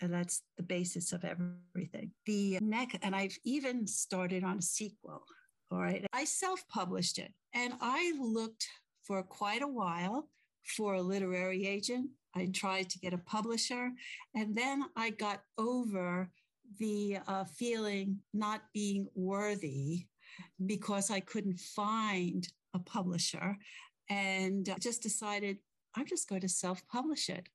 And 0.00 0.12
that's 0.12 0.42
the 0.56 0.64
basis 0.64 1.12
of 1.12 1.24
everything. 1.24 2.10
The 2.26 2.58
neck 2.60 2.98
and 3.02 3.14
i've 3.14 3.38
even 3.44 3.86
started 3.86 4.44
on 4.44 4.58
a 4.58 4.62
sequel 4.62 5.22
all 5.72 5.78
right? 5.78 6.04
I 6.12 6.24
self-published 6.24 7.18
it 7.18 7.32
and 7.54 7.72
i 7.80 8.12
looked 8.20 8.68
for 9.02 9.22
quite 9.22 9.62
a 9.62 9.66
while 9.66 10.28
for 10.76 10.94
a 10.94 11.02
literary 11.02 11.66
agent 11.66 12.10
i 12.34 12.46
tried 12.52 12.88
to 12.88 12.98
get 12.98 13.12
a 13.12 13.18
publisher 13.18 13.90
and 14.34 14.54
then 14.54 14.84
i 14.96 15.10
got 15.10 15.42
over 15.58 16.30
the 16.78 17.18
uh, 17.26 17.44
feeling 17.44 18.18
not 18.32 18.62
being 18.72 19.06
worthy 19.14 20.06
because 20.66 21.10
i 21.10 21.20
couldn't 21.20 21.58
find 21.58 22.48
a 22.74 22.78
publisher 22.78 23.56
and 24.08 24.74
just 24.80 25.02
decided 25.02 25.58
I'm 25.94 26.06
just 26.06 26.28
going 26.28 26.40
to 26.42 26.48
self 26.48 26.86
publish 26.88 27.28
it. 27.28 27.48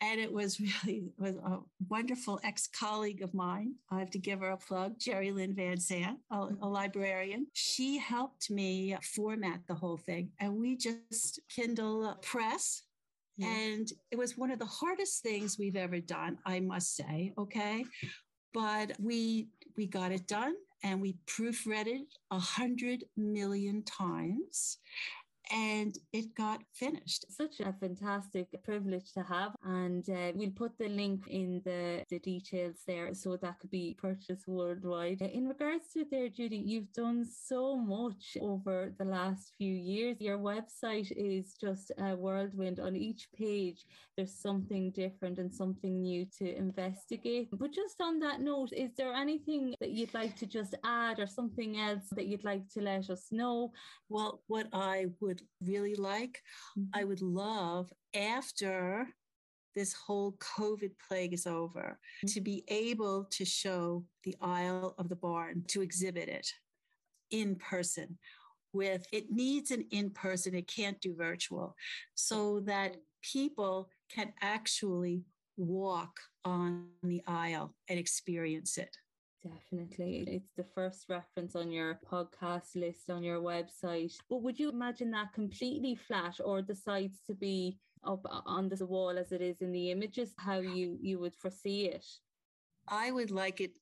And 0.00 0.20
it 0.20 0.32
was 0.32 0.60
really 0.84 1.04
it 1.06 1.12
was 1.18 1.36
a 1.36 1.58
wonderful 1.88 2.40
ex 2.44 2.66
colleague 2.68 3.22
of 3.22 3.34
mine. 3.34 3.74
I 3.90 3.98
have 3.98 4.10
to 4.10 4.18
give 4.18 4.40
her 4.40 4.50
a 4.50 4.56
plug, 4.56 4.98
Jerry 4.98 5.32
Lynn 5.32 5.54
Van 5.54 5.78
Zandt, 5.78 6.18
a, 6.30 6.48
a 6.60 6.68
librarian. 6.68 7.46
She 7.52 7.98
helped 7.98 8.50
me 8.50 8.96
format 9.02 9.60
the 9.66 9.74
whole 9.74 9.98
thing. 9.98 10.30
And 10.40 10.56
we 10.56 10.76
just 10.76 11.40
Kindle 11.48 12.16
press 12.22 12.82
And 13.44 13.92
it 14.10 14.18
was 14.18 14.36
one 14.36 14.50
of 14.50 14.58
the 14.58 14.66
hardest 14.66 15.22
things 15.22 15.58
we've 15.58 15.76
ever 15.76 16.00
done, 16.00 16.38
I 16.46 16.60
must 16.60 16.96
say. 16.96 17.32
Okay. 17.38 17.84
But 18.52 18.92
we 19.00 19.48
we 19.76 19.86
got 19.86 20.12
it 20.12 20.26
done 20.26 20.54
and 20.82 21.00
we 21.00 21.16
proofread 21.26 21.86
it 21.86 22.02
a 22.30 22.38
hundred 22.38 23.04
million 23.16 23.82
times 23.84 24.78
and 25.50 25.96
it 26.12 26.34
got 26.34 26.60
finished. 26.72 27.24
Such 27.30 27.60
a 27.60 27.72
fantastic 27.72 28.48
privilege 28.64 29.12
to 29.14 29.22
have. 29.22 29.52
And 29.64 30.08
uh, 30.08 30.32
we'll 30.34 30.50
put 30.50 30.78
the 30.78 30.88
link 30.88 31.26
in 31.28 31.60
the, 31.64 32.04
the 32.08 32.18
details 32.20 32.76
there 32.86 33.14
so 33.14 33.36
that 33.36 33.58
could 33.58 33.70
be 33.70 33.96
purchased 34.00 34.46
worldwide. 34.46 35.20
In 35.20 35.48
regards 35.48 35.88
to 35.94 36.04
there, 36.10 36.28
Judy, 36.28 36.56
you've 36.56 36.92
done 36.92 37.24
so 37.24 37.76
much 37.76 38.36
over 38.40 38.92
the 38.98 39.04
last 39.04 39.52
few 39.58 39.72
years. 39.72 40.16
Your 40.20 40.38
website 40.38 41.12
is 41.16 41.54
just 41.60 41.90
a 41.98 42.14
whirlwind. 42.14 42.80
On 42.80 42.96
each 42.96 43.28
page, 43.36 43.84
there's 44.16 44.34
something 44.34 44.90
different 44.90 45.38
and 45.38 45.52
something 45.52 46.02
new 46.02 46.26
to 46.38 46.56
investigate. 46.56 47.48
But 47.52 47.72
just 47.72 48.00
on 48.00 48.18
that 48.20 48.40
note, 48.40 48.72
is 48.72 48.90
there 48.96 49.12
anything 49.12 49.74
that 49.80 49.90
you'd 49.90 50.14
like 50.14 50.36
to 50.36 50.46
just 50.46 50.74
add 50.84 51.18
or 51.18 51.26
something 51.26 51.78
else 51.78 52.08
that 52.12 52.26
you'd 52.26 52.44
like 52.44 52.68
to 52.74 52.80
let 52.80 53.10
us 53.10 53.28
know? 53.30 53.72
Well, 54.08 54.42
what 54.46 54.68
I 54.72 55.06
would 55.20 55.31
really 55.64 55.94
like. 55.94 56.42
Mm-hmm. 56.78 57.00
I 57.00 57.04
would 57.04 57.22
love 57.22 57.92
after 58.14 59.06
this 59.74 59.94
whole 59.94 60.32
COVID 60.32 60.92
plague 61.08 61.32
is 61.32 61.46
over 61.46 61.98
mm-hmm. 61.98 62.26
to 62.34 62.40
be 62.40 62.64
able 62.68 63.24
to 63.30 63.44
show 63.44 64.04
the 64.24 64.36
aisle 64.40 64.94
of 64.98 65.08
the 65.08 65.16
Barn, 65.16 65.64
to 65.68 65.80
exhibit 65.80 66.28
it 66.28 66.52
in 67.30 67.56
person 67.56 68.18
with 68.72 69.06
it 69.12 69.30
needs 69.30 69.70
an 69.70 69.84
in 69.90 70.10
person, 70.10 70.54
it 70.54 70.66
can't 70.66 71.00
do 71.00 71.14
virtual, 71.14 71.76
so 72.14 72.60
that 72.60 72.96
people 73.22 73.90
can 74.10 74.32
actually 74.40 75.22
walk 75.56 76.18
on 76.44 76.86
the 77.02 77.22
aisle 77.26 77.74
and 77.88 77.98
experience 77.98 78.78
it. 78.78 78.96
Definitely. 79.44 80.24
It's 80.28 80.52
the 80.56 80.64
first 80.74 81.08
reference 81.08 81.56
on 81.56 81.72
your 81.72 81.98
podcast 82.10 82.76
list 82.76 83.10
on 83.10 83.24
your 83.24 83.40
website. 83.40 84.14
But 84.30 84.42
would 84.42 84.58
you 84.58 84.70
imagine 84.70 85.10
that 85.12 85.32
completely 85.34 85.96
flat 85.96 86.38
or 86.44 86.62
the 86.62 86.76
sides 86.76 87.18
to 87.26 87.34
be 87.34 87.78
up 88.04 88.24
on 88.46 88.68
the 88.68 88.86
wall 88.86 89.18
as 89.18 89.32
it 89.32 89.40
is 89.40 89.60
in 89.60 89.72
the 89.72 89.90
images, 89.90 90.32
how 90.38 90.60
you, 90.60 90.96
you 91.00 91.18
would 91.18 91.34
foresee 91.34 91.86
it? 91.86 92.06
I 92.88 93.10
would 93.10 93.30
like 93.30 93.60
it 93.60 93.72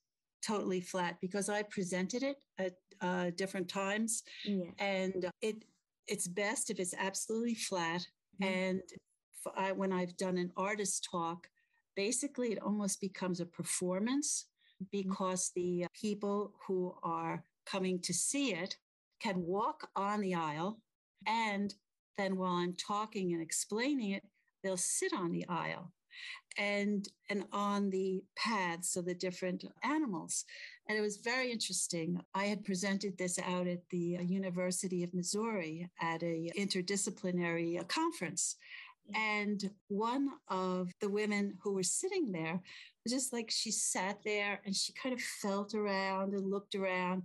totally 0.46 0.80
flat 0.80 1.16
because 1.20 1.48
I 1.48 1.62
presented 1.62 2.22
it 2.22 2.36
at 2.58 2.74
uh, 3.00 3.30
different 3.36 3.68
times. 3.68 4.22
Yeah. 4.44 4.70
And 4.78 5.30
it 5.42 5.64
it's 6.06 6.26
best 6.26 6.70
if 6.70 6.80
it's 6.80 6.94
absolutely 6.98 7.54
flat. 7.54 8.06
Mm-hmm. 8.42 8.52
And 8.52 8.82
I, 9.56 9.72
when 9.72 9.92
I've 9.92 10.16
done 10.16 10.38
an 10.38 10.52
artist 10.56 11.06
talk, 11.10 11.48
basically 11.94 12.52
it 12.52 12.62
almost 12.62 13.00
becomes 13.00 13.40
a 13.40 13.46
performance. 13.46 14.46
Mm-hmm. 14.82 15.02
because 15.02 15.50
the 15.54 15.84
uh, 15.84 15.88
people 15.92 16.52
who 16.66 16.94
are 17.02 17.44
coming 17.66 18.00
to 18.00 18.14
see 18.14 18.54
it 18.54 18.76
can 19.20 19.42
walk 19.42 19.88
on 19.94 20.20
the 20.20 20.34
aisle 20.34 20.80
and 21.26 21.74
then 22.16 22.36
while 22.36 22.54
I'm 22.54 22.74
talking 22.74 23.32
and 23.32 23.42
explaining 23.42 24.12
it, 24.12 24.22
they'll 24.62 24.76
sit 24.76 25.12
on 25.14 25.32
the 25.32 25.46
aisle 25.48 25.92
and 26.58 27.08
and 27.30 27.44
on 27.52 27.88
the 27.90 28.22
paths 28.36 28.96
of 28.96 29.06
the 29.06 29.14
different 29.14 29.64
animals. 29.84 30.44
And 30.88 30.98
it 30.98 31.00
was 31.00 31.18
very 31.18 31.50
interesting. 31.50 32.20
I 32.34 32.44
had 32.44 32.64
presented 32.64 33.16
this 33.16 33.38
out 33.38 33.66
at 33.66 33.88
the 33.90 34.18
uh, 34.18 34.22
university 34.22 35.02
of 35.02 35.14
missouri 35.14 35.88
at 36.00 36.22
a 36.22 36.50
interdisciplinary 36.58 37.80
uh, 37.80 37.84
conference. 37.84 38.56
Mm-hmm. 39.10 39.22
And 39.22 39.70
one 39.88 40.28
of 40.48 40.90
the 41.00 41.08
women 41.08 41.54
who 41.62 41.72
were 41.72 41.82
sitting 41.82 42.32
there 42.32 42.60
just 43.08 43.32
like 43.32 43.50
she 43.50 43.70
sat 43.70 44.18
there 44.24 44.60
and 44.64 44.74
she 44.74 44.92
kind 44.92 45.14
of 45.14 45.20
felt 45.20 45.74
around 45.74 46.34
and 46.34 46.50
looked 46.50 46.74
around. 46.74 47.22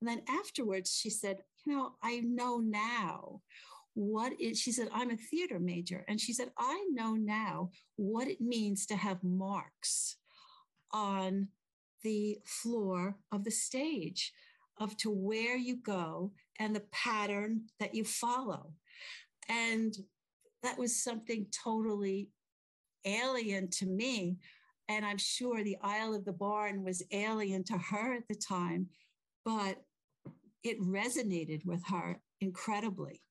And 0.00 0.08
then 0.08 0.22
afterwards, 0.28 0.94
she 0.94 1.10
said, 1.10 1.38
You 1.64 1.74
know, 1.76 1.92
I 2.02 2.20
know 2.20 2.58
now 2.58 3.40
what 3.94 4.32
it, 4.38 4.56
she 4.56 4.70
said, 4.70 4.88
I'm 4.92 5.10
a 5.10 5.16
theater 5.16 5.58
major. 5.58 6.04
And 6.08 6.20
she 6.20 6.32
said, 6.32 6.50
I 6.58 6.86
know 6.92 7.14
now 7.14 7.70
what 7.96 8.28
it 8.28 8.40
means 8.40 8.86
to 8.86 8.96
have 8.96 9.22
marks 9.24 10.16
on 10.92 11.48
the 12.02 12.38
floor 12.44 13.16
of 13.32 13.44
the 13.44 13.50
stage 13.50 14.32
of 14.78 14.96
to 14.98 15.10
where 15.10 15.56
you 15.56 15.76
go 15.76 16.32
and 16.58 16.74
the 16.74 16.84
pattern 16.92 17.62
that 17.80 17.94
you 17.94 18.04
follow. 18.04 18.72
And 19.48 19.96
that 20.62 20.78
was 20.78 21.02
something 21.02 21.46
totally 21.64 22.28
alien 23.04 23.68
to 23.70 23.86
me. 23.86 24.36
And 24.88 25.04
I'm 25.04 25.18
sure 25.18 25.62
the 25.62 25.76
Aisle 25.82 26.14
of 26.14 26.24
the 26.24 26.32
Barn 26.32 26.82
was 26.82 27.02
alien 27.12 27.62
to 27.64 27.76
her 27.76 28.14
at 28.14 28.26
the 28.28 28.34
time, 28.34 28.88
but 29.44 29.82
it 30.64 30.80
resonated 30.80 31.64
with 31.66 31.82
her 31.88 32.20
incredibly. 32.40 33.22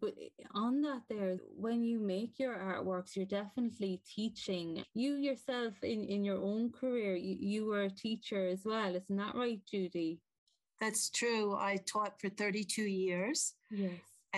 But 0.00 0.14
on 0.54 0.80
that, 0.82 1.02
there, 1.08 1.38
when 1.56 1.82
you 1.82 1.98
make 1.98 2.38
your 2.38 2.54
artworks, 2.54 3.16
you're 3.16 3.26
definitely 3.26 4.00
teaching. 4.08 4.84
You 4.94 5.14
yourself, 5.14 5.74
in, 5.82 6.04
in 6.04 6.24
your 6.24 6.38
own 6.38 6.70
career, 6.70 7.16
you, 7.16 7.36
you 7.38 7.66
were 7.66 7.82
a 7.82 7.90
teacher 7.90 8.46
as 8.46 8.62
well. 8.64 8.94
Isn't 8.94 9.16
that 9.16 9.34
right, 9.34 9.60
Judy? 9.68 10.20
That's 10.80 11.10
true. 11.10 11.54
I 11.56 11.78
taught 11.84 12.20
for 12.20 12.28
32 12.28 12.82
years. 12.82 13.54
Yes. 13.70 13.92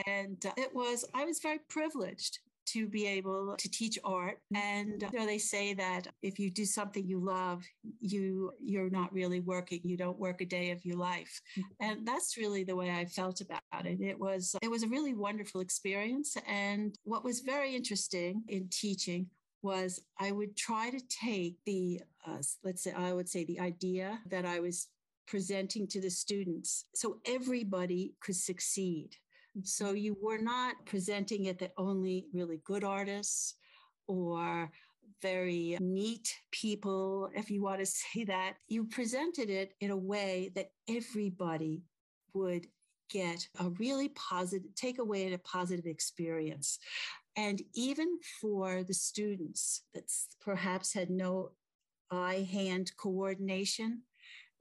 And 0.06 0.42
it 0.56 0.74
was, 0.74 1.04
I 1.14 1.24
was 1.24 1.40
very 1.40 1.60
privileged 1.68 2.38
to 2.66 2.86
be 2.86 3.06
able 3.06 3.54
to 3.58 3.70
teach 3.70 3.98
art. 4.04 4.38
And 4.54 5.02
you 5.12 5.18
know, 5.18 5.26
they 5.26 5.38
say 5.38 5.74
that 5.74 6.08
if 6.22 6.38
you 6.38 6.50
do 6.50 6.64
something 6.64 7.06
you 7.06 7.20
love, 7.20 7.64
you 8.00 8.52
you're 8.60 8.90
not 8.90 9.12
really 9.12 9.40
working. 9.40 9.80
You 9.84 9.96
don't 9.96 10.18
work 10.18 10.40
a 10.40 10.46
day 10.46 10.70
of 10.70 10.84
your 10.84 10.96
life. 10.96 11.40
Mm-hmm. 11.58 11.84
And 11.84 12.06
that's 12.06 12.36
really 12.36 12.64
the 12.64 12.76
way 12.76 12.90
I 12.90 13.04
felt 13.04 13.40
about 13.40 13.86
it. 13.86 14.00
It 14.00 14.18
was 14.18 14.54
it 14.62 14.70
was 14.70 14.82
a 14.82 14.88
really 14.88 15.14
wonderful 15.14 15.60
experience. 15.60 16.36
And 16.46 16.96
what 17.04 17.24
was 17.24 17.40
very 17.40 17.74
interesting 17.74 18.42
in 18.48 18.68
teaching 18.70 19.26
was 19.64 20.00
I 20.20 20.30
would 20.30 20.56
try 20.56 20.90
to 20.90 21.00
take 21.08 21.56
the, 21.64 22.00
uh, 22.26 22.42
let's 22.62 22.84
say, 22.84 22.92
I 22.92 23.14
would 23.14 23.28
say 23.28 23.44
the 23.44 23.58
idea 23.58 24.20
that 24.28 24.44
I 24.44 24.60
was 24.60 24.88
presenting 25.26 25.88
to 25.88 26.00
the 26.00 26.10
students 26.10 26.84
so 26.94 27.16
everybody 27.26 28.12
could 28.20 28.36
succeed. 28.36 29.16
So 29.62 29.92
you 29.92 30.16
were 30.20 30.38
not 30.38 30.74
presenting 30.84 31.44
it 31.44 31.58
that 31.60 31.72
only 31.76 32.26
really 32.32 32.60
good 32.64 32.82
artists 32.82 33.54
or 34.08 34.70
very 35.22 35.78
neat 35.80 36.34
people, 36.50 37.30
if 37.34 37.50
you 37.50 37.62
want 37.62 37.80
to 37.80 37.86
say 38.14 38.24
that. 38.24 38.54
You 38.68 38.84
presented 38.84 39.50
it 39.50 39.74
in 39.80 39.90
a 39.90 39.96
way 39.96 40.50
that 40.54 40.70
everybody 40.88 41.82
would 42.34 42.66
get 43.10 43.46
a 43.60 43.68
really 43.78 44.08
positive, 44.10 44.74
take 44.74 44.98
away 44.98 45.32
a 45.32 45.38
positive 45.38 45.86
experience. 45.86 46.78
And 47.36 47.62
even 47.74 48.18
for 48.40 48.82
the 48.82 48.94
students 48.94 49.82
that 49.94 50.10
perhaps 50.40 50.92
had 50.92 51.10
no 51.10 51.50
eye 52.10 52.46
hand 52.50 52.92
coordination, 52.96 54.02